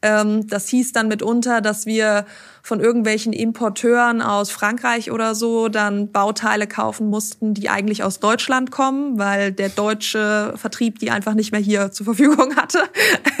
Ähm, 0.00 0.46
das 0.46 0.68
hieß 0.68 0.92
dann 0.92 1.08
mitunter, 1.08 1.60
dass 1.60 1.84
wir 1.84 2.24
von 2.62 2.80
irgendwelchen 2.80 3.32
Importeuren 3.32 4.22
aus 4.22 4.50
Frankreich 4.50 5.10
oder 5.10 5.34
so 5.34 5.68
dann 5.68 6.12
Bauteile 6.12 6.66
kaufen 6.66 7.08
mussten, 7.08 7.54
die 7.54 7.68
eigentlich 7.68 8.04
aus 8.04 8.20
Deutschland 8.20 8.70
kommen, 8.70 9.18
weil 9.18 9.52
der 9.52 9.70
deutsche 9.70 10.52
Vertrieb 10.56 10.98
die 11.00 11.10
einfach 11.10 11.34
nicht 11.34 11.50
mehr 11.50 11.60
hier 11.60 11.90
zur 11.90 12.04
Verfügung 12.04 12.54
hatte. 12.56 12.80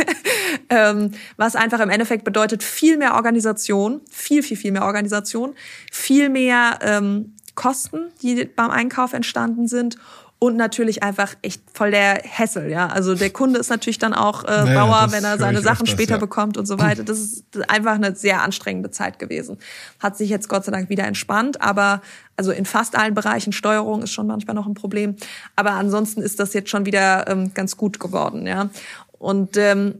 ähm, 0.68 1.12
was 1.36 1.54
einfach 1.54 1.80
im 1.80 1.90
Endeffekt 1.90 2.24
bedeutet 2.24 2.62
viel 2.62 2.96
mehr 2.96 3.14
Organisation, 3.14 4.00
viel, 4.10 4.42
viel, 4.42 4.56
viel 4.56 4.72
mehr 4.72 4.84
Organisation, 4.84 5.54
viel 5.92 6.28
mehr 6.28 6.78
ähm, 6.82 7.34
Kosten, 7.54 8.12
die 8.22 8.44
beim 8.44 8.70
Einkauf 8.70 9.12
entstanden 9.12 9.68
sind 9.68 9.98
und 10.40 10.56
natürlich 10.56 11.02
einfach 11.02 11.34
echt 11.42 11.62
voll 11.72 11.90
der 11.90 12.20
Hessel, 12.22 12.70
ja. 12.70 12.86
Also 12.86 13.16
der 13.16 13.30
Kunde 13.30 13.58
ist 13.58 13.70
natürlich 13.70 13.98
dann 13.98 14.14
auch 14.14 14.44
äh, 14.44 14.46
naja, 14.46 14.74
sauer, 14.74 15.06
wenn 15.10 15.24
er 15.24 15.36
seine 15.36 15.60
Sachen 15.60 15.82
öfters, 15.82 15.90
später 15.90 16.14
ja. 16.14 16.18
bekommt 16.18 16.56
und 16.56 16.66
so 16.66 16.78
weiter. 16.78 17.02
Das 17.02 17.18
ist 17.18 17.44
einfach 17.68 17.94
eine 17.94 18.14
sehr 18.14 18.42
anstrengende 18.42 18.92
Zeit 18.92 19.18
gewesen. 19.18 19.58
Hat 19.98 20.16
sich 20.16 20.30
jetzt 20.30 20.48
Gott 20.48 20.64
sei 20.64 20.70
Dank 20.70 20.90
wieder 20.90 21.04
entspannt, 21.04 21.60
aber 21.60 22.02
also 22.36 22.52
in 22.52 22.66
fast 22.66 22.96
allen 22.96 23.14
Bereichen 23.14 23.52
Steuerung 23.52 24.02
ist 24.02 24.12
schon 24.12 24.28
manchmal 24.28 24.54
noch 24.54 24.66
ein 24.66 24.74
Problem. 24.74 25.16
Aber 25.56 25.72
ansonsten 25.72 26.22
ist 26.22 26.38
das 26.38 26.54
jetzt 26.54 26.70
schon 26.70 26.86
wieder 26.86 27.26
ähm, 27.28 27.52
ganz 27.54 27.76
gut 27.76 27.98
geworden, 27.98 28.46
ja. 28.46 28.70
Und 29.18 29.56
ähm, 29.56 29.94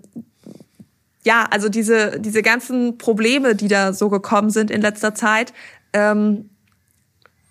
ja, 1.25 1.49
also 1.51 1.69
diese 1.69 2.21
diese 2.21 2.43
ganzen 2.43 2.97
Probleme, 2.97 3.57
die 3.57 3.67
da 3.67 3.93
so 3.93 4.09
gekommen 4.09 4.51
sind 4.51 4.71
in 4.71 4.83
letzter 4.83 5.17
Zeit. 5.17 5.53
Ähm, 5.93 6.49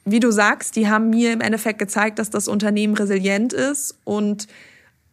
wie 0.07 0.19
du 0.19 0.31
sagst, 0.31 0.75
die 0.75 0.89
haben 0.89 1.09
mir 1.09 1.33
im 1.33 1.41
Endeffekt 1.41 1.79
gezeigt, 1.79 2.17
dass 2.17 2.29
das 2.29 2.47
Unternehmen 2.47 2.95
resilient 2.95 3.53
ist 3.53 3.97
und 4.05 4.47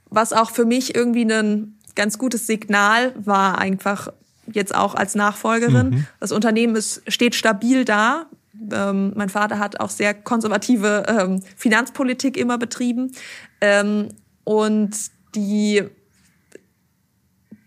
was 0.09 0.33
auch 0.33 0.51
für 0.51 0.65
mich 0.65 0.95
irgendwie 0.95 1.25
ein 1.25 1.79
ganz 1.97 2.19
gutes 2.19 2.47
Signal 2.47 3.13
war, 3.17 3.59
einfach 3.59 4.13
jetzt 4.47 4.75
auch 4.75 4.95
als 4.95 5.15
Nachfolgerin. 5.15 5.91
Mhm. 5.91 6.07
Das 6.21 6.31
Unternehmen 6.31 6.77
ist, 6.77 7.03
steht 7.09 7.35
stabil 7.35 7.85
da. 7.85 8.27
Ähm, 8.73 9.13
mein 9.17 9.29
Vater 9.29 9.59
hat 9.59 9.81
auch 9.81 9.91
sehr 9.91 10.15
konservative 10.15 11.05
ähm, 11.09 11.43
Finanzpolitik 11.57 12.37
immer 12.37 12.59
betrieben. 12.59 13.13
Ähm, 13.61 14.09
und 14.45 14.95
die 15.35 15.83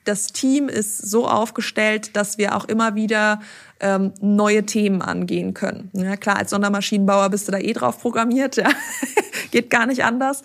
das 0.08 0.28
Team 0.28 0.70
ist 0.70 0.98
so 0.98 1.28
aufgestellt, 1.28 2.16
dass 2.16 2.38
wir 2.38 2.56
auch 2.56 2.66
immer 2.66 2.96
wieder 2.96 3.42
ähm, 3.80 4.14
neue 4.22 4.66
Themen 4.66 5.02
angehen 5.02 5.54
können. 5.54 5.90
Ja, 5.94 6.18
klar, 6.18 6.38
als 6.38 6.50
Sondermaschinenbauer 6.50 7.30
bist 7.30 7.48
du 7.48 7.52
da 7.52 7.60
eh 7.60 7.74
drauf 7.74 8.00
programmiert, 8.02 8.56
ja. 8.56 8.70
geht 9.52 9.70
gar 9.70 9.86
nicht 9.86 10.04
anders. 10.04 10.44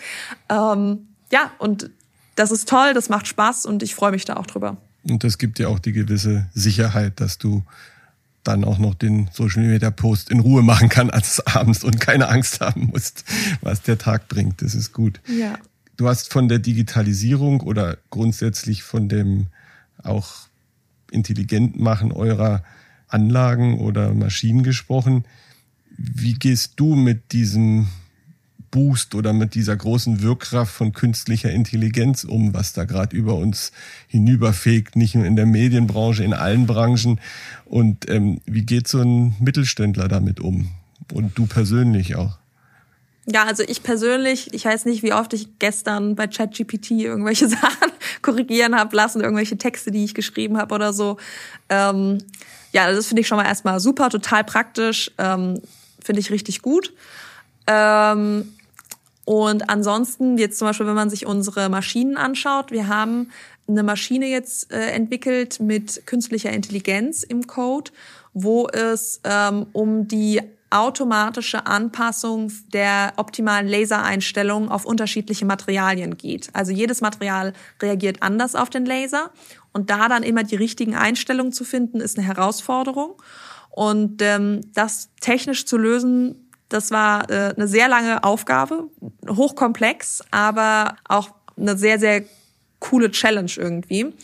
Ähm, 0.49 1.09
ja, 1.31 1.51
und 1.59 1.91
das 2.35 2.51
ist 2.51 2.69
toll, 2.69 2.95
das 2.95 3.09
macht 3.09 3.27
Spaß 3.27 3.67
und 3.67 3.83
ich 3.83 3.95
freue 3.95 4.13
mich 4.13 4.25
da 4.25 4.37
auch 4.37 4.47
drüber. 4.47 4.77
Und 5.05 5.25
das 5.25 5.39
gibt 5.39 5.59
dir 5.59 5.69
auch 5.69 5.79
die 5.79 5.93
gewisse 5.93 6.47
Sicherheit, 6.55 7.21
dass 7.21 7.39
du 7.39 7.63
dann 8.45 8.65
auch 8.65 8.79
noch 8.79 8.95
den 8.95 9.29
Social 9.33 9.63
Media 9.63 9.91
Post 9.91 10.31
in 10.31 10.41
Ruhe 10.41 10.63
machen 10.63 10.89
kann 10.89 11.11
als 11.11 11.45
abends 11.47 11.85
und 11.85 12.01
keine 12.01 12.29
Angst 12.29 12.61
haben 12.61 12.91
musst, 12.93 13.25
was 13.61 13.83
der 13.83 13.99
Tag 13.99 14.29
bringt. 14.29 14.63
Das 14.63 14.75
ist 14.75 14.93
gut. 14.93 15.21
Ja. 15.27 15.59
Du 15.97 16.09
hast 16.09 16.33
von 16.33 16.49
der 16.49 16.59
Digitalisierung 16.59 17.61
oder 17.61 17.99
grundsätzlich 18.11 18.83
von 18.83 19.09
dem 19.09 19.47
auch 20.03 20.49
intelligent 21.11 21.79
machen 21.79 22.11
eurer 22.11 22.65
Anlagen 23.13 23.79
oder 23.79 24.15
Maschinen 24.15 24.63
gesprochen. 24.63 25.25
Wie 25.97 26.35
gehst 26.35 26.75
du 26.77 26.95
mit 26.95 27.33
diesem 27.33 27.89
Boost 28.73 29.15
oder 29.15 29.33
mit 29.33 29.55
dieser 29.55 29.77
großen 29.77 30.23
Wirkkraft 30.23 30.73
von 30.75 30.93
künstlicher 30.93 31.51
Intelligenz 31.51 32.25
um, 32.25 32.55
was 32.55 32.73
da 32.73 32.85
gerade 32.85 33.15
über 33.15 33.37
uns 33.37 33.71
hinüberfegt, 34.09 34.97
nicht 34.97 35.15
nur 35.15 35.27
in 35.27 35.37
der 35.37 35.47
Medienbranche, 35.47 36.25
in 36.25 36.33
allen 36.33 36.67
Branchen. 36.67 37.21
Und 37.67 38.09
ähm, 38.11 38.41
wie 38.47 38.63
geht 38.63 38.89
so 38.89 39.01
ein 39.01 39.37
Mittelständler 39.39 40.09
damit 40.09 40.41
um? 40.41 40.71
Und 41.13 41.39
du 41.39 41.47
persönlich 41.47 42.17
auch? 42.17 42.39
Ja, 43.27 43.45
also 43.45 43.63
ich 43.63 43.83
persönlich, 43.83 44.53
ich 44.53 44.65
weiß 44.65 44.87
nicht, 44.87 45.03
wie 45.03 45.13
oft 45.13 45.33
ich 45.35 45.59
gestern 45.59 46.17
bei 46.17 46.27
ChatGPT 46.27 46.93
irgendwelche 46.93 47.49
Sachen 47.51 47.93
korrigieren 48.23 48.75
habe 48.75 48.97
lassen, 48.97 49.21
irgendwelche 49.21 49.59
Texte, 49.59 49.91
die 49.91 50.03
ich 50.03 50.15
geschrieben 50.15 50.57
habe 50.57 50.75
oder 50.75 50.93
so. 50.93 51.19
Ähm, 51.69 52.19
ja, 52.73 52.91
das 52.91 53.07
finde 53.07 53.21
ich 53.21 53.29
schon 53.29 53.39
mal 53.39 53.47
erstmal 53.47 53.81
super, 53.81 54.11
total 54.11 54.45
praktisch, 54.45 55.11
ähm, 55.19 55.61
finde 56.03 56.21
ich 56.21 56.31
richtig 56.31 56.63
gut. 56.63 56.93
Ähm, 57.67 58.55
und 59.25 59.71
ansonsten, 59.71 60.37
jetzt 60.39 60.59
zum 60.59 60.69
Beispiel, 60.69 60.87
wenn 60.87 60.95
man 60.95 61.11
sich 61.11 61.27
unsere 61.27 61.69
Maschinen 61.69 62.17
anschaut, 62.17 62.73
wir 62.73 62.89
haben 62.89 63.31
eine 63.69 63.83
Maschine 63.83 64.27
jetzt 64.27 64.73
äh, 64.73 64.91
entwickelt 64.91 65.61
mit 65.61 66.07
künstlicher 66.07 66.51
Intelligenz 66.51 67.23
im 67.23 67.47
Code, 67.47 67.93
wo 68.35 68.67
es 68.69 69.21
ähm, 69.25 69.67
um 69.73 70.09
die 70.09 70.41
automatische 70.73 71.67
Anpassung 71.67 72.53
der 72.73 73.13
optimalen 73.17 73.69
Lasereinstellung 73.69 74.71
auf 74.71 74.85
unterschiedliche 74.85 75.45
Materialien 75.45 76.17
geht. 76.17 76.49
Also 76.55 76.73
jedes 76.73 77.01
Material 77.01 77.53
reagiert 77.81 78.23
anders 78.23 78.55
auf 78.55 78.71
den 78.71 78.87
Laser 78.87 79.31
und 79.73 79.91
da 79.91 80.09
dann 80.09 80.23
immer 80.23 80.45
die 80.45 80.57
richtigen 80.57 80.95
Einstellungen 80.95 81.53
zu 81.53 81.65
finden, 81.65 82.01
ist 82.01 82.19
eine 82.19 82.27
Herausforderung. 82.27 83.21
Und 83.71 84.21
ähm, 84.21 84.61
das 84.75 85.09
technisch 85.21 85.65
zu 85.65 85.79
lösen, 85.79 86.51
Das 86.73 86.91
war 86.91 87.29
äh, 87.31 87.55
eine 87.55 87.69
sehr 87.69 87.89
lange 87.89 88.25
Aufgabe, 88.25 88.89
hochkomplex, 89.29 90.23
aber 90.31 90.97
auch 91.07 91.31
eine 91.57 91.77
sehr, 91.77 91.99
sehr 91.99 92.25
coole 92.81 93.11
Challenge 93.11 93.53
irgendwie. 93.57 94.15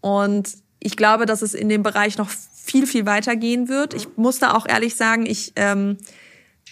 Und 0.00 0.52
ich 0.80 0.96
glaube, 0.96 1.26
dass 1.26 1.42
es 1.42 1.54
in 1.54 1.68
dem 1.68 1.82
Bereich 1.82 2.18
noch 2.18 2.30
viel, 2.68 2.86
viel 2.86 3.06
weitergehen 3.06 3.68
wird. 3.68 3.94
Ich 3.94 4.16
muss 4.16 4.38
da 4.38 4.54
auch 4.54 4.66
ehrlich 4.68 4.94
sagen, 4.94 5.24
ich 5.24 5.52
ähm, 5.56 5.96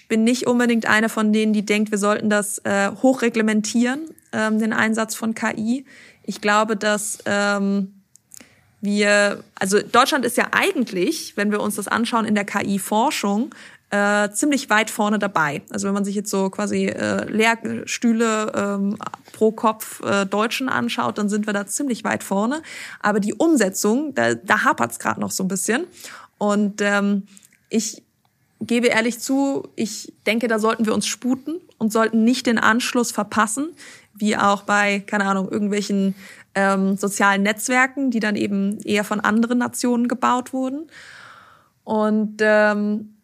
bin 0.08 0.24
nicht 0.24 0.46
unbedingt 0.46 0.86
eine 0.86 1.08
von 1.08 1.32
denen, 1.32 1.52
die 1.52 1.64
denkt, 1.64 1.90
wir 1.90 1.98
sollten 1.98 2.28
das 2.28 2.58
äh, 2.64 2.90
hochreglementieren, 3.02 4.10
ähm, 4.32 4.58
den 4.58 4.72
Einsatz 4.74 5.14
von 5.14 5.34
KI. 5.34 5.86
Ich 6.22 6.40
glaube, 6.42 6.76
dass 6.76 7.18
ähm, 7.24 8.02
wir, 8.82 9.42
also 9.54 9.80
Deutschland 9.80 10.26
ist 10.26 10.36
ja 10.36 10.48
eigentlich, 10.52 11.36
wenn 11.36 11.50
wir 11.50 11.60
uns 11.60 11.76
das 11.76 11.88
anschauen 11.88 12.26
in 12.26 12.34
der 12.34 12.44
KI-Forschung, 12.44 13.54
äh, 13.90 14.30
ziemlich 14.30 14.68
weit 14.68 14.90
vorne 14.90 15.18
dabei. 15.18 15.62
Also 15.70 15.86
wenn 15.86 15.94
man 15.94 16.04
sich 16.04 16.14
jetzt 16.14 16.30
so 16.30 16.50
quasi 16.50 16.86
äh, 16.86 17.24
Lehrstühle 17.30 18.52
ähm, 18.54 18.96
pro 19.32 19.52
Kopf 19.52 20.02
äh, 20.02 20.26
Deutschen 20.26 20.68
anschaut, 20.68 21.18
dann 21.18 21.28
sind 21.28 21.46
wir 21.46 21.52
da 21.52 21.66
ziemlich 21.66 22.02
weit 22.02 22.24
vorne. 22.24 22.62
Aber 23.00 23.20
die 23.20 23.34
Umsetzung, 23.34 24.14
da, 24.14 24.34
da 24.34 24.64
hapert 24.64 24.92
es 24.92 24.98
gerade 24.98 25.20
noch 25.20 25.30
so 25.30 25.44
ein 25.44 25.48
bisschen. 25.48 25.86
Und 26.38 26.80
ähm, 26.82 27.28
ich 27.68 28.02
gebe 28.60 28.88
ehrlich 28.88 29.20
zu, 29.20 29.68
ich 29.76 30.12
denke, 30.26 30.48
da 30.48 30.58
sollten 30.58 30.86
wir 30.86 30.94
uns 30.94 31.06
sputen 31.06 31.60
und 31.78 31.92
sollten 31.92 32.24
nicht 32.24 32.46
den 32.46 32.58
Anschluss 32.58 33.12
verpassen, 33.12 33.68
wie 34.14 34.36
auch 34.36 34.62
bei, 34.62 35.00
keine 35.00 35.26
Ahnung, 35.26 35.48
irgendwelchen 35.50 36.14
ähm, 36.54 36.96
sozialen 36.96 37.42
Netzwerken, 37.42 38.10
die 38.10 38.20
dann 38.20 38.34
eben 38.34 38.80
eher 38.80 39.04
von 39.04 39.20
anderen 39.20 39.58
Nationen 39.58 40.08
gebaut 40.08 40.52
wurden. 40.52 40.90
Und 41.84 42.38
ähm, 42.40 43.15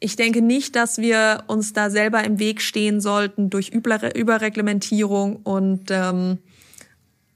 ich 0.00 0.16
denke 0.16 0.42
nicht, 0.42 0.76
dass 0.76 0.98
wir 0.98 1.44
uns 1.46 1.72
da 1.72 1.90
selber 1.90 2.22
im 2.24 2.38
Weg 2.38 2.62
stehen 2.62 3.00
sollten 3.00 3.50
durch 3.50 3.70
Überreglementierung 3.70 5.36
und 5.36 5.90
ähm, 5.90 6.38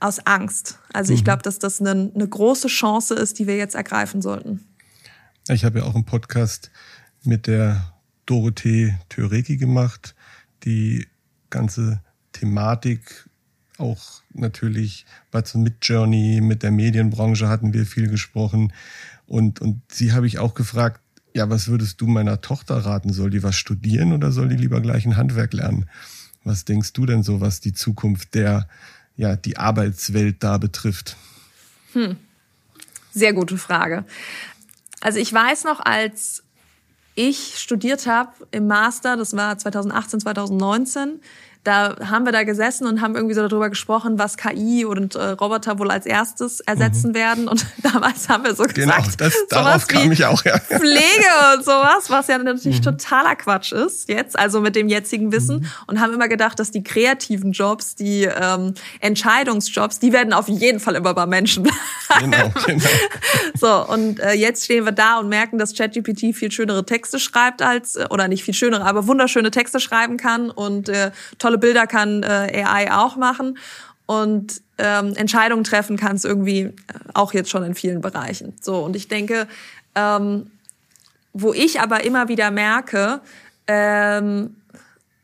aus 0.01 0.27
Angst. 0.27 0.79
Also 0.93 1.13
ich 1.13 1.21
mhm. 1.21 1.25
glaube, 1.25 1.43
dass 1.43 1.59
das 1.59 1.81
eine, 1.81 2.11
eine 2.15 2.29
große 2.29 2.69
Chance 2.69 3.15
ist, 3.15 3.39
die 3.39 3.47
wir 3.47 3.57
jetzt 3.57 3.75
ergreifen 3.75 4.23
sollten. 4.23 4.61
Ich 5.49 5.65
habe 5.65 5.81
ja 5.81 5.85
auch 5.85 5.95
einen 5.95 6.05
Podcast 6.05 6.71
mit 7.25 7.47
der 7.47 7.93
Dorothee 8.27 8.95
Töreki 9.09 9.57
gemacht, 9.57 10.15
die 10.65 11.07
ganze 11.51 12.01
Thematik 12.33 13.29
auch 13.79 14.23
natürlich 14.33 15.07
bei 15.31 15.43
so 15.45 15.59
Mid-Journey 15.59 16.41
mit 16.41 16.63
der 16.63 16.71
Medienbranche 16.71 17.49
hatten 17.49 17.75
wir 17.75 17.87
viel 17.87 18.09
gesprochen. 18.09 18.73
Und, 19.27 19.61
und 19.61 19.83
sie 19.91 20.13
habe 20.13 20.27
ich 20.27 20.39
auch 20.39 20.55
gefragt, 20.55 21.02
ja, 21.35 21.49
was 21.49 21.69
würdest 21.69 22.01
du 22.01 22.07
meiner 22.07 22.41
Tochter 22.41 22.77
raten? 22.85 23.13
Soll 23.13 23.31
die 23.31 23.43
was 23.43 23.57
studieren 23.57 24.13
oder 24.13 24.33
soll 24.33 24.49
die 24.49 24.57
lieber 24.57 24.81
gleich 24.81 25.07
ein 25.07 25.17
Handwerk 25.17 25.53
lernen? 25.53 25.89
Was 26.45 26.65
denkst 26.65 26.93
du 26.93 27.07
denn 27.07 27.23
so, 27.23 27.41
was 27.41 27.61
die 27.61 27.73
Zukunft 27.73 28.35
der, 28.35 28.69
ja, 29.17 29.37
die 29.37 29.57
Arbeitswelt 29.57 30.43
da 30.43 30.59
betrifft? 30.59 31.17
Hm. 31.93 32.17
Sehr 33.13 33.33
gute 33.33 33.59
Frage. 33.59 34.05
Also 35.01 35.19
ich 35.19 35.33
weiß 35.33 35.65
noch, 35.65 35.81
als 35.81 36.43
ich 37.15 37.59
studiert 37.59 38.07
habe 38.07 38.33
im 38.51 38.67
Master, 38.67 39.17
das 39.17 39.37
war 39.37 39.59
2018, 39.59 40.21
2019, 40.21 41.21
da 41.65 41.97
haben 42.11 42.25
wir 42.25 42.33
da 42.33 42.43
gesessen 42.43 42.87
und 42.87 43.01
haben 43.01 43.15
irgendwie 43.15 43.35
so 43.35 43.47
darüber 43.47 43.71
gesprochen, 43.71 44.19
was 44.19 44.37
KI 44.37 44.85
und 44.85 45.15
äh, 45.15 45.31
Roboter 45.31 45.79
wohl 45.79 45.93
als 45.93 46.07
erstes 46.07 46.59
ersetzen 46.61 47.11
mhm. 47.11 47.15
werden. 47.15 47.49
Und 47.49 47.67
damals 47.83 48.29
haben 48.29 48.45
wir 48.45 48.55
so 48.55 48.65
genau, 48.65 48.97
gesagt, 48.97 49.21
das, 49.21 49.35
darauf 49.49 49.87
kam 49.87 50.11
ich 50.11 50.25
auch. 50.25 50.45
Ja. 50.45 50.59
Pflege 50.59 51.01
und 51.57 51.65
sowas, 51.65 52.09
was 52.09 52.27
ja 52.27 52.39
natürlich 52.39 52.79
mhm. 52.79 52.85
totaler 52.85 53.37
Quatsch 53.37 53.73
ist 53.73 54.09
jetzt, 54.09 54.37
also 54.37 54.61
mit 54.61 54.75
dem 54.75 54.89
jetzigen 54.89 55.31
Wissen. 55.31 55.61
Mhm. 55.61 55.67
Und 55.87 56.01
haben 56.01 56.13
immer 56.13 56.29
gedacht, 56.29 56.59
dass 56.59 56.73
die 56.73 56.83
kreativen 56.83 57.53
Jobs, 57.53 57.95
die 57.95 58.25
ähm, 58.25 58.75
Entscheidungsjobs, 59.01 60.01
die 60.01 60.13
werden 60.13 60.33
auf 60.33 60.49
jeden 60.49 60.81
Fall 60.81 60.97
immer 60.97 61.15
bei 61.15 61.27
Menschen 61.27 61.63
bleiben. 61.63 62.31
Genau, 62.31 62.53
genau. 62.67 62.85
So, 63.55 63.87
und 63.87 64.19
äh, 64.19 64.33
jetzt 64.33 64.65
stehen 64.65 64.85
wir 64.85 64.93
da 64.93 65.19
und 65.19 65.29
merken, 65.29 65.59
dass 65.59 65.75
ChatGPT 65.77 66.35
viel 66.35 66.51
schönere 66.51 66.85
Texte 66.85 67.21
schreibt 67.21 67.63
als, 67.63 67.97
äh, 67.97 68.07
oder 68.11 68.27
nicht 68.27 68.43
viel 68.43 68.55
schönere, 68.55 68.85
aber 68.85 69.07
wunderschöne 69.07 69.51
Texte 69.51 69.79
schreiben 69.79 70.17
kann 70.17 70.51
und 70.51 70.89
äh, 70.89 71.13
tolle 71.39 71.52
tolle 71.53 71.59
Bilder 71.59 71.87
kann 71.87 72.23
äh, 72.23 72.65
AI 72.65 72.93
auch 72.93 73.17
machen 73.17 73.59
und 74.07 74.63
ähm, 74.79 75.15
Entscheidungen 75.17 75.65
treffen 75.65 75.97
kann 75.97 76.17
es 76.17 76.25
irgendwie 76.25 76.61
äh, 76.61 76.73
auch 77.13 77.35
jetzt 77.35 77.51
schon 77.51 77.63
in 77.63 77.75
vielen 77.75 78.01
Bereichen. 78.01 78.55
So 78.61 78.79
und 78.79 78.97
ich 78.97 79.09
denke, 79.09 79.47
ähm, 79.95 80.51
wo 81.35 81.53
ich 81.53 81.81
aber 81.81 82.05
immer 82.05 82.29
wieder 82.29 82.51
merke, 82.51 83.21
ähm, 83.67 84.57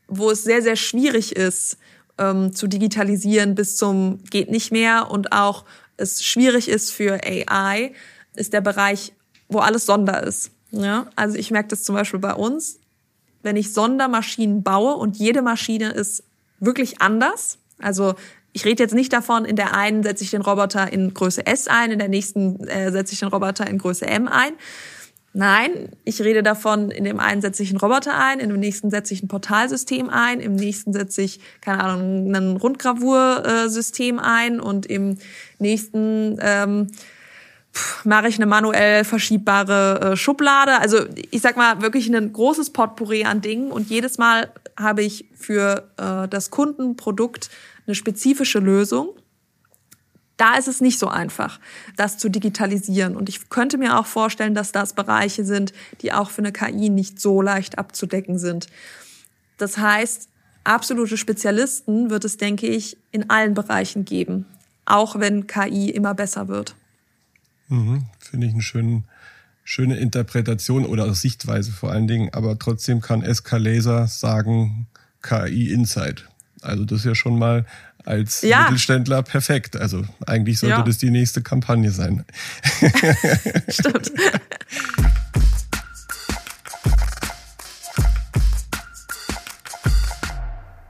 wo 0.07 0.29
es 0.29 0.43
sehr 0.43 0.61
sehr 0.61 0.75
schwierig 0.75 1.35
ist 1.35 1.77
ähm, 2.19 2.53
zu 2.53 2.67
digitalisieren 2.67 3.55
bis 3.55 3.75
zum 3.75 4.23
geht 4.29 4.51
nicht 4.51 4.71
mehr 4.71 5.09
und 5.09 5.31
auch 5.31 5.65
es 5.97 6.23
schwierig 6.23 6.69
ist 6.69 6.91
für 6.91 7.19
AI, 7.25 7.91
ist 8.35 8.53
der 8.53 8.61
Bereich, 8.61 9.13
wo 9.49 9.59
alles 9.59 9.87
Sonder 9.87 10.23
ist. 10.23 10.51
Ja, 10.71 11.07
also 11.15 11.37
ich 11.37 11.49
merke 11.49 11.69
das 11.69 11.83
zum 11.83 11.95
Beispiel 11.95 12.19
bei 12.19 12.33
uns 12.33 12.79
wenn 13.43 13.55
ich 13.55 13.73
Sondermaschinen 13.73 14.63
baue 14.63 14.95
und 14.95 15.17
jede 15.17 15.41
Maschine 15.41 15.91
ist 15.91 16.23
wirklich 16.59 17.01
anders. 17.01 17.57
Also 17.79 18.15
ich 18.51 18.65
rede 18.65 18.83
jetzt 18.83 18.95
nicht 18.95 19.13
davon, 19.13 19.45
in 19.45 19.55
der 19.55 19.73
einen 19.73 20.03
setze 20.03 20.23
ich 20.23 20.31
den 20.31 20.41
Roboter 20.41 20.91
in 20.91 21.13
Größe 21.13 21.45
S 21.45 21.67
ein, 21.67 21.91
in 21.91 21.99
der 21.99 22.09
nächsten 22.09 22.67
äh, 22.67 22.91
setze 22.91 23.13
ich 23.13 23.19
den 23.19 23.29
Roboter 23.29 23.67
in 23.67 23.77
Größe 23.77 24.05
M 24.07 24.27
ein. 24.27 24.53
Nein, 25.31 25.89
ich 26.05 26.21
rede 26.21 26.41
davon, 26.41 26.89
in 26.89 27.03
dem 27.03 27.19
einen 27.19 27.41
setze 27.41 27.61
ich 27.61 27.69
einen 27.69 27.79
Roboter 27.79 28.17
ein, 28.17 28.39
in 28.39 28.49
dem 28.49 28.59
nächsten 28.59 28.89
setze 28.89 29.13
ich 29.13 29.21
ein 29.21 29.27
Portalsystem 29.27 30.09
ein, 30.09 30.39
im 30.39 30.55
nächsten 30.55 30.91
setze 30.91 31.21
ich, 31.21 31.39
keine 31.61 31.83
Ahnung, 31.83 32.35
ein 32.35 32.57
Rundgravursystem 32.57 34.17
ein 34.17 34.59
und 34.59 34.87
im 34.87 35.19
nächsten 35.59 36.39
ähm, 36.41 36.87
mache 38.03 38.27
ich 38.27 38.35
eine 38.35 38.45
manuell 38.45 39.03
verschiebbare 39.03 40.11
äh, 40.13 40.17
Schublade. 40.17 40.79
Also 40.79 41.05
ich 41.31 41.41
sag 41.41 41.57
mal 41.57 41.81
wirklich 41.81 42.07
ein 42.13 42.33
großes 42.33 42.71
Potpourri 42.71 43.25
an 43.25 43.41
Dingen 43.41 43.71
und 43.71 43.89
jedes 43.89 44.17
Mal 44.17 44.51
habe 44.77 45.03
ich 45.03 45.25
für 45.35 45.89
äh, 45.97 46.27
das 46.27 46.49
Kundenprodukt 46.49 47.49
eine 47.85 47.95
spezifische 47.95 48.59
Lösung. 48.59 49.09
Da 50.37 50.55
ist 50.55 50.69
es 50.69 50.79
nicht 50.79 50.99
so 50.99 51.09
einfach, 51.09 51.59
das 51.97 52.17
zu 52.17 52.29
digitalisieren. 52.29 53.17
Und 53.17 53.27
ich 53.27 53.49
könnte 53.49 53.77
mir 53.77 53.99
auch 53.99 54.05
vorstellen, 54.05 54.55
dass 54.55 54.71
das 54.71 54.93
Bereiche 54.93 55.43
sind, 55.43 55.73
die 56.01 56.13
auch 56.13 56.29
für 56.29 56.41
eine 56.41 56.53
KI 56.53 56.89
nicht 56.89 57.19
so 57.19 57.41
leicht 57.41 57.77
abzudecken 57.77 58.39
sind. 58.39 58.67
Das 59.57 59.77
heißt, 59.77 60.29
absolute 60.63 61.17
Spezialisten 61.17 62.09
wird 62.09 62.23
es, 62.23 62.37
denke 62.37 62.67
ich, 62.67 62.97
in 63.11 63.29
allen 63.29 63.53
Bereichen 63.53 64.05
geben, 64.05 64.45
auch 64.85 65.19
wenn 65.19 65.45
KI 65.45 65.89
immer 65.89 66.13
besser 66.13 66.47
wird. 66.47 66.75
Mhm, 67.69 68.05
Finde 68.19 68.47
ich 68.47 68.53
eine 68.53 68.61
schöne, 68.61 69.03
schöne 69.63 69.97
Interpretation 69.97 70.85
oder 70.85 71.13
Sichtweise 71.13 71.71
vor 71.71 71.91
allen 71.91 72.07
Dingen. 72.07 72.33
Aber 72.33 72.59
trotzdem 72.59 72.99
kann 72.99 73.23
SK 73.23 73.53
Laser 73.53 74.07
sagen 74.07 74.87
KI 75.21 75.71
Insight. 75.71 76.27
Also 76.61 76.83
das 76.83 76.99
ist 76.99 77.05
ja 77.05 77.15
schon 77.15 77.37
mal 77.37 77.65
als 78.05 78.41
ja. 78.41 78.63
Mittelständler 78.63 79.21
perfekt. 79.21 79.77
Also 79.77 80.03
eigentlich 80.25 80.59
sollte 80.59 80.77
ja. 80.77 80.83
das 80.83 80.97
die 80.97 81.11
nächste 81.11 81.41
Kampagne 81.41 81.91
sein. 81.91 82.25
Stimmt. 83.69 84.11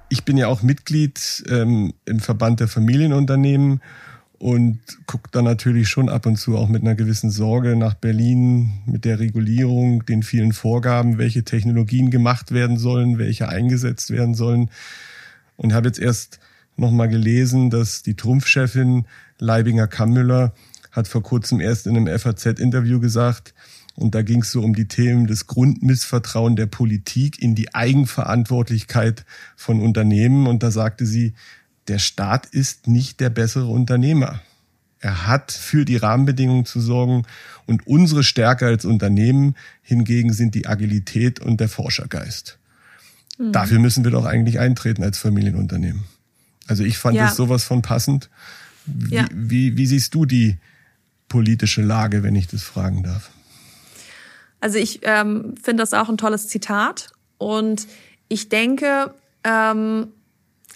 Ich 0.08 0.24
bin 0.24 0.38
ja 0.38 0.48
auch 0.48 0.62
Mitglied 0.62 1.44
ähm, 1.50 1.94
im 2.06 2.20
Verband 2.20 2.62
der 2.62 2.68
Familienunternehmen 2.68 3.82
und 4.40 4.80
guckt 5.06 5.36
dann 5.36 5.44
natürlich 5.44 5.90
schon 5.90 6.08
ab 6.10 6.26
und 6.26 6.38
zu 6.38 6.58
auch 6.58 6.70
mit 6.70 6.82
einer 6.82 6.96
gewissen 6.96 7.30
Sorge 7.30 7.76
nach 7.76 7.94
Berlin 7.94 8.72
mit 8.86 9.04
der 9.04 9.20
Regulierung, 9.20 10.06
den 10.06 10.24
vielen 10.24 10.54
Vorgaben, 10.54 11.18
welche 11.18 11.44
Technologien 11.44 12.10
gemacht 12.10 12.52
werden 12.52 12.78
sollen, 12.78 13.18
welche 13.18 13.50
eingesetzt 13.50 14.12
werden 14.12 14.34
sollen. 14.34 14.72
Und 15.58 15.74
habe 15.74 15.88
jetzt 15.88 16.00
erst 16.00 16.40
nochmal 16.78 17.10
gelesen, 17.10 17.70
dass 17.70 18.02
die 18.02 18.16
Trumpfchefin 18.16 19.06
Leibinger 19.40 19.88
Kammüller 19.88 20.54
hat 20.92 21.10
vor 21.10 21.22
kurzem 21.22 21.60
erst 21.60 21.86
in 21.86 21.98
einem 21.98 22.08
FAZ-Interview 22.08 23.00
gesagt, 23.00 23.54
und 23.96 24.16
da 24.16 24.22
ging 24.22 24.44
es 24.44 24.54
so 24.54 24.62
um 24.62 24.74
die 24.74 24.88
Themen 24.88 25.28
des 25.28 25.46
Grundmissvertrauen 25.46 26.56
der 26.56 26.68
Politik 26.68 27.42
in 27.42 27.54
die 27.54 27.76
Eigenverantwortlichkeit 27.76 29.26
von 29.58 29.82
Unternehmen. 29.82 30.48
Und 30.48 30.64
da 30.64 30.72
sagte 30.72 31.06
sie, 31.06 31.34
der 31.90 32.00
Staat 32.00 32.46
ist 32.46 32.88
nicht 32.88 33.20
der 33.20 33.30
bessere 33.30 33.68
Unternehmer. 33.68 34.42
Er 35.00 35.28
hat 35.28 35.52
für 35.52 35.86
die 35.86 35.98
Rahmenbedingungen 35.98 36.66
zu 36.66 36.80
sorgen 36.80 37.26
und 37.66 37.88
unsere 37.88 38.24
Stärke 38.24 38.66
als 38.66 38.86
Unternehmen 38.86 39.56
hingegen 39.82 40.34
sind 40.34 40.56
die 40.56 40.68
Agilität 40.68 41.40
und 41.40 41.60
der 41.60 41.70
Forschergeist. 41.70 42.60
Mhm. 43.38 43.54
Dafür 43.54 43.80
müssen 43.80 44.04
wir 44.04 44.12
doch 44.12 44.26
eigentlich 44.26 44.60
eintreten 44.60 45.04
als 45.04 45.18
Familienunternehmen. 45.18 46.04
Also 46.68 46.84
ich 46.84 46.98
fand 46.98 47.16
ja. 47.16 47.26
das 47.26 47.36
sowas 47.36 47.64
von 47.64 47.82
passend. 47.82 48.30
Wie, 48.86 49.16
ja. 49.16 49.26
wie, 49.34 49.78
wie 49.78 49.86
siehst 49.88 50.14
du 50.14 50.26
die 50.26 50.58
politische 51.28 51.82
Lage, 51.82 52.24
wenn 52.24 52.36
ich 52.36 52.48
das 52.48 52.64
fragen 52.64 53.04
darf? 53.04 53.30
Also 54.60 54.78
ich 54.78 55.00
ähm, 55.04 55.56
finde 55.62 55.84
das 55.84 55.94
auch 55.94 56.10
ein 56.10 56.18
tolles 56.18 56.48
Zitat 56.50 57.12
Und 57.38 57.88
ich 58.28 58.50
denke, 58.50 59.14
ähm, 59.44 60.08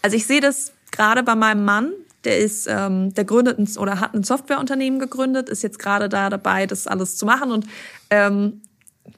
also 0.01 0.15
ich 0.15 0.25
sehe 0.25 0.41
das 0.41 0.73
gerade 0.93 1.23
bei 1.23 1.35
meinem 1.35 1.65
Mann, 1.65 1.91
der 2.23 2.39
ist, 2.39 2.67
ähm, 2.69 3.13
der 3.13 3.25
gründet 3.25 3.59
ein, 3.59 3.67
oder 3.77 3.99
hat 3.99 4.13
ein 4.13 4.23
Softwareunternehmen 4.23 4.99
gegründet, 4.99 5.49
ist 5.49 5.61
jetzt 5.61 5.79
gerade 5.79 6.07
da 6.07 6.29
dabei, 6.29 6.65
das 6.65 6.87
alles 6.87 7.17
zu 7.17 7.25
machen. 7.25 7.51
Und 7.51 7.65
ähm, 8.09 8.61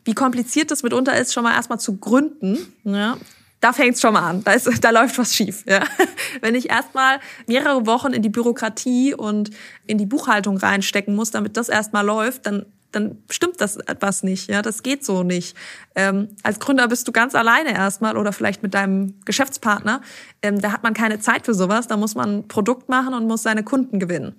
wie 0.03 0.15
kompliziert 0.15 0.71
das 0.71 0.81
mitunter 0.81 1.15
ist, 1.15 1.33
schon 1.33 1.43
mal 1.43 1.53
erstmal 1.53 1.79
zu 1.79 1.97
gründen. 1.97 2.57
Ja? 2.83 3.17
Da 3.61 3.73
fängt's 3.73 4.01
schon 4.01 4.13
mal 4.13 4.27
an. 4.27 4.43
Da, 4.43 4.53
ist, 4.53 4.83
da 4.83 4.89
läuft 4.89 5.17
was 5.19 5.35
schief. 5.35 5.63
Ja? 5.67 5.83
Wenn 6.41 6.55
ich 6.55 6.69
erstmal 6.71 7.19
mehrere 7.45 7.85
Wochen 7.85 8.13
in 8.13 8.23
die 8.23 8.29
Bürokratie 8.29 9.13
und 9.13 9.51
in 9.85 9.99
die 9.99 10.07
Buchhaltung 10.07 10.57
reinstecken 10.57 11.15
muss, 11.15 11.29
damit 11.29 11.57
das 11.57 11.69
erstmal 11.69 12.05
läuft, 12.05 12.47
dann 12.47 12.65
dann 12.95 13.21
stimmt 13.29 13.59
das 13.59 13.77
etwas 13.77 14.23
nicht. 14.23 14.49
Ja, 14.49 14.61
das 14.61 14.81
geht 14.81 15.03
so 15.03 15.23
nicht. 15.23 15.55
Ähm, 15.95 16.29
als 16.43 16.59
Gründer 16.59 16.87
bist 16.87 17.07
du 17.07 17.11
ganz 17.11 17.35
alleine 17.35 17.73
erstmal 17.73 18.17
oder 18.17 18.31
vielleicht 18.31 18.63
mit 18.63 18.73
deinem 18.73 19.19
Geschäftspartner. 19.25 20.01
Ähm, 20.41 20.61
da 20.61 20.71
hat 20.71 20.83
man 20.83 20.93
keine 20.93 21.19
Zeit 21.19 21.45
für 21.45 21.53
sowas. 21.53 21.87
Da 21.87 21.97
muss 21.97 22.15
man 22.15 22.37
ein 22.37 22.47
Produkt 22.47 22.89
machen 22.89 23.13
und 23.13 23.27
muss 23.27 23.43
seine 23.43 23.63
Kunden 23.63 23.99
gewinnen. 23.99 24.35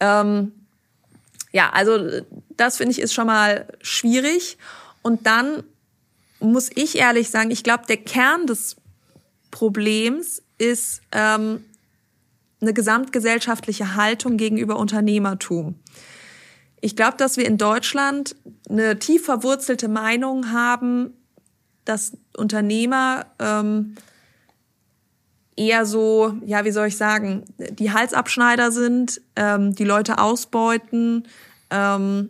Ähm, 0.00 0.52
ja, 1.52 1.70
also 1.70 1.98
das 2.56 2.78
finde 2.78 2.92
ich 2.92 3.00
ist 3.00 3.14
schon 3.14 3.26
mal 3.26 3.66
schwierig. 3.80 4.58
Und 5.02 5.26
dann 5.26 5.62
muss 6.40 6.70
ich 6.74 6.98
ehrlich 6.98 7.30
sagen, 7.30 7.50
ich 7.50 7.62
glaube, 7.62 7.84
der 7.86 7.98
Kern 7.98 8.46
des 8.46 8.76
Problems 9.50 10.42
ist 10.58 11.02
ähm, 11.12 11.64
eine 12.60 12.72
gesamtgesellschaftliche 12.72 13.94
Haltung 13.94 14.36
gegenüber 14.36 14.78
Unternehmertum. 14.78 15.76
Ich 16.84 16.96
glaube, 16.96 17.16
dass 17.16 17.38
wir 17.38 17.46
in 17.46 17.56
Deutschland 17.56 18.36
eine 18.68 18.98
tief 18.98 19.24
verwurzelte 19.24 19.88
Meinung 19.88 20.52
haben, 20.52 21.14
dass 21.86 22.12
Unternehmer 22.36 23.24
ähm, 23.38 23.94
eher 25.56 25.86
so, 25.86 26.34
ja, 26.44 26.66
wie 26.66 26.72
soll 26.72 26.88
ich 26.88 26.98
sagen, 26.98 27.44
die 27.56 27.90
Halsabschneider 27.90 28.70
sind, 28.70 29.22
ähm, 29.34 29.74
die 29.74 29.84
Leute 29.84 30.18
ausbeuten, 30.18 31.26
ähm, 31.70 32.28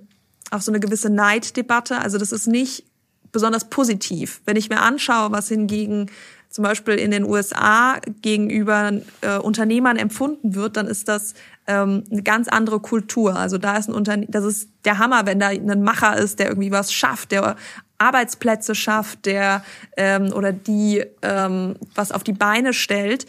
auch 0.52 0.60
so 0.60 0.70
eine 0.70 0.78
gewisse 0.78 1.10
Neiddebatte. 1.10 1.98
Also 1.98 2.18
das 2.18 2.30
ist 2.30 2.46
nicht 2.46 2.84
besonders 3.32 3.68
positiv. 3.70 4.40
Wenn 4.44 4.54
ich 4.54 4.68
mir 4.68 4.82
anschaue, 4.82 5.32
was 5.32 5.48
hingegen 5.48 6.12
zum 6.54 6.62
Beispiel 6.62 6.94
in 6.94 7.10
den 7.10 7.24
USA 7.24 7.98
gegenüber 8.22 8.92
äh, 9.22 9.38
Unternehmern 9.38 9.96
empfunden 9.96 10.54
wird, 10.54 10.76
dann 10.76 10.86
ist 10.86 11.08
das 11.08 11.34
ähm, 11.66 12.04
eine 12.12 12.22
ganz 12.22 12.46
andere 12.46 12.78
Kultur. 12.78 13.34
Also 13.34 13.58
da 13.58 13.76
ist 13.76 13.88
ein 13.88 13.94
Unternehmen, 13.94 14.30
das 14.30 14.44
ist 14.44 14.68
der 14.84 14.98
Hammer, 14.98 15.26
wenn 15.26 15.40
da 15.40 15.48
ein 15.48 15.82
Macher 15.82 16.16
ist, 16.16 16.38
der 16.38 16.46
irgendwie 16.46 16.70
was 16.70 16.92
schafft, 16.92 17.32
der 17.32 17.56
Arbeitsplätze 17.98 18.76
schafft, 18.76 19.26
der 19.26 19.64
ähm, 19.96 20.32
oder 20.32 20.52
die 20.52 21.04
ähm, 21.22 21.74
was 21.96 22.12
auf 22.12 22.22
die 22.22 22.32
Beine 22.32 22.72
stellt, 22.72 23.26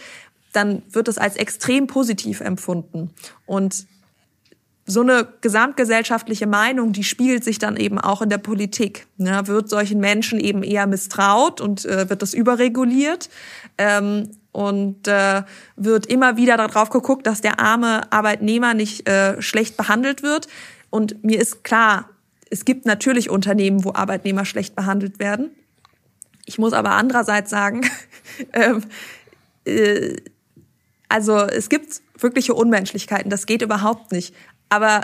dann 0.53 0.83
wird 0.91 1.07
das 1.07 1.17
als 1.17 1.35
extrem 1.35 1.87
positiv 1.87 2.41
empfunden. 2.41 3.09
Und 3.47 3.87
so 4.87 5.01
eine 5.01 5.27
gesamtgesellschaftliche 5.41 6.45
Meinung, 6.45 6.91
die 6.91 7.03
spiegelt 7.03 7.43
sich 7.43 7.57
dann 7.57 7.75
eben 7.75 7.99
auch 7.99 8.21
in 8.21 8.29
der 8.29 8.37
Politik. 8.37 9.07
Ja, 9.17 9.47
wird 9.47 9.67
solchen 9.67 9.99
Menschen 9.99 10.39
eben 10.39 10.61
eher 10.61 10.85
misstraut 10.85 11.59
und 11.59 11.85
äh, 11.85 12.09
wird 12.09 12.21
das 12.21 12.35
überreguliert 12.35 13.29
ähm, 13.79 14.29
und 14.51 15.07
äh, 15.07 15.41
wird 15.75 16.05
immer 16.05 16.37
wieder 16.37 16.57
darauf 16.57 16.91
geguckt, 16.91 17.25
dass 17.25 17.41
der 17.41 17.59
arme 17.59 18.11
Arbeitnehmer 18.11 18.75
nicht 18.75 19.09
äh, 19.09 19.41
schlecht 19.41 19.75
behandelt 19.75 20.21
wird. 20.21 20.47
Und 20.91 21.23
mir 21.23 21.41
ist 21.41 21.63
klar, 21.63 22.09
es 22.51 22.63
gibt 22.63 22.85
natürlich 22.85 23.31
Unternehmen, 23.31 23.83
wo 23.83 23.93
Arbeitnehmer 23.93 24.45
schlecht 24.45 24.75
behandelt 24.75 25.17
werden. 25.17 25.49
Ich 26.45 26.59
muss 26.59 26.73
aber 26.73 26.91
andererseits 26.91 27.49
sagen, 27.49 27.81
ähm, 28.53 28.83
äh, 29.65 30.15
also 31.09 31.39
es 31.39 31.69
gibt 31.69 32.01
wirkliche 32.19 32.53
Unmenschlichkeiten. 32.53 33.29
Das 33.29 33.45
geht 33.45 33.61
überhaupt 33.61 34.11
nicht. 34.11 34.33
Aber 34.75 35.01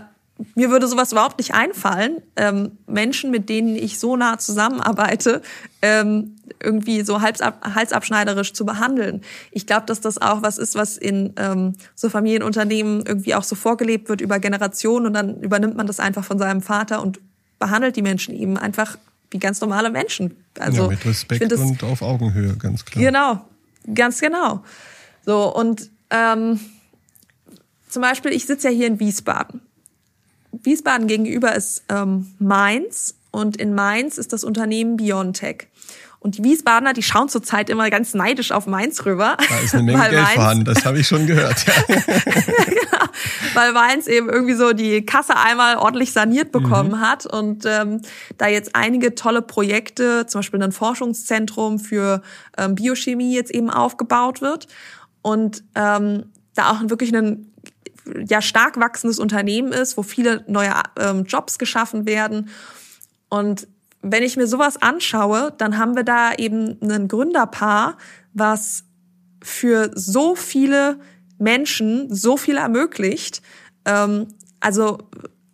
mir 0.56 0.70
würde 0.70 0.88
sowas 0.88 1.14
überhaupt 1.14 1.38
nicht 1.38 1.54
einfallen, 1.54 2.18
ähm, 2.36 2.78
Menschen, 2.88 3.32
mit 3.32 3.48
denen 3.48 3.78
ich 3.78 4.00
so 4.00 4.18
nah 4.18 4.38
zusammenarbeite, 4.38 5.42
ähm, 5.82 6.36
irgendwie 6.62 7.04
so 7.04 7.22
halsab, 7.22 7.64
halsabschneiderisch 7.64 8.52
zu 8.52 8.66
behandeln. 8.66 9.22
Ich 9.52 9.66
glaube, 9.66 9.86
dass 9.86 10.02
das 10.02 10.22
auch 10.22 10.42
was 10.42 10.58
ist, 10.58 10.76
was 10.76 10.98
in 10.98 11.34
ähm, 11.38 11.76
so 11.96 12.10
Familienunternehmen 12.10 13.06
irgendwie 13.06 13.34
auch 13.34 13.44
so 13.44 13.56
vorgelebt 13.56 14.10
wird 14.10 14.20
über 14.20 14.40
Generationen 14.40 15.06
und 15.06 15.14
dann 15.14 15.40
übernimmt 15.40 15.78
man 15.78 15.88
das 15.88 16.02
einfach 16.02 16.26
von 16.26 16.38
seinem 16.38 16.62
Vater 16.62 17.02
und 17.02 17.22
behandelt 17.58 17.96
die 17.96 18.02
Menschen 18.02 18.36
eben 18.36 18.58
einfach 18.58 18.98
wie 19.30 19.40
ganz 19.40 19.62
normale 19.62 19.90
Menschen. 19.90 20.36
Also 20.60 20.84
ja, 20.84 20.88
mit 20.90 21.06
Respekt 21.06 21.50
das, 21.50 21.62
und 21.62 21.82
auf 21.84 22.02
Augenhöhe, 22.02 22.58
ganz 22.58 22.84
klar. 22.84 23.06
Genau, 23.06 23.46
ganz 23.94 24.20
genau. 24.20 24.64
So 25.26 25.56
und 25.56 25.90
ähm, 26.10 26.60
zum 27.92 28.02
Beispiel, 28.02 28.32
ich 28.32 28.46
sitze 28.46 28.70
ja 28.70 28.74
hier 28.74 28.88
in 28.88 29.00
Wiesbaden. 29.00 29.62
Wiesbaden 30.52 31.08
gegenüber 31.08 31.56
ist 31.56 31.84
ähm, 31.90 32.34
Mainz 32.40 33.16
und 33.32 33.58
in 33.58 33.74
Mainz 33.74 34.18
ist 34.18 34.34
das 34.34 34.44
Unternehmen 34.44 34.98
Biontech. 34.98 35.68
Und 36.20 36.38
die 36.38 36.44
Wiesbadener, 36.44 36.94
die 36.94 37.02
schauen 37.02 37.30
zurzeit 37.30 37.70
immer 37.70 37.90
ganz 37.90 38.14
neidisch 38.14 38.52
auf 38.52 38.68
Mainz 38.68 39.06
rüber. 39.06 39.38
Da 39.38 39.60
ist 39.60 39.74
eine 39.74 39.84
Menge 39.84 40.04
Geld 40.04 40.14
Mainz, 40.14 40.34
vorhanden, 40.34 40.66
das 40.66 40.86
habe 40.86 41.00
ich 41.00 41.08
schon 41.08 41.26
gehört. 41.26 41.66
Ja. 41.66 41.96
genau, 41.96 43.06
weil 43.56 43.74
Mainz 43.74 44.06
eben 44.06 44.30
irgendwie 44.30 44.54
so 44.54 44.74
die 44.74 45.04
Kasse 45.04 45.36
einmal 45.36 45.78
ordentlich 45.78 46.14
saniert 46.14 46.52
bekommen 46.52 46.92
mhm. 46.92 47.02
hat 47.02 47.26
und 47.26 47.66
ähm, 47.66 48.02
da 48.38 48.48
jetzt 48.48 48.76
einige 48.76 49.16
tolle 49.16 49.42
Projekte, 49.42 50.28
zum 50.28 50.40
Beispiel 50.40 50.62
ein 50.62 50.72
Forschungszentrum 50.72 51.80
für 51.80 52.22
ähm, 52.56 52.76
Biochemie 52.76 53.34
jetzt 53.34 53.50
eben 53.50 53.72
aufgebaut 53.72 54.42
wird. 54.42 54.68
Und 55.24 55.64
ähm, 55.74 56.26
da 56.54 56.72
auch 56.72 56.82
wirklich 56.90 57.16
ein 57.16 57.51
ja 58.28 58.42
stark 58.42 58.80
wachsendes 58.80 59.20
Unternehmen 59.20 59.72
ist, 59.72 59.98
wo 59.98 60.04
viele 60.04 60.44
neue 60.48 60.74
ähm, 61.00 61.24
Jobs 61.26 61.58
geschaffen 61.58 62.06
werden. 62.06 62.50
Und 63.30 63.68
wenn 64.02 64.24
ich 64.24 64.38
mir 64.38 64.48
sowas 64.48 64.82
anschaue, 64.82 65.54
dann 65.58 65.78
haben 65.78 65.96
wir 65.96 66.04
da 66.04 66.34
eben 66.34 66.78
ein 66.82 67.08
Gründerpaar, 67.08 67.98
was 68.34 68.84
für 69.44 69.92
so 69.96 70.36
viele 70.36 71.00
Menschen 71.38 72.14
so 72.14 72.38
viel 72.38 72.58
ermöglicht. 72.58 73.42
Ähm, 73.86 74.28
also 74.60 75.00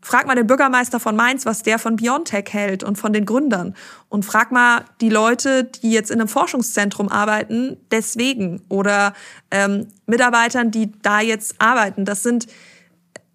Frag 0.07 0.25
mal 0.25 0.35
den 0.35 0.47
Bürgermeister 0.47 1.01
von 1.01 1.17
Mainz, 1.17 1.45
was 1.45 1.63
der 1.63 1.79
von 1.79 1.97
Biontech 1.97 2.45
hält 2.51 2.81
und 2.81 2.97
von 2.97 3.11
den 3.11 3.25
Gründern. 3.25 3.75
Und 4.07 4.23
frag 4.23 4.53
mal 4.53 4.85
die 5.01 5.09
Leute, 5.09 5.65
die 5.65 5.91
jetzt 5.91 6.11
in 6.11 6.21
einem 6.21 6.29
Forschungszentrum 6.29 7.09
arbeiten, 7.09 7.75
deswegen. 7.91 8.61
Oder 8.69 9.11
ähm, 9.51 9.87
Mitarbeitern, 10.05 10.71
die 10.71 10.93
da 11.01 11.19
jetzt 11.19 11.55
arbeiten. 11.59 12.05
Das 12.05 12.23
sind 12.23 12.47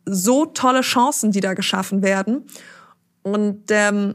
so 0.06 0.46
tolle 0.46 0.80
Chancen, 0.80 1.30
die 1.30 1.40
da 1.40 1.52
geschaffen 1.52 2.00
werden. 2.00 2.46
Und 3.22 3.64
ähm, 3.68 4.14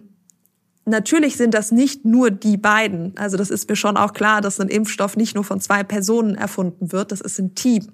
natürlich 0.86 1.38
sind 1.38 1.54
das 1.54 1.72
nicht 1.72 2.06
nur 2.06 2.32
die 2.32 2.58
beiden. 2.58 3.16
Also 3.20 3.38
das 3.38 3.52
ist 3.52 3.70
mir 3.70 3.76
schon 3.76 3.98
auch 3.98 4.14
klar, 4.14 4.42
dass 4.42 4.60
ein 4.60 4.70
Impfstoff 4.70 5.16
nicht 5.16 5.36
nur 5.36 5.44
von 5.44 5.62
zwei 5.62 5.84
Personen 5.84 6.34
erfunden 6.34 6.92
wird. 6.92 7.12
Das 7.12 7.22
ist 7.22 7.38
ein 7.38 7.54
Team. 7.54 7.88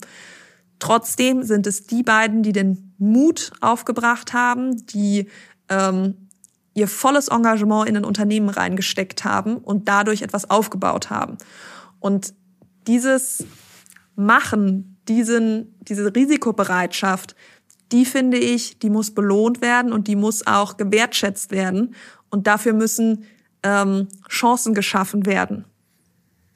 Trotzdem 0.83 1.43
sind 1.43 1.65
es 1.65 1.87
die 1.87 2.03
beiden, 2.03 2.43
die 2.43 2.51
den 2.51 2.93
Mut 2.97 3.53
aufgebracht 3.61 4.33
haben, 4.33 4.85
die 4.87 5.29
ähm, 5.69 6.27
ihr 6.73 6.89
volles 6.89 7.29
Engagement 7.29 7.87
in 7.87 7.95
ein 7.95 8.03
Unternehmen 8.03 8.49
reingesteckt 8.49 9.23
haben 9.23 9.55
und 9.55 9.87
dadurch 9.87 10.23
etwas 10.23 10.49
aufgebaut 10.49 11.09
haben. 11.09 11.37
Und 12.01 12.33
dieses 12.85 13.45
Machen, 14.17 14.97
diesen, 15.07 15.73
diese 15.79 16.13
Risikobereitschaft, 16.13 17.37
die 17.93 18.03
finde 18.03 18.37
ich, 18.37 18.77
die 18.77 18.89
muss 18.89 19.11
belohnt 19.11 19.61
werden 19.61 19.93
und 19.93 20.09
die 20.09 20.17
muss 20.17 20.45
auch 20.45 20.75
gewertschätzt 20.75 21.51
werden. 21.51 21.95
Und 22.29 22.45
dafür 22.45 22.73
müssen 22.73 23.23
ähm, 23.63 24.09
Chancen 24.27 24.73
geschaffen 24.73 25.25
werden. 25.25 25.63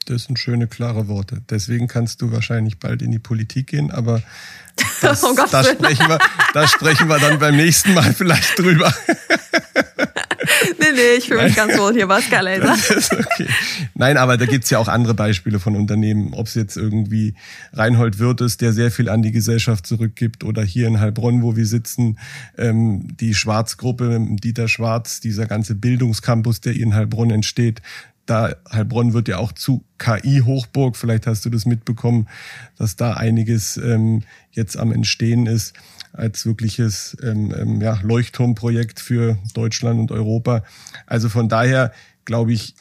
Das 0.08 0.24
sind 0.24 0.38
schöne, 0.38 0.68
klare 0.68 1.06
Worte. 1.06 1.42
Deswegen 1.50 1.86
kannst 1.86 2.22
du 2.22 2.32
wahrscheinlich 2.32 2.78
bald 2.78 3.02
in 3.02 3.10
die 3.10 3.18
Politik 3.18 3.66
gehen, 3.66 3.90
aber 3.90 4.22
das, 5.02 5.22
oh 5.22 5.34
da, 5.34 5.62
sprechen 5.62 6.08
wir, 6.08 6.18
da 6.54 6.66
sprechen 6.66 7.08
wir 7.08 7.18
dann 7.18 7.38
beim 7.38 7.56
nächsten 7.56 7.92
Mal 7.92 8.14
vielleicht 8.14 8.58
drüber. 8.58 8.90
nee, 10.78 10.92
nee, 10.94 11.18
ich 11.18 11.26
fühle 11.26 11.44
mich 11.44 11.56
ganz 11.56 11.76
wohl 11.76 11.92
hier, 11.92 12.06
Pascal 12.06 12.44
Laser. 12.44 12.74
okay. 13.12 13.48
Nein, 13.94 14.16
aber 14.16 14.38
da 14.38 14.46
gibt's 14.46 14.70
ja 14.70 14.78
auch 14.78 14.88
andere 14.88 15.12
Beispiele 15.12 15.60
von 15.60 15.76
Unternehmen, 15.76 16.32
ob 16.32 16.46
es 16.46 16.54
jetzt 16.54 16.78
irgendwie 16.78 17.34
Reinhold 17.74 18.18
Wirth 18.18 18.40
ist, 18.40 18.62
der 18.62 18.72
sehr 18.72 18.90
viel 18.90 19.10
an 19.10 19.20
die 19.20 19.32
Gesellschaft 19.32 19.86
zurückgibt, 19.86 20.42
oder 20.42 20.62
hier 20.62 20.86
in 20.86 21.00
Heilbronn, 21.00 21.42
wo 21.42 21.54
wir 21.54 21.66
sitzen, 21.66 22.18
ähm, 22.56 23.14
die 23.20 23.34
Schwarzgruppe, 23.34 24.26
Dieter 24.42 24.68
Schwarz, 24.68 25.20
dieser 25.20 25.44
ganze 25.44 25.74
Bildungscampus, 25.74 26.62
der 26.62 26.74
in 26.76 26.94
Heilbronn 26.94 27.30
entsteht, 27.30 27.82
da 28.28 28.54
Heilbronn 28.70 29.14
wird 29.14 29.28
ja 29.28 29.38
auch 29.38 29.52
zu 29.52 29.84
KI-Hochburg. 29.98 30.96
Vielleicht 30.96 31.26
hast 31.26 31.44
du 31.46 31.50
das 31.50 31.64
mitbekommen, 31.64 32.28
dass 32.76 32.96
da 32.96 33.14
einiges 33.14 33.78
ähm, 33.78 34.22
jetzt 34.50 34.76
am 34.76 34.92
Entstehen 34.92 35.46
ist 35.46 35.74
als 36.12 36.44
wirkliches 36.44 37.16
ähm, 37.22 37.54
ähm, 37.56 37.80
ja, 37.80 37.98
Leuchtturmprojekt 38.02 39.00
für 39.00 39.38
Deutschland 39.54 39.98
und 39.98 40.12
Europa. 40.12 40.62
Also 41.06 41.28
von 41.28 41.48
daher 41.48 41.92
glaube 42.26 42.52
ich, 42.52 42.74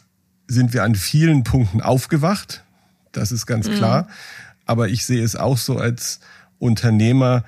sind 0.48 0.74
wir 0.74 0.84
an 0.84 0.96
vielen 0.96 1.44
Punkten 1.44 1.82
aufgewacht. 1.82 2.64
Das 3.14 3.32
ist 3.32 3.46
ganz 3.46 3.70
mhm. 3.70 3.76
klar. 3.76 4.08
Aber 4.66 4.90
ich 4.90 5.06
sehe 5.06 5.24
es 5.24 5.38
auch 5.38 5.58
so 5.58 5.78
als 5.78 6.20
Unternehmer, 6.60 7.46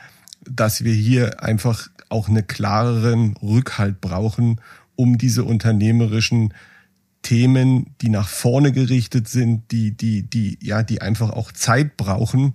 dass 0.49 0.85
wir 0.85 0.93
hier 0.93 1.43
einfach 1.43 1.89
auch 2.07 2.29
einen 2.29 2.47
klareren 2.47 3.35
Rückhalt 3.41 3.99
brauchen, 3.99 4.61
um 4.95 5.17
diese 5.17 5.43
unternehmerischen 5.43 6.53
Themen, 7.21 7.95
die 8.01 8.09
nach 8.09 8.27
vorne 8.27 8.71
gerichtet 8.71 9.27
sind, 9.27 9.71
die, 9.71 9.91
die, 9.91 10.23
die, 10.23 10.57
ja, 10.61 10.83
die 10.83 11.01
einfach 11.01 11.31
auch 11.31 11.51
Zeit 11.51 11.97
brauchen. 11.97 12.53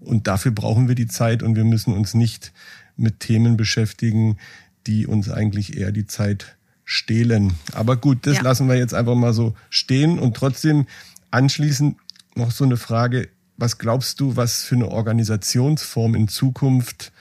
Und 0.00 0.26
dafür 0.26 0.52
brauchen 0.52 0.88
wir 0.88 0.94
die 0.94 1.06
Zeit 1.08 1.42
und 1.42 1.56
wir 1.56 1.64
müssen 1.64 1.92
uns 1.92 2.14
nicht 2.14 2.52
mit 2.96 3.20
Themen 3.20 3.56
beschäftigen, 3.56 4.38
die 4.86 5.06
uns 5.06 5.30
eigentlich 5.30 5.76
eher 5.76 5.92
die 5.92 6.06
Zeit 6.06 6.56
stehlen. 6.84 7.54
Aber 7.72 7.96
gut, 7.96 8.26
das 8.26 8.36
ja. 8.36 8.42
lassen 8.42 8.68
wir 8.68 8.76
jetzt 8.76 8.94
einfach 8.94 9.16
mal 9.16 9.34
so 9.34 9.54
stehen 9.68 10.18
und 10.18 10.36
trotzdem 10.36 10.86
anschließend 11.30 11.96
noch 12.36 12.52
so 12.52 12.64
eine 12.64 12.76
Frage. 12.76 13.28
Was 13.56 13.78
glaubst 13.78 14.20
du, 14.20 14.36
was 14.36 14.62
für 14.62 14.76
eine 14.76 14.88
Organisationsform 14.88 16.14
in 16.14 16.28
Zukunft 16.28 17.12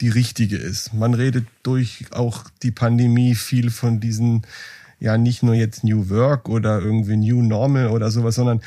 die 0.00 0.08
richtige 0.08 0.56
ist? 0.56 0.92
Man 0.92 1.14
redet 1.14 1.46
durch 1.62 2.06
auch 2.10 2.44
die 2.62 2.72
Pandemie 2.72 3.34
viel 3.34 3.70
von 3.70 4.00
diesen, 4.00 4.42
ja, 4.98 5.18
nicht 5.18 5.42
nur 5.42 5.54
jetzt 5.54 5.84
New 5.84 6.08
Work 6.10 6.48
oder 6.48 6.80
irgendwie 6.80 7.16
New 7.16 7.42
Normal 7.42 7.88
oder 7.88 8.10
sowas, 8.10 8.34
sondern 8.34 8.60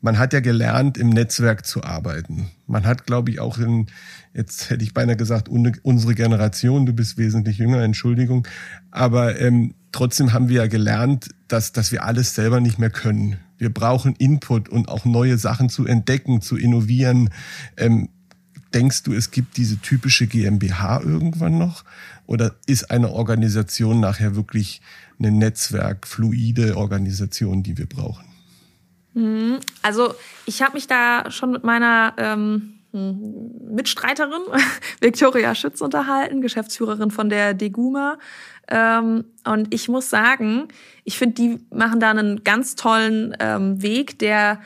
man 0.00 0.18
hat 0.18 0.34
ja 0.34 0.40
gelernt, 0.40 0.98
im 0.98 1.08
Netzwerk 1.08 1.64
zu 1.64 1.82
arbeiten. 1.82 2.50
Man 2.66 2.84
hat, 2.84 3.06
glaube 3.06 3.30
ich, 3.30 3.40
auch 3.40 3.56
in, 3.56 3.86
jetzt 4.34 4.68
hätte 4.68 4.84
ich 4.84 4.92
beinahe 4.92 5.16
gesagt, 5.16 5.48
unsere 5.48 6.14
Generation, 6.14 6.84
du 6.84 6.92
bist 6.92 7.16
wesentlich 7.16 7.56
jünger, 7.56 7.82
Entschuldigung, 7.82 8.46
aber 8.90 9.40
ähm, 9.40 9.74
trotzdem 9.92 10.34
haben 10.34 10.50
wir 10.50 10.56
ja 10.56 10.66
gelernt, 10.66 11.30
dass, 11.48 11.72
dass 11.72 11.90
wir 11.90 12.04
alles 12.04 12.34
selber 12.34 12.60
nicht 12.60 12.78
mehr 12.78 12.90
können. 12.90 13.38
Wir 13.56 13.72
brauchen 13.72 14.14
Input 14.16 14.68
und 14.68 14.88
auch 14.88 15.06
neue 15.06 15.38
Sachen 15.38 15.70
zu 15.70 15.86
entdecken, 15.86 16.42
zu 16.42 16.56
innovieren. 16.58 17.30
Ähm, 17.78 18.10
denkst 18.74 19.04
du, 19.04 19.12
es 19.12 19.30
gibt 19.30 19.56
diese 19.56 19.78
typische 19.78 20.26
GmbH 20.26 21.00
irgendwann 21.00 21.58
noch? 21.58 21.84
Oder 22.26 22.54
ist 22.66 22.90
eine 22.90 23.12
Organisation 23.12 24.00
nachher 24.00 24.36
wirklich 24.36 24.80
eine 25.18 25.30
Netzwerk, 25.30 26.06
fluide 26.06 26.76
Organisation, 26.76 27.62
die 27.62 27.78
wir 27.78 27.86
brauchen? 27.86 28.24
Mhm. 29.14 29.60
Also 29.82 30.14
ich 30.46 30.62
habe 30.62 30.74
mich 30.74 30.86
da 30.86 31.30
schon 31.30 31.52
mit 31.52 31.64
meiner 31.64 32.14
ähm, 32.18 32.80
Mitstreiterin 32.92 34.42
Viktoria 35.00 35.54
Schütz 35.54 35.80
unterhalten, 35.80 36.40
Geschäftsführerin 36.40 37.10
von 37.10 37.28
der 37.28 37.54
Deguma. 37.54 38.18
Ähm, 38.68 39.24
und 39.44 39.72
ich 39.74 39.88
muss 39.88 40.10
sagen, 40.10 40.68
ich 41.04 41.18
finde, 41.18 41.34
die 41.34 41.58
machen 41.70 42.00
da 42.00 42.10
einen 42.10 42.44
ganz 42.44 42.76
tollen 42.76 43.36
ähm, 43.40 43.82
Weg, 43.82 44.18
der 44.18 44.60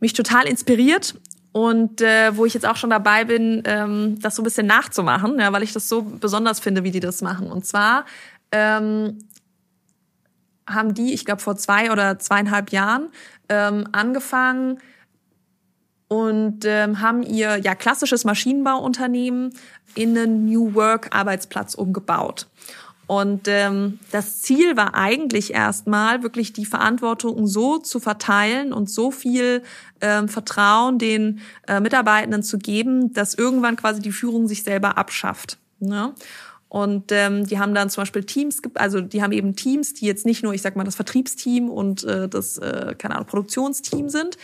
mich 0.00 0.14
total 0.14 0.46
inspiriert 0.46 1.14
und 1.52 2.00
äh, 2.00 2.36
wo 2.36 2.46
ich 2.46 2.54
jetzt 2.54 2.66
auch 2.66 2.76
schon 2.76 2.90
dabei 2.90 3.24
bin, 3.24 3.62
ähm, 3.64 4.18
das 4.20 4.36
so 4.36 4.42
ein 4.42 4.44
bisschen 4.44 4.66
nachzumachen, 4.66 5.38
ja, 5.38 5.52
weil 5.52 5.62
ich 5.62 5.72
das 5.72 5.88
so 5.88 6.02
besonders 6.02 6.60
finde, 6.60 6.84
wie 6.84 6.90
die 6.90 7.00
das 7.00 7.22
machen. 7.22 7.50
Und 7.50 7.66
zwar 7.66 8.04
ähm, 8.52 9.18
haben 10.68 10.94
die, 10.94 11.12
ich 11.12 11.24
glaube 11.24 11.42
vor 11.42 11.56
zwei 11.56 11.90
oder 11.90 12.18
zweieinhalb 12.18 12.70
Jahren, 12.70 13.08
ähm, 13.48 13.88
angefangen 13.90 14.78
und 16.06 16.64
ähm, 16.64 17.00
haben 17.00 17.22
ihr 17.22 17.56
ja 17.58 17.74
klassisches 17.74 18.24
Maschinenbauunternehmen 18.24 19.52
in 19.94 20.16
einen 20.16 20.46
New 20.46 20.74
Work 20.74 21.14
Arbeitsplatz 21.14 21.74
umgebaut. 21.74 22.46
Und 23.10 23.48
ähm, 23.48 23.98
das 24.12 24.40
Ziel 24.40 24.76
war 24.76 24.94
eigentlich 24.94 25.52
erstmal 25.52 26.22
wirklich 26.22 26.52
die 26.52 26.64
Verantwortung 26.64 27.48
so 27.48 27.78
zu 27.78 27.98
verteilen 27.98 28.72
und 28.72 28.88
so 28.88 29.10
viel 29.10 29.64
ähm, 30.00 30.28
Vertrauen 30.28 30.96
den 31.00 31.40
äh, 31.66 31.80
Mitarbeitenden 31.80 32.44
zu 32.44 32.56
geben, 32.56 33.12
dass 33.12 33.34
irgendwann 33.34 33.74
quasi 33.74 34.00
die 34.00 34.12
Führung 34.12 34.46
sich 34.46 34.62
selber 34.62 34.96
abschafft. 34.96 35.58
Ne? 35.80 36.14
Und 36.68 37.10
ähm, 37.10 37.48
die 37.48 37.58
haben 37.58 37.74
dann 37.74 37.90
zum 37.90 38.02
Beispiel 38.02 38.22
Teams, 38.22 38.62
also 38.74 39.00
die 39.00 39.24
haben 39.24 39.32
eben 39.32 39.56
Teams, 39.56 39.92
die 39.92 40.06
jetzt 40.06 40.24
nicht 40.24 40.44
nur, 40.44 40.54
ich 40.54 40.62
sag 40.62 40.76
mal, 40.76 40.84
das 40.84 40.94
Vertriebsteam 40.94 41.68
und 41.68 42.04
äh, 42.04 42.28
das, 42.28 42.58
äh, 42.58 42.94
keine 42.96 43.16
Ahnung, 43.16 43.26
Produktionsteam 43.26 44.08
sind. 44.08 44.38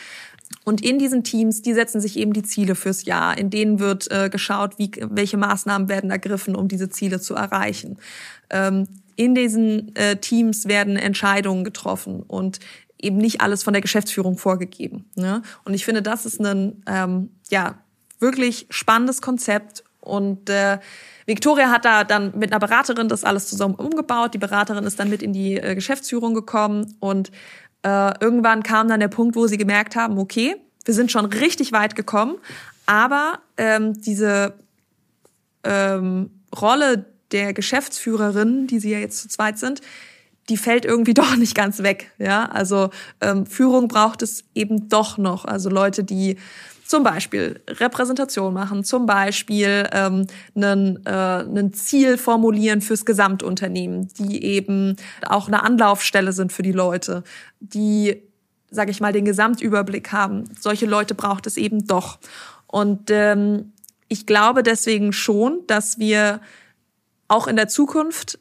Und 0.64 0.84
in 0.84 0.98
diesen 0.98 1.24
Teams, 1.24 1.62
die 1.62 1.74
setzen 1.74 2.00
sich 2.00 2.16
eben 2.16 2.32
die 2.32 2.42
Ziele 2.42 2.74
fürs 2.74 3.04
Jahr. 3.04 3.38
In 3.38 3.50
denen 3.50 3.78
wird 3.78 4.10
äh, 4.10 4.28
geschaut, 4.28 4.78
wie, 4.78 4.90
welche 5.00 5.36
Maßnahmen 5.36 5.88
werden 5.88 6.10
ergriffen, 6.10 6.56
um 6.56 6.68
diese 6.68 6.88
Ziele 6.88 7.20
zu 7.20 7.34
erreichen. 7.34 7.98
Ähm, 8.50 8.86
in 9.16 9.34
diesen 9.34 9.94
äh, 9.96 10.16
Teams 10.16 10.66
werden 10.66 10.96
Entscheidungen 10.96 11.64
getroffen 11.64 12.22
und 12.22 12.60
eben 13.00 13.16
nicht 13.16 13.40
alles 13.40 13.62
von 13.62 13.72
der 13.72 13.82
Geschäftsführung 13.82 14.38
vorgegeben. 14.38 15.06
Ne? 15.14 15.42
Und 15.64 15.74
ich 15.74 15.84
finde, 15.84 16.02
das 16.02 16.26
ist 16.26 16.40
ein 16.40 16.82
ähm, 16.86 17.30
ja 17.50 17.78
wirklich 18.18 18.66
spannendes 18.70 19.22
Konzept 19.22 19.84
und 20.06 20.48
äh, 20.48 20.78
Victoria 21.26 21.70
hat 21.70 21.84
da 21.84 22.04
dann 22.04 22.38
mit 22.38 22.52
einer 22.52 22.60
Beraterin 22.60 23.08
das 23.08 23.24
alles 23.24 23.48
zusammen 23.48 23.74
umgebaut. 23.74 24.32
Die 24.32 24.38
Beraterin 24.38 24.84
ist 24.84 25.00
dann 25.00 25.10
mit 25.10 25.22
in 25.22 25.32
die 25.32 25.56
äh, 25.56 25.74
Geschäftsführung 25.74 26.32
gekommen 26.34 26.94
und 27.00 27.32
äh, 27.86 28.14
irgendwann 28.20 28.64
kam 28.64 28.88
dann 28.88 28.98
der 28.98 29.06
Punkt, 29.06 29.36
wo 29.36 29.46
sie 29.46 29.58
gemerkt 29.58 29.94
haben, 29.94 30.18
okay, 30.18 30.56
wir 30.84 30.92
sind 30.92 31.12
schon 31.12 31.24
richtig 31.24 31.70
weit 31.70 31.94
gekommen, 31.94 32.36
aber 32.84 33.38
ähm, 33.56 34.00
diese 34.00 34.54
ähm, 35.62 36.30
Rolle 36.60 37.06
der 37.30 37.52
Geschäftsführerin, 37.52 38.66
die 38.66 38.80
sie 38.80 38.90
ja 38.90 38.98
jetzt 38.98 39.22
zu 39.22 39.28
zweit 39.28 39.58
sind, 39.58 39.82
die 40.48 40.56
fällt 40.56 40.84
irgendwie 40.84 41.14
doch 41.22 41.36
nicht 41.36 41.54
ganz 41.54 41.84
weg. 41.84 42.10
Ja, 42.18 42.46
also 42.46 42.90
ähm, 43.20 43.46
Führung 43.46 43.86
braucht 43.86 44.22
es 44.22 44.42
eben 44.52 44.88
doch 44.88 45.16
noch. 45.16 45.44
Also 45.44 45.70
Leute, 45.70 46.02
die 46.02 46.38
zum 46.86 47.02
Beispiel 47.02 47.60
Repräsentation 47.68 48.54
machen, 48.54 48.84
zum 48.84 49.06
Beispiel 49.06 49.88
ähm, 49.92 50.26
einen, 50.54 51.04
äh, 51.04 51.10
ein 51.10 51.72
Ziel 51.72 52.16
formulieren 52.16 52.80
fürs 52.80 53.04
Gesamtunternehmen, 53.04 54.08
die 54.18 54.42
eben 54.44 54.96
auch 55.26 55.48
eine 55.48 55.62
Anlaufstelle 55.62 56.32
sind 56.32 56.52
für 56.52 56.62
die 56.62 56.72
Leute, 56.72 57.24
die, 57.60 58.22
sage 58.70 58.90
ich 58.90 59.00
mal, 59.00 59.12
den 59.12 59.24
Gesamtüberblick 59.24 60.12
haben. 60.12 60.44
Solche 60.58 60.86
Leute 60.86 61.14
braucht 61.14 61.46
es 61.46 61.56
eben 61.56 61.86
doch. 61.86 62.18
Und 62.66 63.10
ähm, 63.10 63.72
ich 64.08 64.26
glaube 64.26 64.62
deswegen 64.62 65.12
schon, 65.12 65.60
dass 65.66 65.98
wir 65.98 66.40
auch 67.28 67.48
in 67.48 67.56
der 67.56 67.68
Zukunft 67.68 68.38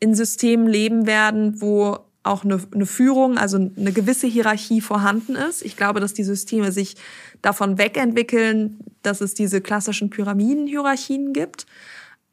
in 0.00 0.14
Systemen 0.14 0.68
leben 0.68 1.06
werden, 1.06 1.60
wo 1.60 1.98
auch 2.22 2.44
eine, 2.44 2.60
eine 2.74 2.86
Führung, 2.86 3.38
also 3.38 3.56
eine 3.56 3.92
gewisse 3.92 4.26
Hierarchie 4.26 4.80
vorhanden 4.80 5.34
ist. 5.34 5.62
Ich 5.62 5.76
glaube, 5.76 6.00
dass 6.00 6.14
die 6.14 6.24
Systeme 6.24 6.72
sich 6.72 6.96
davon 7.42 7.78
wegentwickeln, 7.78 8.80
dass 9.02 9.20
es 9.20 9.34
diese 9.34 9.60
klassischen 9.60 10.10
Pyramidenhierarchien 10.10 11.32
gibt. 11.32 11.66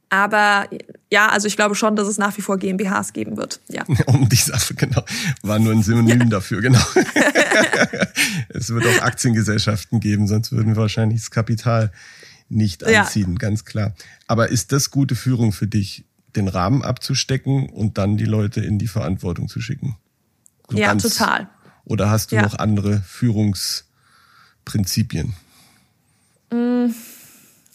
Aber 0.10 0.70
ja, 1.12 1.30
also 1.30 1.48
ich 1.48 1.56
glaube 1.56 1.76
schon, 1.76 1.96
dass 1.96 2.08
es 2.08 2.18
nach 2.18 2.38
wie 2.38 2.42
vor 2.42 2.58
GmbHs 2.58 3.14
geben 3.14 3.38
wird. 3.38 3.60
Ja. 3.70 3.84
Um 4.08 4.30
die 4.30 4.36
Sache, 4.36 4.74
genau. 4.76 5.04
War 5.42 5.60
nur 5.60 5.74
ein 5.74 5.84
Synonym 5.84 6.22
ja. 6.22 6.26
dafür, 6.30 6.62
genau. 6.62 6.80
es 8.50 8.70
wird 8.70 8.86
auch 8.86 9.02
Aktiengesellschaften 9.02 10.00
geben, 10.00 10.28
sonst 10.28 10.52
würden 10.52 10.76
wir 10.76 10.82
wahrscheinlich 10.82 11.22
das 11.22 11.32
Kapital 11.32 11.92
nicht 12.48 12.84
anziehen, 12.84 13.32
ja. 13.34 13.38
ganz 13.38 13.66
klar. 13.66 13.96
Aber 14.28 14.50
ist 14.50 14.72
das 14.72 14.92
gute 14.92 15.16
Führung 15.16 15.52
für 15.52 15.68
dich? 15.68 16.05
Den 16.36 16.48
Rahmen 16.48 16.84
abzustecken 16.84 17.70
und 17.70 17.98
dann 17.98 18.18
die 18.18 18.26
Leute 18.26 18.62
in 18.62 18.78
die 18.80 18.88
Verantwortung 18.88 19.48
zu 19.48 19.62
schicken. 19.62 19.98
So 20.70 20.78
ja, 20.78 20.88
ganz, 20.88 21.04
total. 21.04 21.48
Oder 21.86 22.10
hast 22.10 22.32
du 22.32 22.38
ja. 22.38 22.42
noch 22.42 22.58
andere 22.58 23.02
Führungsprinzipien? 23.02 25.36
Mm, 26.52 26.88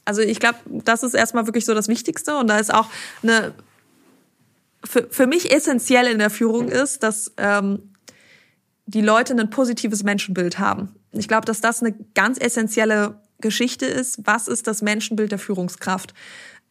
also 0.05 0.23
ich 0.23 0.41
glaube, 0.41 0.59
das 0.67 1.03
ist 1.03 1.15
erstmal 1.15 1.47
wirklich 1.47 1.65
so 1.65 1.75
das 1.75 1.89
Wichtigste 1.89 2.37
und 2.37 2.49
da 2.49 2.59
ist 2.59 2.75
auch 2.75 2.91
eine 3.23 3.55
für, 4.85 5.07
für 5.11 5.27
mich 5.27 5.53
essentiell 5.53 6.07
in 6.07 6.19
der 6.19 6.31
Führung 6.31 6.69
ist, 6.69 7.03
dass 7.03 7.33
ähm, 7.37 7.95
die 8.87 9.03
Leute 9.03 9.35
ein 9.35 9.51
positives 9.51 10.03
Menschenbild 10.03 10.59
haben. 10.59 10.95
Ich 11.13 11.29
glaube, 11.29 11.45
dass 11.45 11.61
das 11.61 11.83
eine 11.83 11.95
ganz 12.15 12.39
essentielle 12.39 13.21
Geschichte 13.41 13.87
ist. 13.87 14.21
Was 14.25 14.49
ist 14.49 14.67
das 14.67 14.83
Menschenbild 14.83 15.33
der 15.33 15.39
Führungskraft? 15.39 16.15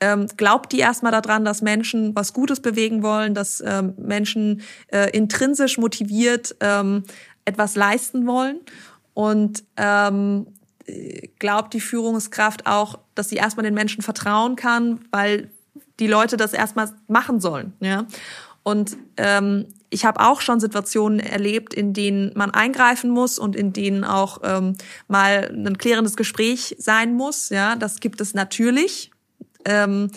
Ähm, 0.01 0.27
glaubt 0.37 0.71
die 0.71 0.79
erstmal 0.79 1.11
daran, 1.11 1.45
dass 1.45 1.61
Menschen 1.61 2.15
was 2.15 2.33
Gutes 2.33 2.61
bewegen 2.61 3.03
wollen, 3.03 3.33
dass 3.33 3.61
ähm, 3.65 3.93
Menschen 3.97 4.61
äh, 4.87 5.09
intrinsisch 5.11 5.77
motiviert 5.77 6.55
ähm, 6.61 7.03
etwas 7.45 7.75
leisten 7.75 8.27
wollen 8.27 8.59
und 9.13 9.63
ähm, 9.77 10.47
glaubt 11.37 11.73
die 11.73 11.81
Führungskraft 11.81 12.65
auch, 12.65 12.99
dass 13.15 13.29
sie 13.29 13.35
erstmal 13.35 13.63
den 13.63 13.73
Menschen 13.73 14.01
vertrauen 14.01 14.55
kann, 14.55 15.01
weil 15.11 15.49
die 15.99 16.07
Leute 16.07 16.37
das 16.37 16.53
erstmal 16.53 16.89
machen 17.07 17.39
sollen. 17.39 17.73
Ja? 17.79 18.07
Und 18.63 18.97
ähm, 19.17 19.67
ich 19.89 20.05
habe 20.05 20.21
auch 20.21 20.41
schon 20.41 20.59
Situationen 20.59 21.19
erlebt, 21.19 21.73
in 21.73 21.93
denen 21.93 22.31
man 22.35 22.51
eingreifen 22.51 23.09
muss 23.09 23.39
und 23.39 23.55
in 23.55 23.73
denen 23.73 24.03
auch 24.03 24.39
ähm, 24.43 24.75
mal 25.07 25.51
ein 25.53 25.77
klärendes 25.77 26.15
Gespräch 26.15 26.75
sein 26.77 27.15
muss. 27.15 27.49
Ja, 27.49 27.75
das 27.75 27.99
gibt 27.99 28.21
es 28.21 28.33
natürlich. 28.33 29.11
Ähm, 29.65 30.09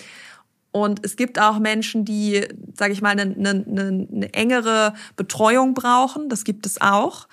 Und 0.72 1.04
es 1.04 1.16
gibt 1.16 1.38
auch 1.38 1.58
Menschen, 1.58 2.04
die, 2.04 2.46
sage 2.74 2.94
ich 2.94 3.02
mal, 3.02 3.10
eine, 3.10 3.22
eine, 3.22 4.06
eine 4.10 4.32
engere 4.32 4.94
Betreuung 5.16 5.74
brauchen. 5.74 6.30
Das 6.30 6.44
gibt 6.44 6.64
es 6.64 6.80
auch. 6.80 7.28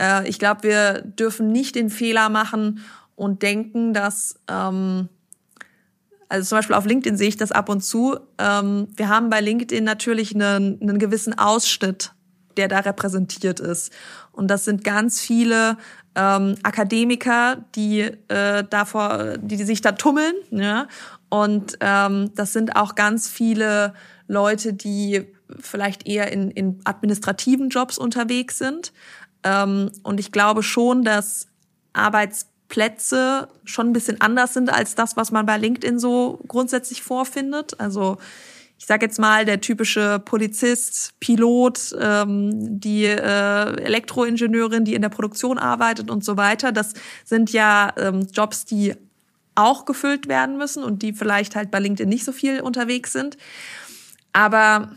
Äh, 0.00 0.26
ich 0.26 0.38
glaube, 0.38 0.62
wir 0.62 1.02
dürfen 1.02 1.52
nicht 1.52 1.74
den 1.74 1.90
Fehler 1.90 2.30
machen 2.30 2.80
und 3.14 3.42
denken, 3.42 3.92
dass 3.92 4.36
ähm, 4.48 5.08
also 6.30 6.48
zum 6.48 6.58
Beispiel 6.58 6.76
auf 6.76 6.86
LinkedIn 6.86 7.16
sehe 7.18 7.28
ich 7.28 7.36
das 7.36 7.52
ab 7.52 7.68
und 7.68 7.82
zu. 7.82 8.18
Ähm, 8.38 8.88
wir 8.96 9.08
haben 9.08 9.28
bei 9.28 9.40
LinkedIn 9.40 9.84
natürlich 9.84 10.34
einen, 10.34 10.80
einen 10.80 10.98
gewissen 10.98 11.38
Ausschnitt, 11.38 12.12
der 12.56 12.68
da 12.68 12.80
repräsentiert 12.80 13.60
ist. 13.60 13.92
Und 14.32 14.48
das 14.48 14.64
sind 14.64 14.84
ganz 14.84 15.20
viele 15.20 15.76
ähm, 16.14 16.56
Akademiker, 16.62 17.64
die 17.74 18.00
äh, 18.28 18.64
davor, 18.68 19.38
die, 19.38 19.56
die 19.56 19.64
sich 19.64 19.80
da 19.80 19.92
tummeln. 19.92 20.34
Ja? 20.50 20.86
Und 21.28 21.76
ähm, 21.80 22.32
das 22.34 22.52
sind 22.52 22.76
auch 22.76 22.94
ganz 22.94 23.28
viele 23.28 23.94
Leute, 24.26 24.72
die 24.72 25.26
vielleicht 25.58 26.06
eher 26.06 26.32
in, 26.32 26.50
in 26.50 26.80
administrativen 26.84 27.68
Jobs 27.68 27.98
unterwegs 27.98 28.58
sind. 28.58 28.92
Ähm, 29.42 29.90
und 30.02 30.20
ich 30.20 30.32
glaube 30.32 30.62
schon, 30.62 31.04
dass 31.04 31.48
Arbeits 31.92 32.46
Plätze 32.68 33.48
schon 33.64 33.88
ein 33.88 33.92
bisschen 33.92 34.20
anders 34.20 34.54
sind 34.54 34.70
als 34.70 34.94
das, 34.94 35.16
was 35.16 35.32
man 35.32 35.46
bei 35.46 35.56
LinkedIn 35.56 35.98
so 35.98 36.38
grundsätzlich 36.48 37.02
vorfindet. 37.02 37.80
Also 37.80 38.18
ich 38.78 38.86
sage 38.86 39.06
jetzt 39.06 39.18
mal, 39.18 39.44
der 39.44 39.60
typische 39.60 40.20
Polizist, 40.24 41.14
Pilot, 41.18 41.96
ähm, 42.00 42.78
die 42.78 43.06
äh, 43.06 43.82
Elektroingenieurin, 43.82 44.84
die 44.84 44.94
in 44.94 45.02
der 45.02 45.08
Produktion 45.08 45.58
arbeitet 45.58 46.10
und 46.10 46.24
so 46.24 46.36
weiter, 46.36 46.70
das 46.70 46.92
sind 47.24 47.50
ja 47.52 47.92
ähm, 47.96 48.26
Jobs, 48.32 48.66
die 48.66 48.94
auch 49.58 49.84
gefüllt 49.84 50.28
werden 50.28 50.56
müssen 50.56 50.84
und 50.84 51.02
die 51.02 51.12
vielleicht 51.12 51.56
halt 51.56 51.70
bei 51.70 51.80
LinkedIn 51.80 52.08
nicht 52.08 52.24
so 52.24 52.32
viel 52.32 52.60
unterwegs 52.60 53.12
sind. 53.12 53.36
Aber 54.32 54.92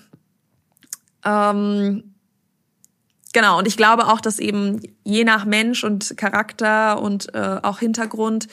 ähm, 1.26 2.04
Genau, 3.34 3.58
und 3.58 3.68
ich 3.68 3.78
glaube 3.78 4.08
auch, 4.08 4.20
dass 4.20 4.40
eben 4.40 4.82
je 5.04 5.24
nach 5.24 5.46
Mensch 5.46 5.84
und 5.84 6.18
Charakter 6.18 7.02
und 7.02 7.34
äh, 7.34 7.60
auch 7.62 7.80
Hintergrund 7.80 8.48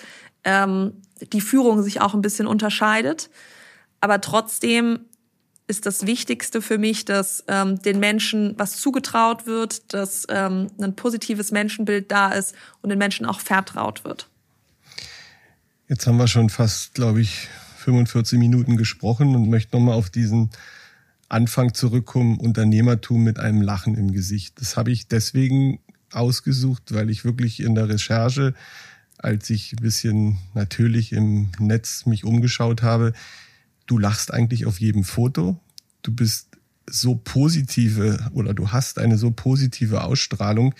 ähm, 0.45 1.03
die 1.33 1.41
Führung 1.41 1.83
sich 1.83 2.01
auch 2.01 2.15
ein 2.15 2.23
bisschen 2.23 2.47
unterscheidet. 2.47 3.29
Aber 4.01 4.21
trotzdem 4.21 5.01
ist 5.67 5.85
das 5.85 6.07
Wichtigste 6.07 6.63
für 6.63 6.79
mich, 6.79 7.05
dass 7.05 7.45
ähm, 7.49 7.83
den 7.83 7.99
Menschen 7.99 8.55
was 8.57 8.77
zugetraut 8.79 9.47
wird, 9.47 9.93
dass 9.93 10.27
ähm, 10.29 10.69
ein 10.81 10.95
positives 10.95 11.51
Menschenbild 11.51 12.11
da 12.11 12.33
ist 12.33 12.55
und 12.81 12.91
den 12.91 12.99
Menschen 12.99 13.27
auch 13.27 13.41
vertraut 13.41 14.05
wird. 14.05 14.29
Jetzt 15.89 16.07
haben 16.07 16.19
wir 16.19 16.29
schon 16.29 16.51
fast, 16.51 16.93
glaube 16.93 17.23
ich, 17.23 17.49
45 17.79 18.39
Minuten 18.39 18.77
gesprochen 18.77 19.35
und 19.35 19.49
möchte 19.49 19.75
nochmal 19.75 19.95
auf 19.95 20.11
diesen 20.11 20.51
Anfang 21.31 21.73
zurückkommen, 21.73 22.39
Unternehmertum 22.39 23.25
mit 23.25 23.39
einem 23.39 23.63
Lachen 23.63 23.95
im 23.95 24.13
Gesicht. 24.13 24.61
Das 24.61 24.77
habe 24.77 24.91
ich 24.91 25.09
deswegen 25.09 25.81
ausgesucht, 26.13 26.83
weil 26.93 27.09
ich 27.09 27.25
wirklich 27.25 27.61
in 27.61 27.75
der 27.75 27.89
Recherche, 27.89 28.53
als 29.17 29.49
ich 29.49 29.73
ein 29.73 29.83
bisschen 29.83 30.39
natürlich 30.53 31.13
im 31.13 31.53
Netz 31.59 32.05
mich 32.05 32.23
umgeschaut 32.23 32.83
habe, 32.83 33.15
du 33.87 33.97
lachst 33.97 34.31
eigentlich 34.31 34.67
auf 34.67 34.81
jedem 34.81 35.05
Foto. 35.05 35.59
Du 36.03 36.13
bist 36.13 36.49
so 36.87 37.15
positive 37.15 38.31
oder 38.35 38.53
du 38.53 38.73
hast 38.73 38.99
eine 38.99 39.17
so 39.17 39.31
positive 39.31 40.05
Ausstrahlung. 40.05 40.75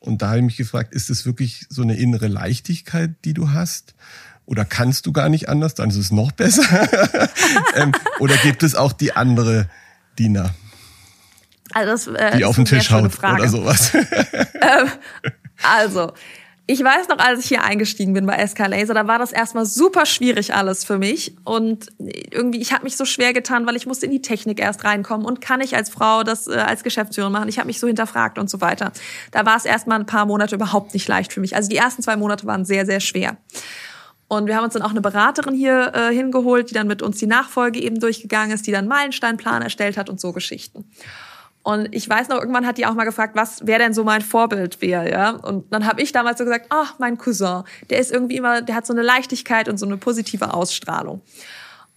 Und 0.00 0.20
da 0.20 0.28
habe 0.28 0.38
ich 0.40 0.44
mich 0.44 0.56
gefragt, 0.58 0.92
ist 0.92 1.08
es 1.08 1.24
wirklich 1.24 1.64
so 1.70 1.80
eine 1.80 1.96
innere 1.96 2.28
Leichtigkeit, 2.28 3.14
die 3.24 3.32
du 3.32 3.52
hast? 3.52 3.94
Oder 4.46 4.64
kannst 4.64 5.06
du 5.06 5.12
gar 5.12 5.28
nicht 5.28 5.48
anders, 5.48 5.74
dann 5.74 5.90
ist 5.90 5.96
es 5.96 6.10
noch 6.10 6.32
besser. 6.32 6.62
ähm, 7.76 7.92
oder 8.18 8.36
gibt 8.36 8.62
es 8.62 8.74
auch 8.74 8.92
die 8.92 9.12
andere 9.12 9.68
Dina? 10.18 10.50
Also 11.72 12.12
das, 12.12 12.20
äh, 12.20 12.36
die 12.36 12.44
auf 12.44 12.56
den 12.56 12.66
Tisch 12.66 12.90
haut 12.90 13.18
oder 13.18 13.48
sowas. 13.48 13.94
ähm, 13.94 14.88
also, 15.62 16.12
ich 16.66 16.82
weiß 16.82 17.08
noch, 17.08 17.18
als 17.18 17.40
ich 17.40 17.46
hier 17.46 17.62
eingestiegen 17.62 18.14
bin 18.14 18.24
bei 18.26 18.46
SK 18.46 18.68
Laser, 18.68 18.94
da 18.94 19.06
war 19.06 19.18
das 19.18 19.32
erstmal 19.32 19.66
super 19.66 20.06
schwierig 20.06 20.54
alles 20.54 20.84
für 20.84 20.98
mich. 20.98 21.36
Und 21.44 21.88
irgendwie, 21.98 22.60
ich 22.60 22.72
habe 22.72 22.84
mich 22.84 22.96
so 22.96 23.04
schwer 23.04 23.34
getan, 23.34 23.66
weil 23.66 23.76
ich 23.76 23.86
musste 23.86 24.06
in 24.06 24.12
die 24.12 24.22
Technik 24.22 24.60
erst 24.60 24.84
reinkommen 24.84 25.26
und 25.26 25.42
kann 25.42 25.60
ich 25.60 25.76
als 25.76 25.90
Frau 25.90 26.22
das 26.22 26.46
äh, 26.46 26.54
als 26.54 26.82
Geschäftsführerin 26.82 27.32
machen. 27.32 27.48
Ich 27.48 27.58
habe 27.58 27.66
mich 27.66 27.80
so 27.80 27.86
hinterfragt 27.86 28.38
und 28.38 28.48
so 28.48 28.60
weiter. 28.60 28.92
Da 29.30 29.44
war 29.44 29.56
es 29.56 29.66
erstmal 29.66 29.98
ein 29.98 30.06
paar 30.06 30.24
Monate 30.24 30.54
überhaupt 30.54 30.94
nicht 30.94 31.06
leicht 31.06 31.32
für 31.32 31.40
mich. 31.40 31.54
Also 31.54 31.68
die 31.68 31.76
ersten 31.76 32.02
zwei 32.02 32.16
Monate 32.16 32.46
waren 32.46 32.64
sehr, 32.64 32.86
sehr 32.86 33.00
schwer. 33.00 33.36
Und 34.36 34.46
wir 34.46 34.56
haben 34.56 34.64
uns 34.64 34.74
dann 34.74 34.82
auch 34.82 34.90
eine 34.90 35.00
Beraterin 35.00 35.54
hier 35.54 35.92
äh, 35.94 36.12
hingeholt, 36.12 36.70
die 36.70 36.74
dann 36.74 36.88
mit 36.88 37.02
uns 37.02 37.18
die 37.18 37.26
Nachfolge 37.26 37.80
eben 37.80 38.00
durchgegangen 38.00 38.50
ist, 38.52 38.66
die 38.66 38.72
dann 38.72 38.88
Meilensteinplan 38.88 39.62
erstellt 39.62 39.96
hat 39.96 40.10
und 40.10 40.20
so 40.20 40.32
Geschichten. 40.32 40.84
Und 41.62 41.88
ich 41.94 42.08
weiß 42.08 42.28
noch, 42.28 42.40
irgendwann 42.40 42.66
hat 42.66 42.76
die 42.76 42.84
auch 42.84 42.94
mal 42.94 43.04
gefragt, 43.04 43.36
was 43.36 43.60
wer 43.64 43.78
denn 43.78 43.94
so 43.94 44.04
mein 44.04 44.20
Vorbild 44.20 44.82
wäre, 44.82 45.10
ja. 45.10 45.30
Und 45.30 45.72
dann 45.72 45.86
habe 45.86 46.02
ich 46.02 46.12
damals 46.12 46.38
so 46.38 46.44
gesagt, 46.44 46.66
ach, 46.68 46.98
mein 46.98 47.16
Cousin, 47.16 47.62
der 47.88 48.00
ist 48.00 48.12
irgendwie 48.12 48.36
immer, 48.36 48.60
der 48.60 48.74
hat 48.74 48.86
so 48.86 48.92
eine 48.92 49.02
Leichtigkeit 49.02 49.68
und 49.68 49.78
so 49.78 49.86
eine 49.86 49.96
positive 49.96 50.52
Ausstrahlung. 50.52 51.22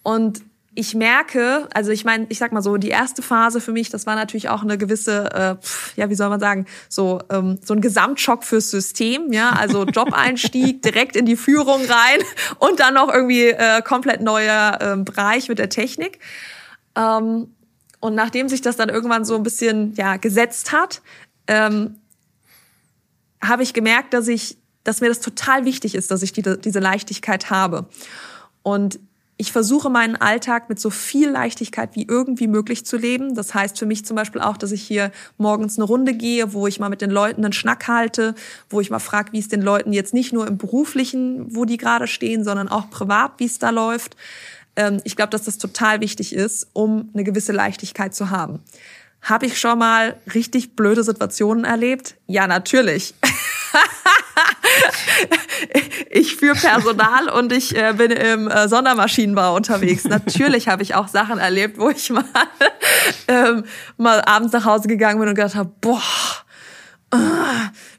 Und 0.03 0.41
ich 0.77 0.93
merke, 0.93 1.67
also 1.73 1.89
ich 1.89 2.05
meine, 2.05 2.27
ich 2.29 2.37
sag 2.37 2.51
mal 2.51 2.61
so, 2.61 2.77
die 2.77 2.89
erste 2.89 3.23
Phase 3.23 3.59
für 3.61 3.71
mich, 3.71 3.89
das 3.89 4.05
war 4.05 4.13
natürlich 4.13 4.49
auch 4.49 4.61
eine 4.61 4.77
gewisse, 4.77 5.25
äh, 5.33 5.99
ja, 5.99 6.11
wie 6.11 6.13
soll 6.13 6.29
man 6.29 6.39
sagen, 6.39 6.67
so 6.87 7.19
ähm, 7.31 7.57
so 7.65 7.73
ein 7.73 7.81
Gesamtschock 7.81 8.43
fürs 8.43 8.69
System, 8.69 9.33
ja, 9.33 9.49
also 9.49 9.85
Job-Einstieg 9.87 10.83
direkt 10.83 11.15
in 11.15 11.25
die 11.25 11.35
Führung 11.35 11.81
rein 11.83 12.19
und 12.59 12.79
dann 12.79 12.93
noch 12.93 13.11
irgendwie 13.11 13.47
äh, 13.47 13.81
komplett 13.81 14.21
neuer 14.21 14.77
äh, 14.79 14.97
Bereich 14.97 15.49
mit 15.49 15.57
der 15.57 15.69
Technik. 15.69 16.19
Ähm, 16.95 17.55
und 17.99 18.13
nachdem 18.13 18.47
sich 18.47 18.61
das 18.61 18.75
dann 18.75 18.89
irgendwann 18.89 19.25
so 19.25 19.35
ein 19.35 19.41
bisschen 19.41 19.95
ja 19.95 20.17
gesetzt 20.17 20.73
hat, 20.73 21.01
ähm, 21.47 21.95
habe 23.43 23.63
ich 23.63 23.73
gemerkt, 23.73 24.13
dass 24.13 24.27
ich, 24.27 24.59
dass 24.83 25.01
mir 25.01 25.09
das 25.09 25.21
total 25.21 25.65
wichtig 25.65 25.95
ist, 25.95 26.11
dass 26.11 26.21
ich 26.21 26.33
die, 26.33 26.43
diese 26.43 26.79
Leichtigkeit 26.79 27.49
habe. 27.49 27.89
Und 28.61 28.99
ich 29.39 29.51
versuche 29.51 29.89
meinen 29.89 30.15
Alltag 30.15 30.67
mit 30.67 30.79
so 30.79 30.89
viel 30.89 31.29
Leichtigkeit 31.29 31.91
wie 31.93 32.07
irgendwie 32.09 32.47
möglich 32.47 32.85
zu 32.85 32.97
leben. 32.97 33.35
Das 33.35 33.53
heißt 33.53 33.77
für 33.77 33.85
mich 33.85 34.03
zum 34.03 34.15
Beispiel 34.15 34.41
auch, 34.41 34.57
dass 34.57 34.71
ich 34.71 34.81
hier 34.81 35.11
morgens 35.37 35.77
eine 35.77 35.85
Runde 35.85 36.13
gehe, 36.13 36.53
wo 36.53 36.65
ich 36.65 36.79
mal 36.79 36.89
mit 36.89 37.01
den 37.01 37.11
Leuten 37.11 37.45
einen 37.45 37.53
Schnack 37.53 37.87
halte, 37.87 38.33
wo 38.69 38.81
ich 38.81 38.89
mal 38.89 38.99
frage, 38.99 39.33
wie 39.33 39.39
es 39.39 39.47
den 39.47 39.61
Leuten 39.61 39.93
jetzt 39.93 40.13
nicht 40.13 40.33
nur 40.33 40.47
im 40.47 40.57
beruflichen, 40.57 41.55
wo 41.55 41.65
die 41.65 41.77
gerade 41.77 42.07
stehen, 42.07 42.43
sondern 42.43 42.67
auch 42.67 42.89
privat, 42.89 43.33
wie 43.37 43.45
es 43.45 43.59
da 43.59 43.69
läuft. 43.69 44.17
Ähm, 44.75 45.01
ich 45.03 45.15
glaube, 45.15 45.29
dass 45.29 45.43
das 45.43 45.59
total 45.59 46.01
wichtig 46.01 46.33
ist, 46.33 46.67
um 46.73 47.09
eine 47.13 47.23
gewisse 47.23 47.51
Leichtigkeit 47.51 48.15
zu 48.15 48.31
haben. 48.31 48.59
Habe 49.21 49.45
ich 49.45 49.59
schon 49.59 49.77
mal 49.77 50.15
richtig 50.33 50.75
blöde 50.75 51.03
Situationen 51.03 51.63
erlebt? 51.63 52.15
Ja, 52.25 52.47
natürlich. 52.47 53.13
ich 56.09 56.35
führe 56.35 56.55
Personal 56.55 57.29
und 57.29 57.51
ich 57.51 57.75
äh, 57.75 57.93
bin 57.93 58.11
im 58.11 58.47
äh, 58.47 58.67
Sondermaschinenbau 58.67 59.55
unterwegs. 59.55 60.03
Natürlich 60.05 60.67
habe 60.67 60.83
ich 60.83 60.95
auch 60.95 61.07
Sachen 61.07 61.39
erlebt, 61.39 61.77
wo 61.77 61.89
ich 61.89 62.09
mal, 62.09 62.25
ähm, 63.27 63.63
mal 63.97 64.21
abends 64.21 64.53
nach 64.53 64.65
Hause 64.65 64.87
gegangen 64.87 65.19
bin 65.19 65.29
und 65.29 65.35
gedacht 65.35 65.55
habe, 65.55 65.71
boah, 65.81 66.01
äh, 67.11 67.17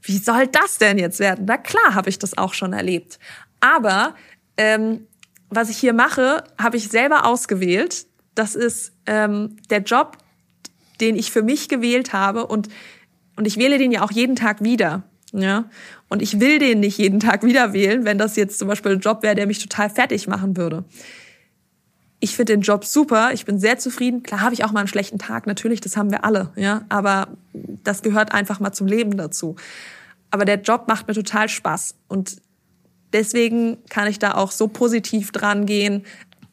wie 0.03 0.19
soll 0.19 0.47
das 0.47 0.79
denn 0.79 0.99
jetzt 0.99 1.21
werden? 1.21 1.45
Na 1.47 1.57
klar 1.57 1.95
habe 1.95 2.11
ich 2.11 2.19
das 2.19 2.37
auch 2.37 2.55
schon 2.55 2.73
erlebt. 2.73 3.19
Aber 3.61 4.15
ähm, 4.57 5.07
was 5.51 5.71
ich 5.71 5.79
hier 5.79 5.93
mache, 5.93 6.45
habe 6.61 6.77
ich 6.77 6.89
selber 6.89 7.25
ausgewählt. 7.25 8.07
Das 8.35 8.55
ist 8.55 8.93
ähm, 9.07 9.57
der 9.71 9.81
Job, 9.81 10.19
den 11.01 11.17
ich 11.17 11.33
für 11.33 11.43
mich 11.43 11.69
gewählt 11.69 12.13
habe 12.13 12.47
und 12.47 12.69
und 13.39 13.47
ich 13.47 13.57
wähle 13.57 13.79
den 13.79 13.93
ja 13.93 14.03
auch 14.03 14.11
jeden 14.11 14.35
Tag 14.35 14.65
wieder. 14.65 15.05
Ja. 15.33 15.69
Und 16.09 16.23
ich 16.23 16.41
will 16.41 16.59
den 16.59 16.81
nicht 16.81 16.99
jeden 16.99 17.21
Tag 17.21 17.43
wieder 17.43 17.73
wählen, 17.73 18.05
wenn 18.05 18.19
das 18.19 18.37
jetzt 18.37 18.59
zum 18.59 18.69
Beispiel 18.69 18.93
ein 18.93 19.01
Job 19.01 19.23
wäre, 19.23 19.35
der 19.35 19.47
mich 19.47 19.59
total 19.59 19.91
fertig 19.91 20.27
machen 20.27 20.57
würde. 20.57 20.85
Ich 22.21 22.35
finde 22.35 22.55
den 22.55 22.63
Job 22.63 22.85
super, 22.85 23.33
ich 23.33 23.45
bin 23.45 23.61
sehr 23.61 23.79
zufrieden. 23.79 24.23
Klar 24.23 24.41
habe 24.41 24.55
ich 24.55 24.65
auch 24.65 24.73
mal 24.73 24.81
einen 24.81 24.89
schlechten 24.89 25.19
Tag, 25.19 25.47
natürlich, 25.47 25.81
das 25.81 25.97
haben 25.97 26.11
wir 26.11 26.25
alle, 26.25 26.51
ja, 26.57 26.85
aber 26.89 27.29
das 27.85 28.03
gehört 28.03 28.33
einfach 28.33 28.59
mal 28.59 28.73
zum 28.73 28.89
Leben 28.89 29.17
dazu. 29.17 29.55
Aber 30.31 30.45
der 30.45 30.61
Job 30.61 30.89
macht 30.89 31.07
mir 31.07 31.15
total 31.15 31.49
Spaß 31.49 31.95
und 32.09 32.39
deswegen 33.13 33.79
kann 33.89 34.09
ich 34.09 34.19
da 34.19 34.35
auch 34.35 34.51
so 34.51 34.69
positiv 34.69 35.31
dran 35.31 35.65
gehen, 35.65 36.05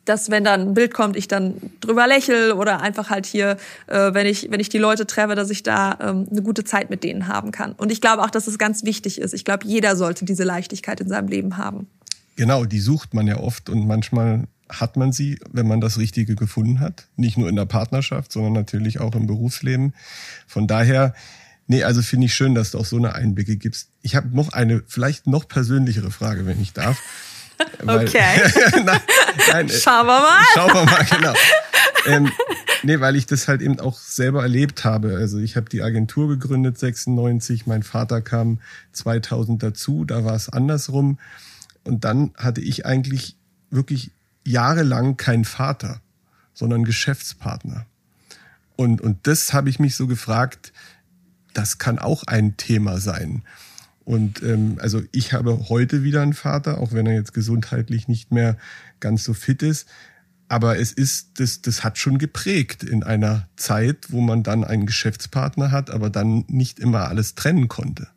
dass 0.05 0.29
wenn 0.29 0.43
dann 0.43 0.61
ein 0.61 0.73
Bild 0.73 0.93
kommt, 0.93 1.15
ich 1.15 1.27
dann 1.27 1.55
drüber 1.81 2.07
lächel 2.07 2.51
oder 2.51 2.81
einfach 2.81 3.09
halt 3.09 3.25
hier, 3.25 3.57
äh, 3.87 4.13
wenn 4.13 4.27
ich 4.27 4.49
wenn 4.51 4.59
ich 4.59 4.69
die 4.69 4.77
Leute 4.77 5.05
treffe, 5.05 5.35
dass 5.35 5.49
ich 5.49 5.63
da 5.63 5.97
ähm, 6.01 6.27
eine 6.31 6.41
gute 6.41 6.63
Zeit 6.63 6.89
mit 6.89 7.03
denen 7.03 7.27
haben 7.27 7.51
kann. 7.51 7.73
Und 7.73 7.91
ich 7.91 8.01
glaube 8.01 8.23
auch, 8.23 8.29
dass 8.29 8.47
es 8.47 8.57
ganz 8.57 8.83
wichtig 8.83 9.19
ist. 9.19 9.33
Ich 9.33 9.45
glaube, 9.45 9.65
jeder 9.65 9.95
sollte 9.95 10.25
diese 10.25 10.43
Leichtigkeit 10.43 11.01
in 11.01 11.09
seinem 11.09 11.27
Leben 11.27 11.57
haben. 11.57 11.87
Genau, 12.35 12.65
die 12.65 12.79
sucht 12.79 13.13
man 13.13 13.27
ja 13.27 13.37
oft 13.37 13.69
und 13.69 13.87
manchmal 13.87 14.47
hat 14.69 14.97
man 14.97 15.11
sie, 15.11 15.39
wenn 15.51 15.67
man 15.67 15.79
das 15.79 15.97
Richtige 15.97 16.35
gefunden 16.35 16.79
hat. 16.79 17.07
Nicht 17.15 17.37
nur 17.37 17.49
in 17.49 17.55
der 17.55 17.65
Partnerschaft, 17.65 18.31
sondern 18.31 18.53
natürlich 18.53 18.99
auch 18.99 19.15
im 19.15 19.27
Berufsleben. 19.27 19.93
Von 20.47 20.67
daher, 20.67 21.13
nee, 21.67 21.83
also 21.83 22.01
finde 22.01 22.25
ich 22.25 22.33
schön, 22.33 22.55
dass 22.55 22.71
du 22.71 22.79
auch 22.79 22.85
so 22.85 22.97
eine 22.97 23.13
Einblicke 23.13 23.57
gibst. 23.57 23.89
Ich 24.01 24.15
habe 24.15 24.35
noch 24.35 24.53
eine, 24.53 24.83
vielleicht 24.87 25.27
noch 25.27 25.47
persönlichere 25.47 26.11
Frage, 26.11 26.45
wenn 26.45 26.61
ich 26.61 26.73
darf. 26.73 26.99
Weil, 27.83 28.07
okay. 28.07 28.41
nein, 28.83 28.99
nein, 29.51 29.69
schauen 29.69 30.07
wir 30.07 30.19
mal. 30.19 30.43
Schauen 30.53 30.73
wir 30.73 30.85
mal, 30.85 31.05
genau. 31.05 31.33
ähm, 32.07 32.31
nee, 32.83 32.99
weil 32.99 33.15
ich 33.15 33.25
das 33.25 33.47
halt 33.47 33.61
eben 33.61 33.79
auch 33.79 33.97
selber 33.97 34.41
erlebt 34.41 34.83
habe. 34.83 35.15
Also 35.17 35.39
ich 35.39 35.55
habe 35.55 35.69
die 35.69 35.81
Agentur 35.81 36.27
gegründet 36.27 36.77
96, 36.77 37.67
mein 37.67 37.83
Vater 37.83 38.21
kam 38.21 38.59
2000 38.93 39.61
dazu, 39.61 40.05
da 40.05 40.25
war 40.25 40.35
es 40.35 40.49
andersrum. 40.49 41.19
Und 41.83 42.03
dann 42.03 42.33
hatte 42.35 42.61
ich 42.61 42.85
eigentlich 42.85 43.35
wirklich 43.69 44.11
jahrelang 44.43 45.17
keinen 45.17 45.45
Vater, 45.45 46.01
sondern 46.53 46.83
Geschäftspartner. 46.83 47.85
Und, 48.75 49.01
und 49.01 49.27
das 49.27 49.53
habe 49.53 49.69
ich 49.69 49.79
mich 49.79 49.95
so 49.95 50.07
gefragt, 50.07 50.73
das 51.53 51.77
kann 51.77 51.99
auch 51.99 52.23
ein 52.23 52.57
Thema 52.57 52.99
sein. 52.99 53.43
Und 54.05 54.43
ähm, 54.43 54.77
also 54.79 55.01
ich 55.11 55.33
habe 55.33 55.67
heute 55.67 56.03
wieder 56.03 56.21
einen 56.21 56.33
Vater, 56.33 56.79
auch 56.79 56.93
wenn 56.93 57.07
er 57.07 57.15
jetzt 57.15 57.33
gesundheitlich 57.33 58.07
nicht 58.07 58.31
mehr 58.31 58.55
ganz 58.99 59.23
so 59.23 59.33
fit 59.33 59.63
ist. 59.63 59.87
Aber 60.47 60.77
es 60.77 60.93
ist, 60.93 61.39
das, 61.39 61.63
das 61.63 61.83
hat 61.83 61.97
schon 61.97 62.19
geprägt 62.19 62.83
in 62.83 63.03
einer 63.03 63.47
Zeit, 63.55 64.05
wo 64.09 64.21
man 64.21 64.43
dann 64.43 64.63
einen 64.63 64.85
Geschäftspartner 64.85 65.71
hat, 65.71 65.89
aber 65.89 66.11
dann 66.11 66.45
nicht 66.47 66.79
immer 66.79 67.07
alles 67.07 67.33
trennen 67.33 67.67
konnte. 67.67 68.07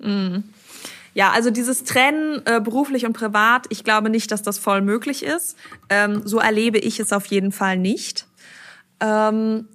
Mm. 0.00 0.38
Ja, 1.14 1.30
also 1.30 1.50
dieses 1.50 1.84
Trennen 1.84 2.42
äh, 2.44 2.60
beruflich 2.60 3.06
und 3.06 3.12
privat, 3.12 3.66
ich 3.68 3.84
glaube 3.84 4.10
nicht, 4.10 4.32
dass 4.32 4.42
das 4.42 4.58
voll 4.58 4.82
möglich 4.82 5.22
ist. 5.22 5.56
Ähm, 5.88 6.22
so 6.24 6.40
erlebe 6.40 6.78
ich 6.78 6.98
es 6.98 7.12
auf 7.12 7.26
jeden 7.26 7.52
Fall 7.52 7.78
nicht. 7.78 8.26
Ähm, 8.98 9.68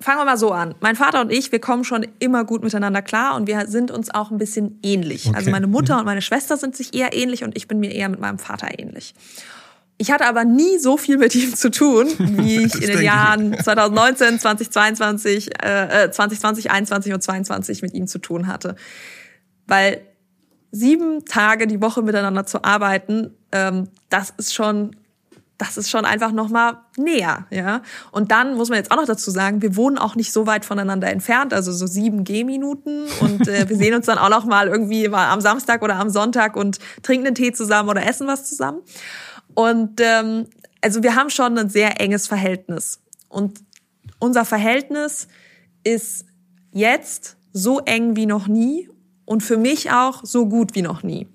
fangen 0.00 0.18
wir 0.20 0.24
mal 0.24 0.38
so 0.38 0.52
an. 0.52 0.74
Mein 0.80 0.96
Vater 0.96 1.20
und 1.20 1.32
ich, 1.32 1.50
wir 1.50 1.60
kommen 1.60 1.84
schon 1.84 2.06
immer 2.18 2.44
gut 2.44 2.62
miteinander 2.62 3.02
klar 3.02 3.34
und 3.34 3.46
wir 3.46 3.66
sind 3.66 3.90
uns 3.90 4.14
auch 4.14 4.30
ein 4.30 4.38
bisschen 4.38 4.78
ähnlich. 4.82 5.26
Okay. 5.26 5.36
Also 5.36 5.50
meine 5.50 5.66
Mutter 5.66 5.94
mhm. 5.94 6.00
und 6.00 6.06
meine 6.06 6.22
Schwester 6.22 6.56
sind 6.56 6.76
sich 6.76 6.94
eher 6.94 7.14
ähnlich 7.14 7.42
und 7.42 7.56
ich 7.56 7.66
bin 7.66 7.80
mir 7.80 7.92
eher 7.92 8.08
mit 8.08 8.20
meinem 8.20 8.38
Vater 8.38 8.78
ähnlich. 8.78 9.14
Ich 10.00 10.12
hatte 10.12 10.26
aber 10.26 10.44
nie 10.44 10.78
so 10.78 10.96
viel 10.96 11.18
mit 11.18 11.34
ihm 11.34 11.54
zu 11.54 11.70
tun, 11.70 12.06
wie 12.18 12.64
ich 12.64 12.74
in 12.76 12.88
den 12.88 13.02
Jahren 13.02 13.52
ich. 13.54 13.64
2019, 13.64 14.38
2022, 14.38 15.48
äh, 15.60 16.10
2020, 16.10 16.40
2021 16.40 17.14
und 17.14 17.22
2022 17.22 17.82
mit 17.82 17.94
ihm 17.94 18.06
zu 18.06 18.20
tun 18.20 18.46
hatte. 18.46 18.76
Weil 19.66 20.02
sieben 20.70 21.24
Tage 21.24 21.66
die 21.66 21.82
Woche 21.82 22.02
miteinander 22.02 22.46
zu 22.46 22.62
arbeiten, 22.62 23.34
ähm, 23.50 23.88
das 24.08 24.32
ist 24.36 24.54
schon 24.54 24.94
das 25.58 25.76
ist 25.76 25.90
schon 25.90 26.04
einfach 26.04 26.30
noch 26.30 26.48
mal 26.48 26.78
näher, 26.96 27.46
ja. 27.50 27.82
Und 28.12 28.30
dann 28.30 28.54
muss 28.54 28.68
man 28.68 28.78
jetzt 28.78 28.92
auch 28.92 28.96
noch 28.96 29.06
dazu 29.06 29.32
sagen, 29.32 29.60
wir 29.60 29.74
wohnen 29.74 29.98
auch 29.98 30.14
nicht 30.14 30.32
so 30.32 30.46
weit 30.46 30.64
voneinander 30.64 31.10
entfernt, 31.10 31.52
also 31.52 31.72
so 31.72 31.86
sieben 31.88 32.22
Gehminuten. 32.22 33.06
Und 33.20 33.48
äh, 33.48 33.68
wir 33.68 33.76
sehen 33.76 33.94
uns 33.94 34.06
dann 34.06 34.18
auch 34.18 34.30
noch 34.30 34.44
mal 34.44 34.68
irgendwie 34.68 35.08
mal 35.08 35.30
am 35.30 35.40
Samstag 35.40 35.82
oder 35.82 35.96
am 35.96 36.10
Sonntag 36.10 36.56
und 36.56 36.78
trinken 37.02 37.26
einen 37.26 37.34
Tee 37.34 37.52
zusammen 37.52 37.88
oder 37.88 38.06
essen 38.06 38.28
was 38.28 38.48
zusammen. 38.48 38.82
Und 39.54 40.00
ähm, 40.00 40.46
also 40.80 41.02
wir 41.02 41.16
haben 41.16 41.28
schon 41.28 41.58
ein 41.58 41.68
sehr 41.68 42.00
enges 42.00 42.28
Verhältnis. 42.28 43.00
Und 43.28 43.58
unser 44.20 44.44
Verhältnis 44.44 45.26
ist 45.82 46.24
jetzt 46.72 47.36
so 47.52 47.80
eng 47.80 48.14
wie 48.14 48.26
noch 48.26 48.46
nie 48.46 48.88
und 49.24 49.42
für 49.42 49.56
mich 49.56 49.90
auch 49.90 50.24
so 50.24 50.46
gut 50.46 50.76
wie 50.76 50.82
noch 50.82 51.02
nie. 51.02 51.26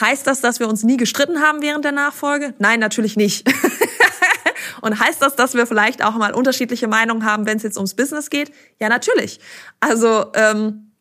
Heißt 0.00 0.26
das, 0.26 0.40
dass 0.40 0.60
wir 0.60 0.68
uns 0.68 0.82
nie 0.84 0.96
gestritten 0.96 1.40
haben 1.40 1.62
während 1.62 1.84
der 1.84 1.92
Nachfolge? 1.92 2.54
Nein, 2.58 2.80
natürlich 2.80 3.16
nicht. 3.16 3.48
Und 4.80 4.98
heißt 4.98 5.22
das, 5.22 5.36
dass 5.36 5.54
wir 5.54 5.66
vielleicht 5.66 6.04
auch 6.04 6.14
mal 6.16 6.34
unterschiedliche 6.34 6.88
Meinungen 6.88 7.24
haben, 7.24 7.46
wenn 7.46 7.56
es 7.56 7.62
jetzt 7.62 7.76
ums 7.76 7.94
Business 7.94 8.30
geht? 8.30 8.50
Ja, 8.80 8.88
natürlich. 8.88 9.38
Also 9.80 10.26
ähm, 10.34 10.92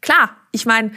klar, 0.00 0.36
ich 0.50 0.66
meine, 0.66 0.90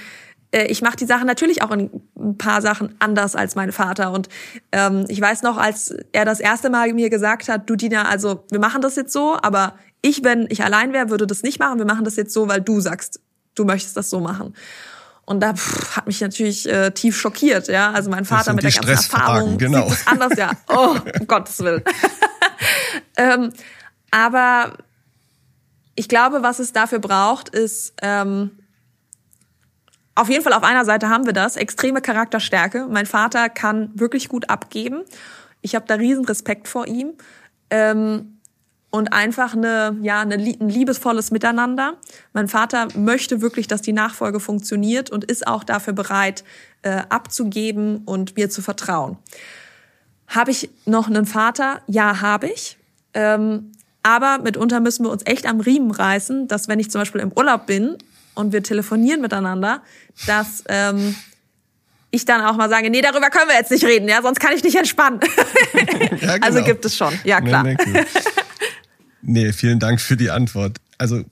äh, 0.52 0.66
ich 0.66 0.82
mache 0.82 0.96
die 0.96 1.06
Sachen 1.06 1.28
natürlich 1.28 1.62
auch 1.62 1.72
in 1.72 1.90
ein 2.18 2.38
paar 2.38 2.62
Sachen 2.62 2.96
anders 3.00 3.36
als 3.36 3.56
mein 3.56 3.72
Vater. 3.72 4.12
Und 4.12 4.30
ähm, 4.72 5.06
ich 5.10 5.20
weiß 5.20 5.44
noch, 5.44 5.58
als 5.58 5.94
er 6.12 6.26
das 6.26 6.40
erste 6.40 6.70
Mal 6.70 6.94
mir 6.94 7.10
gesagt 7.10 7.50
hat, 7.50 7.70
du 7.70 7.76
Dina, 7.76 8.04
also 8.04 8.46
wir 8.50 8.60
machen 8.60 8.82
das 8.82 8.96
jetzt 8.96 9.14
so, 9.14 9.38
aber 9.42 9.76
ich, 10.02 10.24
wenn 10.24 10.48
ich 10.50 10.64
allein 10.64 10.94
wäre, 10.94 11.10
würde 11.10 11.28
das 11.28 11.44
nicht 11.44 11.60
machen. 11.60 11.80
Wir 11.80 11.86
machen 11.86 12.06
das 12.06 12.16
jetzt 12.16 12.34
so, 12.34 12.48
weil 12.48 12.62
du 12.62 12.80
sagst, 12.80 13.20
du 13.56 13.66
möchtest 13.66 13.98
das 13.98 14.10
so 14.10 14.20
machen. 14.20 14.54
Und 15.26 15.40
da 15.40 15.54
pff, 15.54 15.96
hat 15.96 16.08
mich 16.08 16.20
natürlich 16.20 16.68
äh, 16.70 16.92
tief 16.92 17.18
schockiert, 17.18 17.68
ja. 17.70 17.92
Also 17.92 18.10
mein 18.10 18.26
Vater 18.26 18.54
mit 18.54 18.64
der 18.64 18.72
ganzen 18.72 18.90
Erfahrung 18.90 19.58
genau. 19.58 19.88
sieht 19.88 20.00
es 20.00 20.08
anders, 20.08 20.38
ja. 20.38 20.52
Oh, 20.68 20.98
um 21.20 21.28
Gottes 21.28 21.60
Willen. 21.60 21.84
ähm, 23.18 23.54
aber 24.12 24.74
ich 25.96 26.10
glaube, 26.10 26.44
was 26.44 26.60
es 26.60 26.74
dafür 26.74 27.00
braucht, 27.00 27.50
ist 27.50 27.94
ähm, 28.02 28.52
auf 30.16 30.30
jeden 30.30 30.44
Fall 30.44 30.54
auf 30.54 30.64
einer 30.64 30.86
Seite 30.86 31.10
haben 31.10 31.26
wir 31.26 31.34
das, 31.34 31.56
extreme 31.56 32.02
Charakterstärke. 32.02 32.88
Mein 32.90 33.06
Vater 33.06 33.50
kann 33.50 33.92
wirklich 33.96 34.30
gut 34.30 34.50
abgeben. 34.50 35.04
Ich 35.62 35.76
habe 35.76 35.86
da 35.88 35.96
riesen 35.96 36.26
Respekt 36.26 36.68
vor 36.68 36.88
ihm. 36.88 37.14
Ähm, 37.70 38.33
und 38.94 39.12
einfach 39.12 39.56
eine, 39.56 39.98
ja, 40.04 40.22
eine, 40.22 40.36
ein 40.36 40.70
liebesvolles 40.70 41.32
Miteinander. 41.32 41.98
Mein 42.32 42.48
Vater 42.48 42.90
möchte 42.96 43.42
wirklich, 43.42 43.66
dass 43.66 43.82
die 43.82 43.92
Nachfolge 43.92 44.40
funktioniert 44.40 45.10
und 45.10 45.24
ist 45.24 45.48
auch 45.48 45.64
dafür 45.64 45.94
bereit, 45.94 46.44
äh, 46.84 47.02
abzugeben 47.10 48.04
und 48.06 48.38
mir 48.38 48.52
zu 48.52 48.62
vertrauen. 48.62 49.18
Habe 50.28 50.52
ich 50.52 50.70
noch 50.86 51.08
einen 51.08 51.26
Vater? 51.26 51.82
Ja, 51.88 52.22
habe 52.22 52.50
ich. 52.50 52.78
Ähm, 53.16 53.72
aber 54.04 54.38
mitunter 54.38 54.80
müssen 54.80 55.06
wir 55.06 55.10
uns 55.10 55.24
echt 55.26 55.48
am 55.48 55.60
Riemen 55.60 55.90
reißen, 55.90 56.48
dass 56.48 56.68
wenn 56.68 56.80
ich 56.80 56.92
zum 56.92 57.02
Beispiel 57.02 57.22
im 57.22 57.32
Urlaub 57.32 57.66
bin 57.66 57.98
und 58.36 58.54
wir 58.54 58.62
telefonieren 58.62 59.22
miteinander, 59.22 59.82
dass 60.28 60.64
ähm, 60.70 61.16
ich 62.12 62.26
dann 62.26 62.42
auch 62.42 62.58
mal 62.58 62.70
sage, 62.70 62.92
nee, 62.92 63.02
darüber 63.02 63.32
können 63.32 63.50
wir 63.50 63.56
jetzt 63.56 63.72
nicht 63.72 63.86
reden, 63.86 64.08
ja, 64.08 64.22
sonst 64.22 64.40
kann 64.40 64.54
ich 64.54 64.64
nicht 64.64 64.76
entspannen. 64.76 65.20
ja, 66.22 66.36
genau. 66.36 66.46
Also 66.46 66.64
gibt 66.64 66.86
es 66.86 66.96
schon, 66.96 67.12
ja 67.24 67.42
klar. 67.42 67.64
Nee, 67.64 67.76
nee, 67.88 68.04
Nee, 69.24 69.54
vielen 69.54 69.80
Dank 69.80 70.02
für 70.02 70.18
die 70.18 70.30
Antwort. 70.30 70.80
Also 70.98 71.24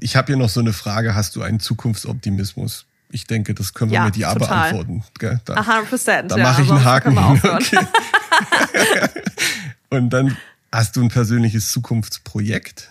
ich 0.00 0.16
habe 0.16 0.28
hier 0.28 0.36
noch 0.36 0.48
so 0.48 0.60
eine 0.60 0.72
Frage, 0.72 1.14
hast 1.14 1.36
du 1.36 1.42
einen 1.42 1.60
Zukunftsoptimismus? 1.60 2.86
Ich 3.10 3.26
denke, 3.26 3.54
das 3.54 3.72
können 3.72 3.90
wir 3.90 3.96
ja, 3.98 4.04
mit 4.04 4.16
Ja 4.16 4.32
total. 4.32 4.72
beantworten. 4.72 5.04
Gell? 5.18 5.40
Da, 5.44 5.54
100 5.54 5.88
Prozent. 5.88 6.30
Da 6.30 6.36
ja, 6.36 6.42
mache 6.42 6.62
ich 6.62 6.70
einen 6.70 6.84
Haken. 6.84 7.18
Okay. 7.18 7.78
Und 9.90 10.10
dann 10.10 10.36
hast 10.72 10.96
du 10.96 11.02
ein 11.02 11.08
persönliches 11.08 11.70
Zukunftsprojekt? 11.70 12.90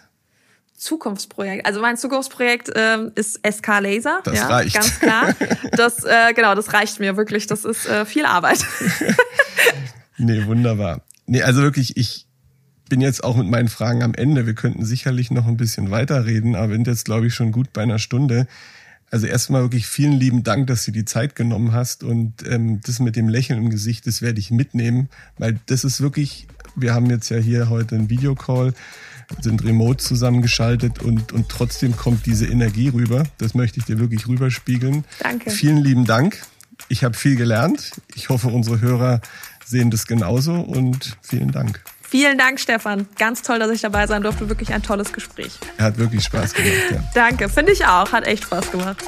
Zukunftsprojekt. 0.77 1.65
Also 1.65 1.81
mein 1.81 1.97
Zukunftsprojekt 1.97 2.71
ähm, 2.75 3.11
ist 3.15 3.39
SK 3.45 3.79
Laser. 3.79 4.19
Das 4.23 4.35
ja, 4.35 4.47
reicht. 4.47 4.75
Ganz 4.75 4.99
klar. 4.99 5.35
Das, 5.71 6.03
äh, 6.03 6.33
genau, 6.33 6.55
das 6.55 6.71
reicht 6.73 6.99
mir 6.99 7.17
wirklich. 7.17 7.47
Das 7.47 7.65
ist 7.65 7.85
äh, 7.85 8.05
viel 8.05 8.25
Arbeit. 8.25 8.59
nee, 10.17 10.45
wunderbar. 10.45 11.01
Nee, 11.25 11.41
also 11.41 11.61
wirklich, 11.61 11.97
ich, 11.97 12.27
bin 12.89 13.01
jetzt 13.01 13.23
auch 13.23 13.35
mit 13.35 13.49
meinen 13.49 13.67
Fragen 13.67 14.03
am 14.03 14.13
Ende. 14.13 14.45
Wir 14.45 14.53
könnten 14.53 14.85
sicherlich 14.85 15.31
noch 15.31 15.47
ein 15.47 15.57
bisschen 15.57 15.91
weiterreden, 15.91 16.55
aber 16.55 16.73
sind 16.73 16.87
jetzt, 16.87 17.05
glaube 17.05 17.27
ich, 17.27 17.33
schon 17.33 17.51
gut 17.51 17.73
bei 17.73 17.83
einer 17.83 17.99
Stunde. 17.99 18.47
Also 19.11 19.27
erstmal 19.27 19.61
wirklich 19.61 19.87
vielen 19.87 20.13
lieben 20.13 20.43
Dank, 20.43 20.67
dass 20.67 20.83
du 20.85 20.91
die 20.91 21.05
Zeit 21.05 21.35
genommen 21.35 21.73
hast 21.73 22.03
und 22.03 22.33
ähm, 22.47 22.81
das 22.81 22.99
mit 22.99 23.15
dem 23.15 23.29
Lächeln 23.29 23.59
im 23.59 23.69
Gesicht, 23.69 24.07
das 24.07 24.21
werde 24.21 24.39
ich 24.39 24.51
mitnehmen, 24.51 25.09
weil 25.37 25.59
das 25.67 25.83
ist 25.83 26.01
wirklich, 26.01 26.47
wir 26.75 26.93
haben 26.93 27.09
jetzt 27.09 27.29
ja 27.29 27.37
hier 27.37 27.69
heute 27.69 27.95
einen 27.95 28.09
Videocall, 28.09 28.73
sind 29.41 29.63
remote 29.63 30.03
zusammengeschaltet 30.03 31.01
und, 31.01 31.31
und 31.31 31.49
trotzdem 31.49 31.95
kommt 31.95 32.25
diese 32.25 32.45
Energie 32.45 32.89
rüber. 32.89 33.23
Das 33.37 33.53
möchte 33.53 33.79
ich 33.79 33.85
dir 33.85 33.99
wirklich 33.99 34.27
rüberspiegeln. 34.27 35.05
Danke. 35.19 35.49
Vielen 35.49 35.77
lieben 35.77 36.05
Dank. 36.05 36.41
Ich 36.89 37.03
habe 37.03 37.15
viel 37.15 37.35
gelernt. 37.35 37.91
Ich 38.15 38.29
hoffe, 38.29 38.49
unsere 38.49 38.81
Hörer 38.81 39.21
sehen 39.63 39.91
das 39.91 40.07
genauso 40.07 40.55
und 40.55 41.17
vielen 41.21 41.51
Dank. 41.51 41.81
Vielen 42.07 42.37
Dank, 42.37 42.59
Stefan. 42.59 43.07
Ganz 43.17 43.41
toll, 43.41 43.59
dass 43.59 43.71
ich 43.71 43.81
dabei 43.81 44.07
sein 44.07 44.21
durfte. 44.21 44.47
Wirklich 44.47 44.73
ein 44.73 44.83
tolles 44.83 45.11
Gespräch. 45.11 45.53
Er 45.77 45.85
hat 45.85 45.97
wirklich 45.97 46.23
Spaß 46.23 46.53
gemacht. 46.53 46.71
Ja. 46.91 47.03
Danke, 47.13 47.49
finde 47.49 47.71
ich 47.71 47.85
auch. 47.85 48.11
Hat 48.11 48.25
echt 48.25 48.43
Spaß 48.43 48.71
gemacht. 48.71 49.03